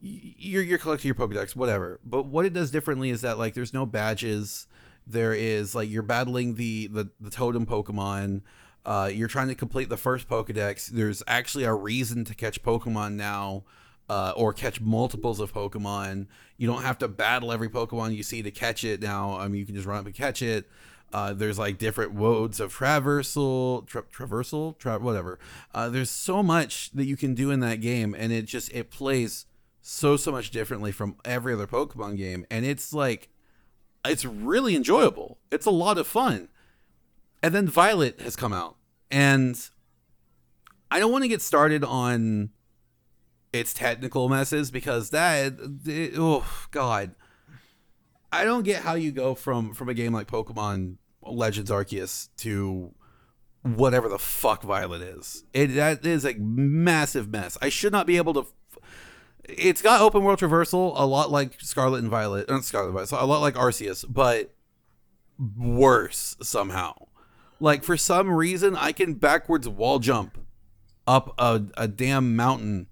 [0.00, 2.00] you're you're collecting your Pokedex, whatever.
[2.04, 4.66] But what it does differently is that like there's no badges.
[5.06, 8.42] There is like you're battling the the, the totem Pokemon.
[8.84, 10.88] Uh, you're trying to complete the first Pokedex.
[10.88, 13.62] There's actually a reason to catch Pokemon now
[14.08, 16.26] uh, or catch multiples of Pokemon.
[16.56, 19.38] You don't have to battle every Pokemon you see to catch it now.
[19.38, 20.68] I mean, you can just run up and catch it.
[21.12, 25.38] Uh, there's like different modes of traversal, tra- traversal, tra- whatever.
[25.74, 28.90] Uh, there's so much that you can do in that game, and it just it
[28.90, 29.46] plays
[29.82, 33.28] so so much differently from every other Pokemon game, and it's like
[34.04, 35.38] it's really enjoyable.
[35.50, 36.48] It's a lot of fun.
[37.42, 38.76] And then Violet has come out,
[39.10, 39.58] and
[40.90, 42.50] I don't want to get started on
[43.52, 45.54] its technical messes because that
[45.84, 47.14] it, oh god
[48.32, 52.92] i don't get how you go from from a game like pokemon legends arceus to
[53.62, 58.16] whatever the fuck violet is it that is a massive mess i should not be
[58.16, 58.46] able to
[59.48, 63.08] it's got open world traversal a lot like scarlet and violet not scarlet and violet
[63.08, 64.52] so a lot like arceus but
[65.56, 66.94] worse somehow
[67.60, 70.38] like for some reason i can backwards wall jump
[71.06, 72.86] up a, a damn mountain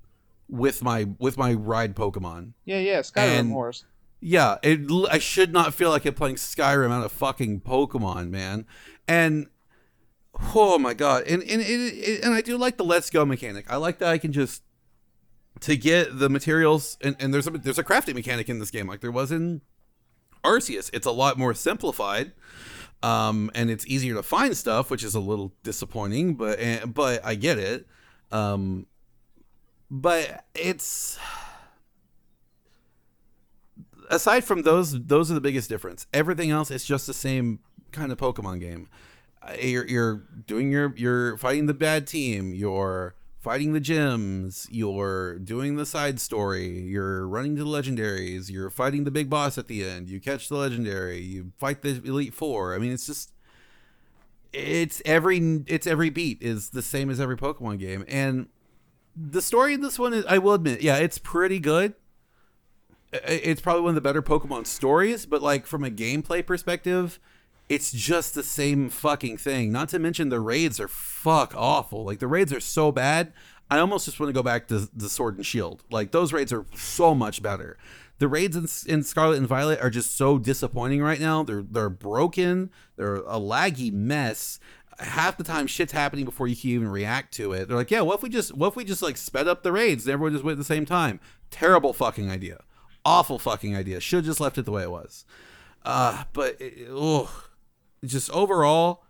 [0.49, 2.53] with my with my ride Pokemon.
[2.65, 3.85] Yeah, yeah, Skyrim and, horse.
[4.21, 4.81] Yeah, it.
[5.11, 8.67] I should not feel like I'm playing Skyrim out of fucking Pokemon, man.
[9.09, 9.47] And
[10.55, 13.67] oh my god, and and it, and I do like the let's go mechanic.
[13.71, 14.63] I like that I can just
[15.61, 18.87] to get the materials and, and there's a there's a crafting mechanic in this game
[18.87, 19.61] like there was in
[20.43, 20.91] Arceus.
[20.93, 22.33] It's a lot more simplified.
[23.03, 26.59] Um, and it's easier to find stuff, which is a little disappointing, but
[26.93, 27.87] but I get it.
[28.31, 28.87] Um,
[29.91, 31.19] but it's
[34.09, 37.61] aside from those those are the biggest difference everything else is just the same
[37.93, 38.89] kind of pokemon game
[39.43, 40.15] uh, you're, you're
[40.47, 46.21] doing your you're fighting the bad team you're fighting the gyms you're doing the side
[46.21, 50.21] story you're running to the legendaries you're fighting the big boss at the end you
[50.21, 53.33] catch the legendary you fight the elite four i mean it's just
[54.53, 58.49] it's every it's every beat is the same as every pokemon game and
[59.17, 61.95] the story in this one is, I will admit, yeah, it's pretty good.
[63.13, 67.19] It's probably one of the better Pokemon stories, but like from a gameplay perspective,
[67.71, 69.71] it's just the same fucking thing.
[69.71, 72.05] Not to mention the raids are fuck awful.
[72.05, 73.33] Like the raids are so bad.
[73.71, 75.85] I almost just want to go back to the Sword and Shield.
[75.89, 77.79] Like those raids are so much better.
[78.19, 81.45] The raids in, in Scarlet and Violet are just so disappointing right now.
[81.45, 82.71] They're they're broken.
[82.97, 84.59] They're a laggy mess
[84.99, 87.69] half the time shit's happening before you can even react to it.
[87.69, 89.71] They're like, yeah, what if we just what if we just like sped up the
[89.71, 91.21] raids and everyone just went at the same time?
[91.53, 92.65] Terrible fucking idea.
[93.05, 94.01] Awful fucking idea.
[94.01, 95.25] Should have just left it the way it was.
[95.85, 96.61] Uh, but
[96.91, 97.45] oh,
[98.05, 99.05] just overall,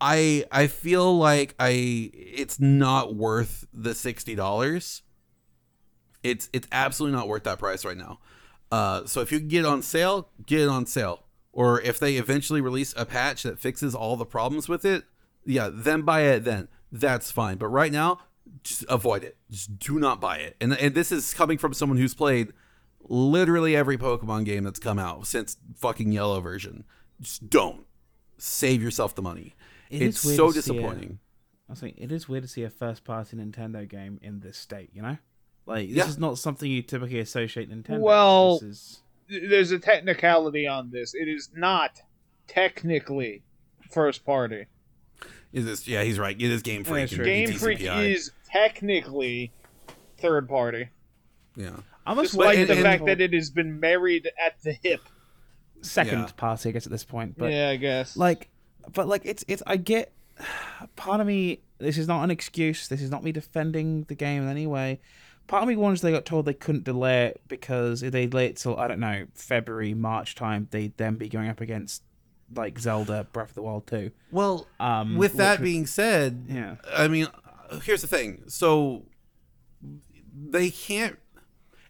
[0.00, 5.02] I I feel like I it's not worth the sixty dollars.
[6.22, 8.20] It's it's absolutely not worth that price right now.
[8.72, 11.24] Uh, so if you get it on sale, get it on sale
[11.54, 15.04] or if they eventually release a patch that fixes all the problems with it,
[15.46, 16.68] yeah, then buy it then.
[16.90, 17.58] That's fine.
[17.58, 18.18] But right now,
[18.64, 19.36] just avoid it.
[19.50, 20.56] Just do not buy it.
[20.60, 22.52] And and this is coming from someone who's played
[23.08, 26.84] literally every Pokemon game that's come out since fucking yellow version.
[27.20, 27.86] Just don't.
[28.38, 29.54] Save yourself the money.
[29.90, 31.18] It it's so disappointing.
[31.70, 34.90] I think it is weird to see a first-party Nintendo game in this state.
[34.92, 35.18] You know,
[35.66, 36.08] like this Yeah.
[36.08, 37.90] is not something you typically associate Nintendo.
[37.94, 38.02] with.
[38.02, 39.00] Well- this is
[39.48, 41.14] There's a technicality on this.
[41.14, 42.00] It is not
[42.46, 43.42] technically
[43.90, 44.66] first party.
[45.52, 45.88] Is this?
[45.88, 46.36] Yeah, he's right.
[46.38, 47.02] It is Game Freak.
[47.04, 47.24] that's and true.
[47.24, 49.52] Game Freak is technically
[50.18, 50.88] third party,
[51.56, 51.76] Yeah.
[52.06, 55.00] I must despite and- the and- fact that it has been married at the hip.
[55.84, 56.28] Second Yeah.
[56.36, 57.36] party, I guess, at this point.
[57.38, 58.16] But yeah, I guess.
[58.16, 58.48] like,
[58.92, 59.62] but like, it's it's.
[59.66, 60.12] I get.
[60.96, 61.60] Part of me.
[61.78, 62.88] This is not an excuse.
[62.88, 65.00] This is not me defending the game in any way.
[65.46, 68.46] Part of me wants they got told they couldn't delay it because if they delay
[68.46, 72.02] it till I don't know February March time, they'd then be going up against
[72.54, 74.10] like Zelda Breath of the Wild 2.
[74.30, 76.76] Well, Um, with that would- being said, Yeah.
[76.94, 77.26] I mean,
[77.70, 78.44] uh, here's the thing.
[78.46, 79.04] So
[80.34, 81.18] they can't.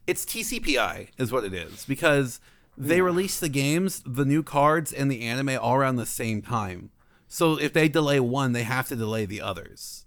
[0.07, 2.41] It's TCPI, is what it is, because
[2.77, 6.91] they release the games, the new cards, and the anime all around the same time.
[7.29, 10.07] So if they delay one, they have to delay the others.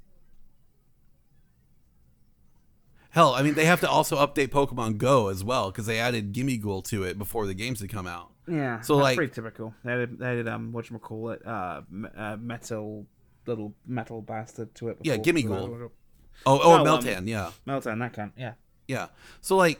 [3.11, 6.33] Hell, I mean, they have to also update Pokemon Go as well because they added
[6.33, 8.31] Gimmighoul to it before the games had come out.
[8.47, 9.73] Yeah, So, that's like- pretty typical.
[9.83, 13.05] They did, they did um, what you call it, uh, m- uh, metal
[13.45, 14.97] little metal bastard to it.
[15.03, 15.89] Yeah, Gimmighoul.
[16.45, 17.51] Oh, oh, No, um, Meltan, yeah.
[17.65, 18.31] Meltan, that kind.
[18.37, 18.53] Yeah,
[18.87, 19.07] Yeah.
[19.41, 19.79] So like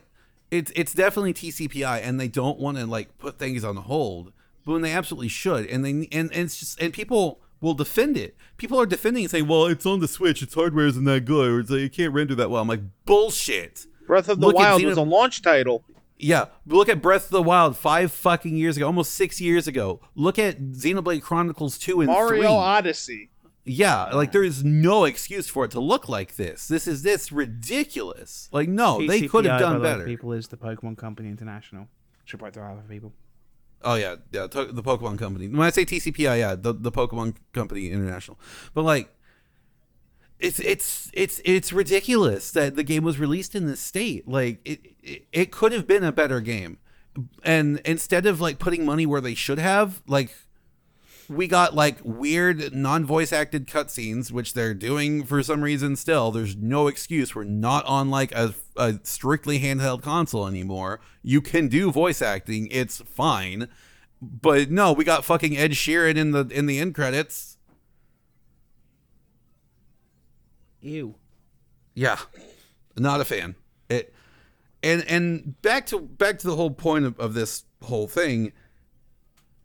[0.52, 4.32] it's it's definitely TCPI and they don't want to like put things on hold,
[4.66, 5.66] but when they absolutely should.
[5.68, 8.36] And they and, and it's just and people will defend it.
[8.58, 10.42] People are defending and saying, "Well, it's on the Switch.
[10.42, 12.82] Its hardware isn't that good, or it's like, it can't render that well." I'm like,
[13.06, 15.84] "Bullshit." Breath of the Look Wild Xeno- was a launch title.
[16.18, 20.00] Yeah, look at Breath of the Wild five fucking years ago, almost six years ago.
[20.16, 22.48] Look at Xenoblade Chronicles two and Mario three.
[22.48, 23.30] Odyssey.
[23.68, 26.68] Yeah, like there is no excuse for it to look like this.
[26.68, 28.50] This is this ridiculous.
[28.52, 30.06] Like no, they could have done by the way, better.
[30.06, 31.88] People is the Pokemon Company International.
[32.26, 33.14] Should probably throw out for people.
[33.84, 35.48] Oh yeah, yeah, to- the Pokemon Company.
[35.48, 38.40] When I say TCPI, yeah, the the Pokemon Company International.
[38.74, 39.14] But like,
[40.40, 44.28] it's it's it's it's ridiculous that the game was released in this state.
[44.28, 46.80] Like, it it, it could have been a better game,
[47.44, 50.36] and instead of like putting money where they should have, like.
[51.30, 55.96] We got like weird non-voice acted cutscenes, which they're doing for some reason.
[55.96, 57.36] Still, there's no excuse.
[57.36, 61.02] We're not on like a, a strictly handheld console anymore.
[61.24, 63.68] You can do voice acting; it's fine.
[64.22, 67.58] But no, we got fucking Ed Sheeran in the in the end credits.
[70.82, 71.16] Ew.
[71.94, 72.18] Yeah,
[72.96, 73.56] not a fan.
[73.90, 74.14] It
[74.84, 78.54] and and back to back to the whole point of, of this whole thing.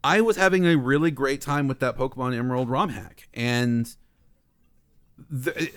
[0.05, 3.95] I was having a really great time with that Pokemon Emerald ROM hack, and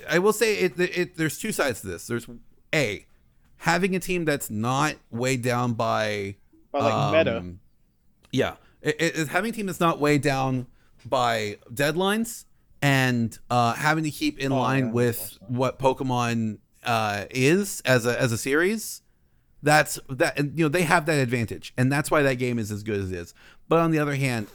[0.09, 1.17] I will say it, it.
[1.17, 2.07] There's two sides to this.
[2.07, 2.27] There's
[2.73, 3.05] a
[3.57, 6.35] having a team that's not weighed down by
[6.71, 7.37] By like meta.
[7.37, 7.59] um,
[8.31, 10.67] Yeah, it, it- having a team that's not weighed down
[11.05, 12.45] by deadlines
[12.81, 18.05] and uh, having to keep in Oh, line yeah, with what Pokemon uh, is as
[18.05, 19.01] a as a series.
[19.63, 22.83] That's that you know they have that advantage, and that's why that game is as
[22.83, 23.33] good as it is.
[23.67, 24.47] But on the other hand,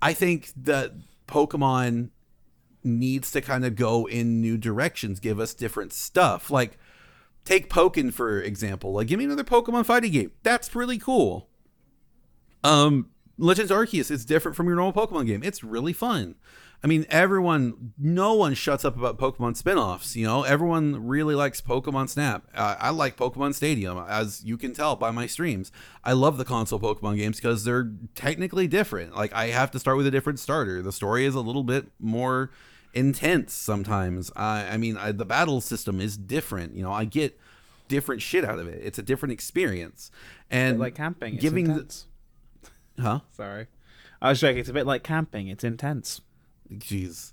[0.00, 0.92] I think that
[1.28, 2.10] Pokemon
[2.82, 6.50] needs to kind of go in new directions, give us different stuff.
[6.50, 6.78] Like
[7.44, 8.92] take Pokken for example.
[8.92, 10.30] Like give me another Pokemon fighting game.
[10.42, 11.48] That's really cool.
[12.62, 15.42] Um Legends Arceus is different from your normal Pokemon game.
[15.42, 16.36] It's really fun.
[16.84, 20.14] I mean, everyone, no one shuts up about Pokemon spin-offs.
[20.14, 22.46] You know, everyone really likes Pokemon Snap.
[22.54, 25.72] Uh, I like Pokemon Stadium, as you can tell by my streams.
[26.04, 29.16] I love the console Pokemon games because they're technically different.
[29.16, 30.82] Like, I have to start with a different starter.
[30.82, 32.50] The story is a little bit more
[32.92, 34.30] intense sometimes.
[34.36, 36.74] I, I mean, I, the battle system is different.
[36.74, 37.38] You know, I get
[37.88, 38.80] different shit out of it.
[38.84, 40.10] It's a different experience.
[40.50, 41.34] And like camping.
[41.34, 42.06] It's giving the- intense.
[43.00, 43.20] Huh?
[43.32, 43.66] Sorry.
[44.22, 44.58] I was joking.
[44.58, 45.48] It's a bit like camping.
[45.48, 46.20] It's intense.
[46.72, 47.32] jeez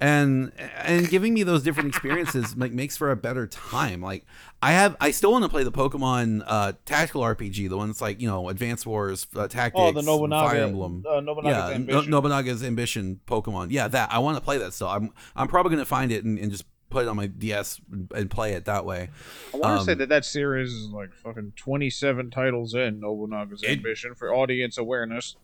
[0.00, 0.50] and
[0.82, 4.24] and giving me those different experiences like makes for a better time like
[4.62, 8.00] i have i still want to play the pokemon uh tactical rpg the one that's
[8.00, 10.48] like you know advanced wars uh, tactics Oh, the Nobunaga.
[10.48, 12.10] fire emblem Uh, Nobunaga's yeah No- Ambition.
[12.10, 15.84] nobunaga's ambition pokemon yeah that i want to play that So i'm i'm probably gonna
[15.84, 17.80] find it and, and just put it on my ds
[18.14, 19.08] and play it that way
[19.52, 23.62] I want to say um, that that series is like fucking 27 titles in Nobunaga's
[23.62, 25.36] It- Ambition for audience awareness.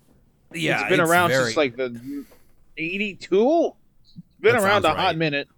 [0.53, 2.25] yeah it's been around very- since like the
[2.77, 3.75] 82.
[4.05, 5.49] It's been around a sounds hot minute.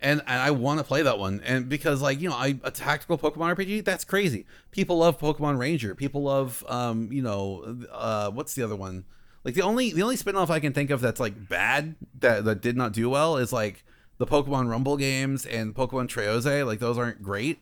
[0.00, 1.40] and, and I want to play that one.
[1.44, 4.46] And because like you know, I a tactical Pokemon RPG, that's crazy.
[4.70, 5.94] People love Pokemon Ranger.
[5.94, 9.04] People love um you know uh what's the other one?
[9.44, 12.60] Like the only the only spinoff I can think of that's like bad that that
[12.60, 13.84] did not do well is like
[14.20, 16.64] the Pokemon Rumble games and Pokemon Trozei.
[16.64, 17.60] Like those aren't great.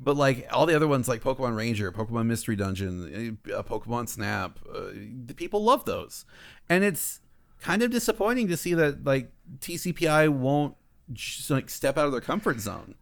[0.00, 4.58] But like all the other ones, like Pokemon Ranger, Pokemon Mystery Dungeon, uh, Pokemon Snap,
[4.74, 4.90] uh,
[5.26, 6.24] the people love those,
[6.68, 7.20] and it's
[7.60, 10.76] kind of disappointing to see that like TCPI won't
[11.12, 12.94] just, like step out of their comfort zone.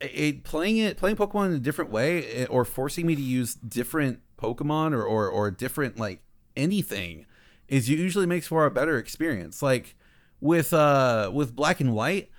[0.00, 3.22] It, it- playing it playing Pokemon in a different way eh, or forcing me to
[3.22, 6.20] use different Pokemon or or, or different like
[6.54, 7.26] anything
[7.66, 9.62] is usually makes for a better experience.
[9.62, 9.96] Like
[10.40, 12.30] with uh with Black and White,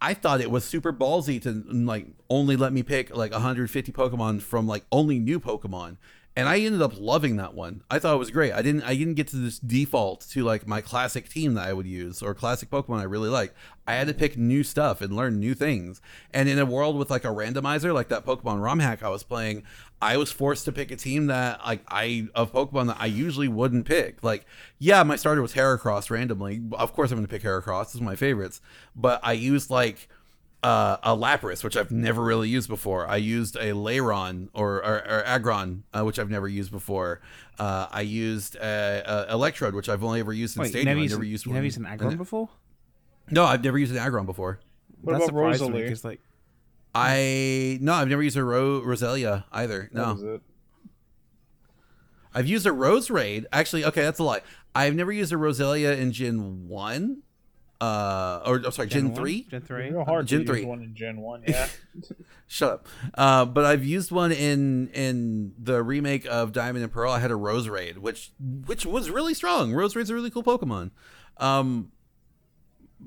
[0.00, 4.42] I thought it was super ballsy to like only let me pick like 150 Pokemon
[4.42, 5.96] from like only new Pokemon.
[6.38, 7.82] And I ended up loving that one.
[7.90, 8.52] I thought it was great.
[8.52, 11.72] I didn't I didn't get to this default to like my classic team that I
[11.72, 13.52] would use or classic Pokemon I really like.
[13.88, 16.00] I had to pick new stuff and learn new things.
[16.32, 19.24] And in a world with like a randomizer like that Pokemon ROM hack I was
[19.24, 19.64] playing,
[20.00, 23.48] I was forced to pick a team that like I of Pokemon that I usually
[23.48, 24.22] wouldn't pick.
[24.22, 24.46] Like,
[24.78, 26.62] yeah, my starter was Heracross randomly.
[26.70, 28.60] Of course I'm gonna pick Heracross, it's my favorites.
[28.94, 30.08] But I used like
[30.62, 33.06] uh, a Lapras, which I've never really used before.
[33.06, 37.20] I used a Lairon or, or, or Aggron, uh, which I've never used before.
[37.58, 40.86] Uh, I used a, a Electrode, which I've only ever used in Wait, Stadium.
[40.86, 41.54] never I used, never used you one.
[41.56, 42.48] never used an Aggron before?
[43.30, 44.58] No, I've never used an Aggron before.
[45.02, 45.88] What That about surprised me, Roselia?
[45.88, 46.20] 'cause, like,
[46.94, 49.90] I no, I've never used a Ro- Roselia either.
[49.92, 50.42] No, was it.
[52.34, 53.44] I've used a Roserade.
[53.52, 54.40] Actually, okay, that's a lie.
[54.74, 57.22] I've never used a Roselia in Gen One,
[57.80, 59.14] uh, or oh, sorry, Gen, one?
[59.14, 59.42] Three.
[59.42, 59.90] Gen three.
[59.90, 60.58] Real hard Gen to three.
[60.60, 61.44] use one in Gen One.
[61.48, 61.68] Yeah.
[62.46, 62.88] Shut up.
[63.14, 67.12] Uh, but I've used one in in the remake of Diamond and Pearl.
[67.12, 68.32] I had a Roserade, which
[68.66, 69.72] which was really strong.
[69.72, 70.90] Roserade's a really cool Pokemon.
[71.36, 71.92] Um,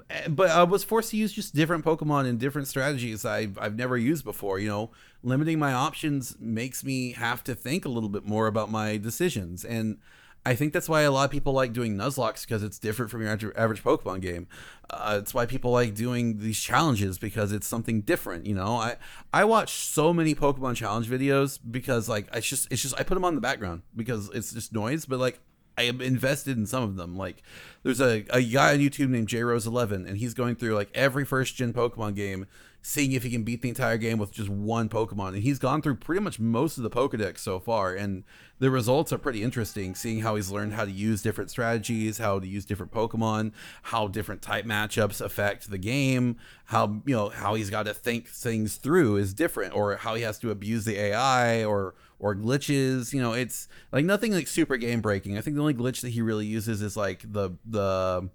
[0.10, 3.76] eh, but I was forced to use just different Pokemon and different strategies I've I've
[3.76, 4.60] never used before.
[4.60, 4.91] You know,
[5.23, 9.65] limiting my options makes me have to think a little bit more about my decisions
[9.65, 9.98] and.
[10.46, 13.22] I think that's why a lot of people like doing Nuzlocke because it's different from
[13.22, 14.48] your average Pokemon game.
[14.90, 18.48] Uh, it's why people like doing these challenges because it's something different.
[18.48, 18.98] You know, I
[19.32, 23.14] I watch so many Pokemon challenge videos because like it's just it's just I put
[23.14, 25.06] them on the background because it's just noise.
[25.06, 25.40] But like
[25.78, 27.16] I am invested in some of them.
[27.16, 27.44] Like
[27.84, 30.90] there's a, a guy on YouTube named J Rose Eleven, and he's going through like
[30.94, 32.48] every first gen Pokemon game,
[32.82, 35.30] seeing if he can beat the entire game with just one Pokemon.
[35.30, 38.24] And he's gone through pretty much most of the Pokedex so far, and
[38.60, 39.94] the results are pretty interesting.
[39.94, 43.52] Seeing how he's learned how to use different strategies, how to use different Pokemon,
[43.84, 48.28] how different type matchups affect the game, how you know how he's got to think
[48.28, 53.14] things through is different, or how he has to abuse the AI or or glitches.
[53.14, 55.38] You know, it's like nothing like super game breaking.
[55.38, 58.30] I think the only glitch that he really uses is like the the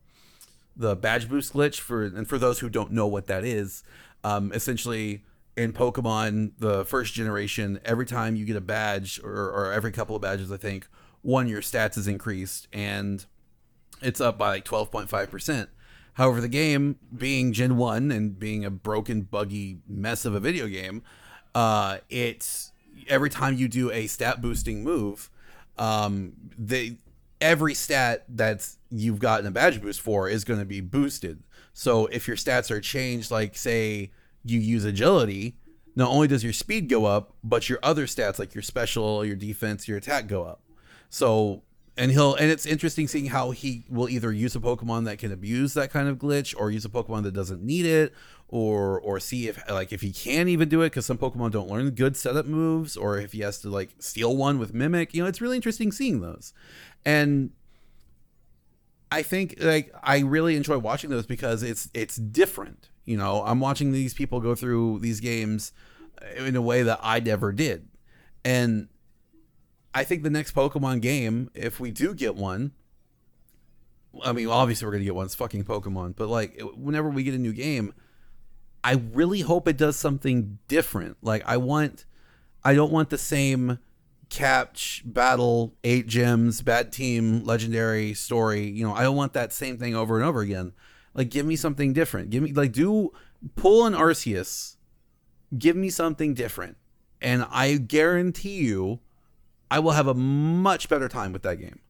[0.77, 3.83] the badge boost glitch for and for those who don't know what that is,
[4.27, 5.23] um, essentially
[5.57, 10.17] in Pokemon the first generation, every time you get a badge or, or every couple
[10.17, 10.89] of badges, I think
[11.23, 13.25] one your stats is increased and
[14.03, 15.71] it's up by like twelve point five percent.
[16.15, 20.67] However, the game being Gen One and being a broken, buggy mess of a video
[20.67, 21.03] game,
[21.55, 22.73] uh, it's
[23.09, 25.31] every time you do a stat boosting move,
[25.79, 26.99] um, they
[27.41, 31.43] every stat that you've gotten a badge boost for is going to be boosted.
[31.73, 34.11] So if your stats are changed, like say
[34.51, 35.57] you use agility,
[35.95, 39.37] not only does your speed go up, but your other stats like your special, your
[39.37, 40.61] defense, your attack go up.
[41.09, 41.63] So
[41.97, 45.33] and he'll and it's interesting seeing how he will either use a Pokemon that can
[45.33, 48.13] abuse that kind of glitch or use a Pokemon that doesn't need it
[48.49, 51.71] or or see if like if he can even do it because some Pokemon don't
[51.71, 55.15] learn good setup moves or if he has to like steal one with Mimic.
[55.15, 56.53] You know, it's really interesting seeing those.
[57.05, 57.51] And
[59.11, 62.91] I think like I really enjoy watching those because it's it's different.
[63.07, 65.73] You know, I'm watching these people go through these games
[66.37, 67.89] in a way that I never did.
[68.45, 68.89] And
[69.95, 72.73] I think the next Pokemon game, if we do get one,
[74.25, 75.27] I mean, obviously we're gonna get one.
[75.27, 77.95] It's fucking Pokemon, but like whenever we get a new game,
[78.83, 81.17] I really hope it does something different.
[81.23, 82.05] Like I want,
[82.65, 83.79] I don't want the same
[84.29, 89.79] catch battle eight gems bad team legendary story you know i don't want that same
[89.79, 90.73] thing over and over again
[91.17, 93.11] like give me something different give me like do
[93.57, 94.77] pull an arceus
[95.59, 96.77] give me something different
[97.21, 99.01] and i guarantee you
[99.71, 101.81] i will have a much better time with that game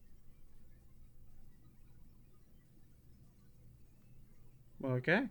[4.83, 5.23] Okay.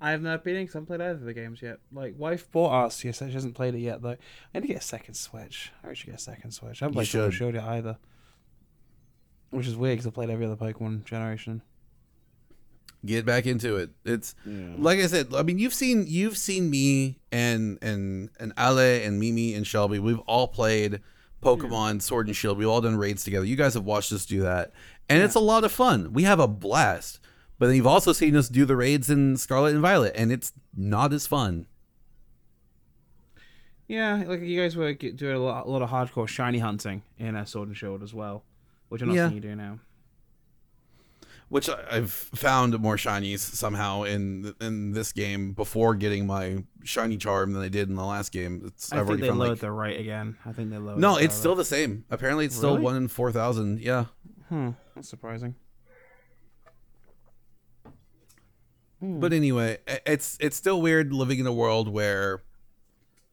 [0.00, 1.78] I have no opinion because I haven't played either of the games yet.
[1.92, 4.10] Like, wife bought Arceus, she hasn't played it yet though.
[4.10, 4.16] I
[4.54, 5.72] need to get a second Switch.
[5.82, 6.82] I should get a second Switch.
[6.82, 7.38] I haven't You played Sword should.
[7.38, 7.98] Shield yet either.
[9.50, 11.62] Which is weird because I played every other Pokemon generation.
[13.06, 13.90] Get back into it.
[14.04, 18.78] It's like i said i mean you've seen you've seen me and and and ale
[18.78, 19.98] and mimi and shelby.
[19.98, 21.00] We've all played
[21.42, 22.58] pokemon sword and shield.
[22.58, 23.44] We've all done raids together.
[23.46, 24.72] You guys have watched us do that.
[25.08, 26.12] And it's a lot of fun.
[26.12, 27.20] We have a blast.
[27.58, 30.52] But then you've also seen us do the raids in scarlet and violet and it's
[30.76, 31.66] not as fun.
[33.86, 37.34] Yeah, like you guys were doing a lot, a lot of hardcore shiny hunting in
[37.36, 38.44] uh, Sword and Shield as well,
[38.90, 39.24] which I'm not Yeah.
[39.26, 39.78] something you do now.
[41.48, 47.52] Which I've found more shinies somehow in in this game before getting my shiny charm
[47.52, 48.62] than I did in the last game.
[48.66, 50.36] It's, I I've think they found lowered like the rate again.
[50.44, 50.98] I think they lowered.
[50.98, 52.04] no, it it's still the same.
[52.10, 53.80] Apparently, it's still one in four thousand.
[53.80, 54.06] Yeah,
[54.48, 55.54] Hmm, that's surprising.
[59.00, 62.42] But anyway, it's it's still weird living in a world where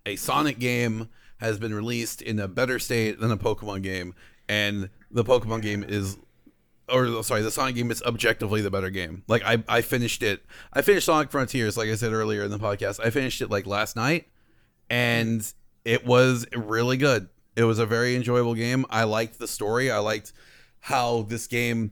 [0.05, 1.09] a Sonic game
[1.39, 4.13] has been released in a better state than a Pokemon game,
[4.47, 6.17] and the Pokemon game is,
[6.89, 9.23] or sorry, the Sonic game is objectively the better game.
[9.27, 10.45] Like I I finished it.
[10.73, 12.99] I finished Sonic Frontiers, like I said earlier in the podcast.
[13.03, 14.27] I finished it like last night,
[14.89, 15.51] and
[15.83, 17.29] it was really good.
[17.55, 18.85] It was a very enjoyable game.
[18.89, 19.89] I liked the story.
[19.89, 20.33] I liked
[20.81, 21.91] how this game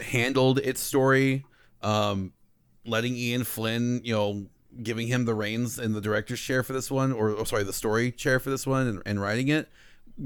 [0.00, 1.44] handled its story.
[1.82, 2.32] Um,
[2.84, 4.46] letting Ian Flynn, you know,
[4.82, 7.72] giving him the reins in the director's chair for this one, or, or sorry, the
[7.72, 9.68] story chair for this one, and, and writing it.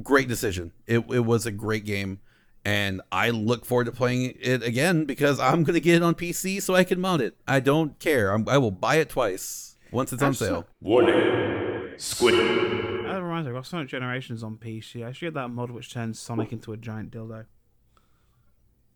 [0.02, 0.72] Great decision.
[0.86, 2.20] It, it was a great game,
[2.64, 6.62] and I look forward to playing it again because I'm gonna get it on PC
[6.62, 7.36] so I can mod it.
[7.46, 8.30] I don't care.
[8.32, 10.66] I'm, I will buy it twice once it's on sale.
[10.80, 11.92] Warning.
[11.96, 12.34] Squid.
[12.34, 15.04] That reminds me, I've got Sonic Generations on PC.
[15.06, 17.46] I should get that mod which turns Sonic into a giant dildo.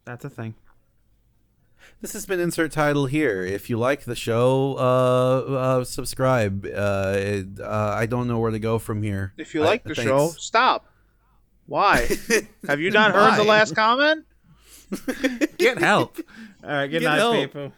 [0.04, 0.54] That's a thing.
[2.00, 3.44] This has been insert title here.
[3.44, 6.66] If you like the show, uh, uh subscribe.
[6.66, 9.32] Uh, it- uh, I don't know where to go from here.
[9.36, 10.08] If you I- like the thanks.
[10.08, 10.86] show, stop.
[11.68, 12.08] Why?
[12.66, 14.24] Have you not heard the last comment?
[15.58, 16.18] Get help.
[16.64, 17.34] All right, good Get night, help.
[17.36, 17.72] people.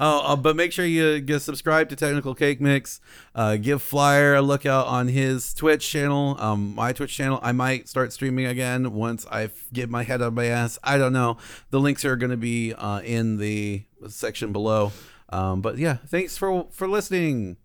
[0.00, 3.00] Oh, uh, but make sure you get subscribe to Technical Cake Mix.
[3.36, 7.38] Uh, give Flyer a look out on his Twitch channel, um, my Twitch channel.
[7.40, 10.76] I might start streaming again once I f- get my head out of my ass.
[10.82, 11.36] I don't know.
[11.70, 14.90] The links are going to be uh, in the section below.
[15.28, 17.56] Um, but yeah, thanks for for listening.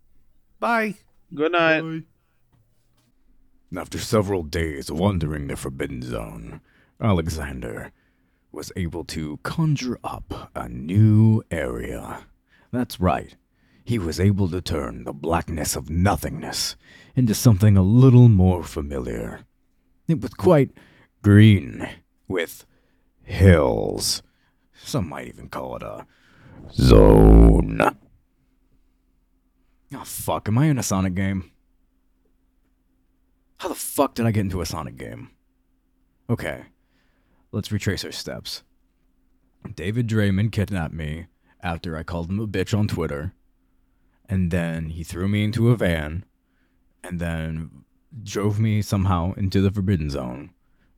[0.60, 0.94] Bye.
[1.34, 2.04] Good night.
[3.74, 6.60] After several days wandering the Forbidden Zone,
[7.00, 7.90] Alexander
[8.50, 12.26] was able to conjure up a new area.
[12.70, 13.34] That's right.
[13.84, 16.76] He was able to turn the blackness of nothingness
[17.16, 19.40] into something a little more familiar.
[20.06, 20.70] It was quite
[21.22, 21.88] green,
[22.28, 22.66] with
[23.22, 24.22] hills.
[24.84, 26.06] Some might even call it a
[26.72, 27.80] zone.
[29.94, 30.48] Oh, fuck.
[30.48, 31.50] Am I in a Sonic game?
[33.62, 35.30] How the fuck did I get into a Sonic game?
[36.28, 36.64] Okay,
[37.52, 38.64] let's retrace our steps.
[39.76, 41.26] David Draiman kidnapped me
[41.62, 43.34] after I called him a bitch on Twitter,
[44.28, 46.24] and then he threw me into a van,
[47.04, 47.84] and then
[48.24, 50.50] drove me somehow into the Forbidden Zone.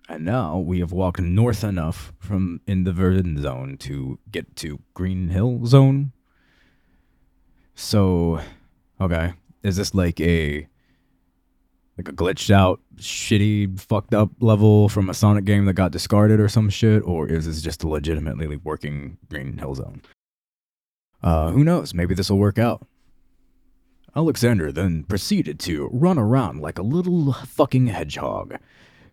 [0.09, 4.81] And now we have walked north enough from in the Forbidden Zone to get to
[4.95, 6.13] Green Hill Zone.
[7.75, 8.41] So,
[8.99, 10.67] okay, is this like a
[11.97, 16.41] like a glitched out, shitty, fucked up level from a Sonic game that got discarded
[16.41, 20.03] or some shit, or is this just a legitimately working Green Hill Zone?
[21.23, 21.95] Uh, who knows?
[21.95, 22.87] Maybe this will work out.
[24.17, 28.57] Alexander then proceeded to run around like a little fucking hedgehog,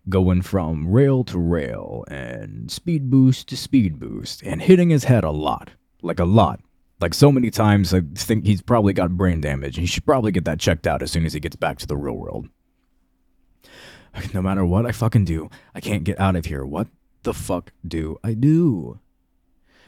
[0.08, 5.24] going from rail to rail and speed boost to speed boost, and hitting his head
[5.24, 5.70] a lot.
[6.02, 6.60] Like a lot.
[7.00, 9.76] Like so many times, I think he's probably got brain damage.
[9.76, 11.96] He should probably get that checked out as soon as he gets back to the
[11.96, 12.48] real world.
[14.34, 16.64] No matter what I fucking do, I can't get out of here.
[16.64, 16.88] What
[17.22, 19.00] the fuck do I do?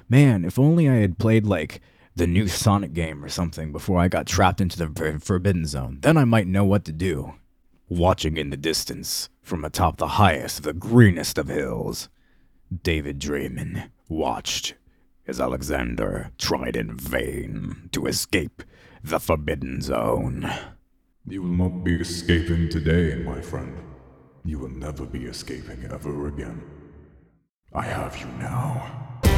[0.08, 1.80] Man, if only I had played like
[2.16, 5.98] the new Sonic game or something before I got trapped into the Forbidden Zone.
[6.00, 7.34] Then I might know what to do.
[7.88, 12.08] Watching in the distance, from atop the highest, of the greenest of hills,
[12.82, 14.74] David Draiman watched
[15.26, 18.62] as Alexander tried in vain to escape
[19.02, 20.50] the Forbidden Zone.
[21.26, 23.76] You will not be escaping today, my friend.
[24.46, 26.62] You will never be escaping ever again.
[27.72, 29.32] I have you now.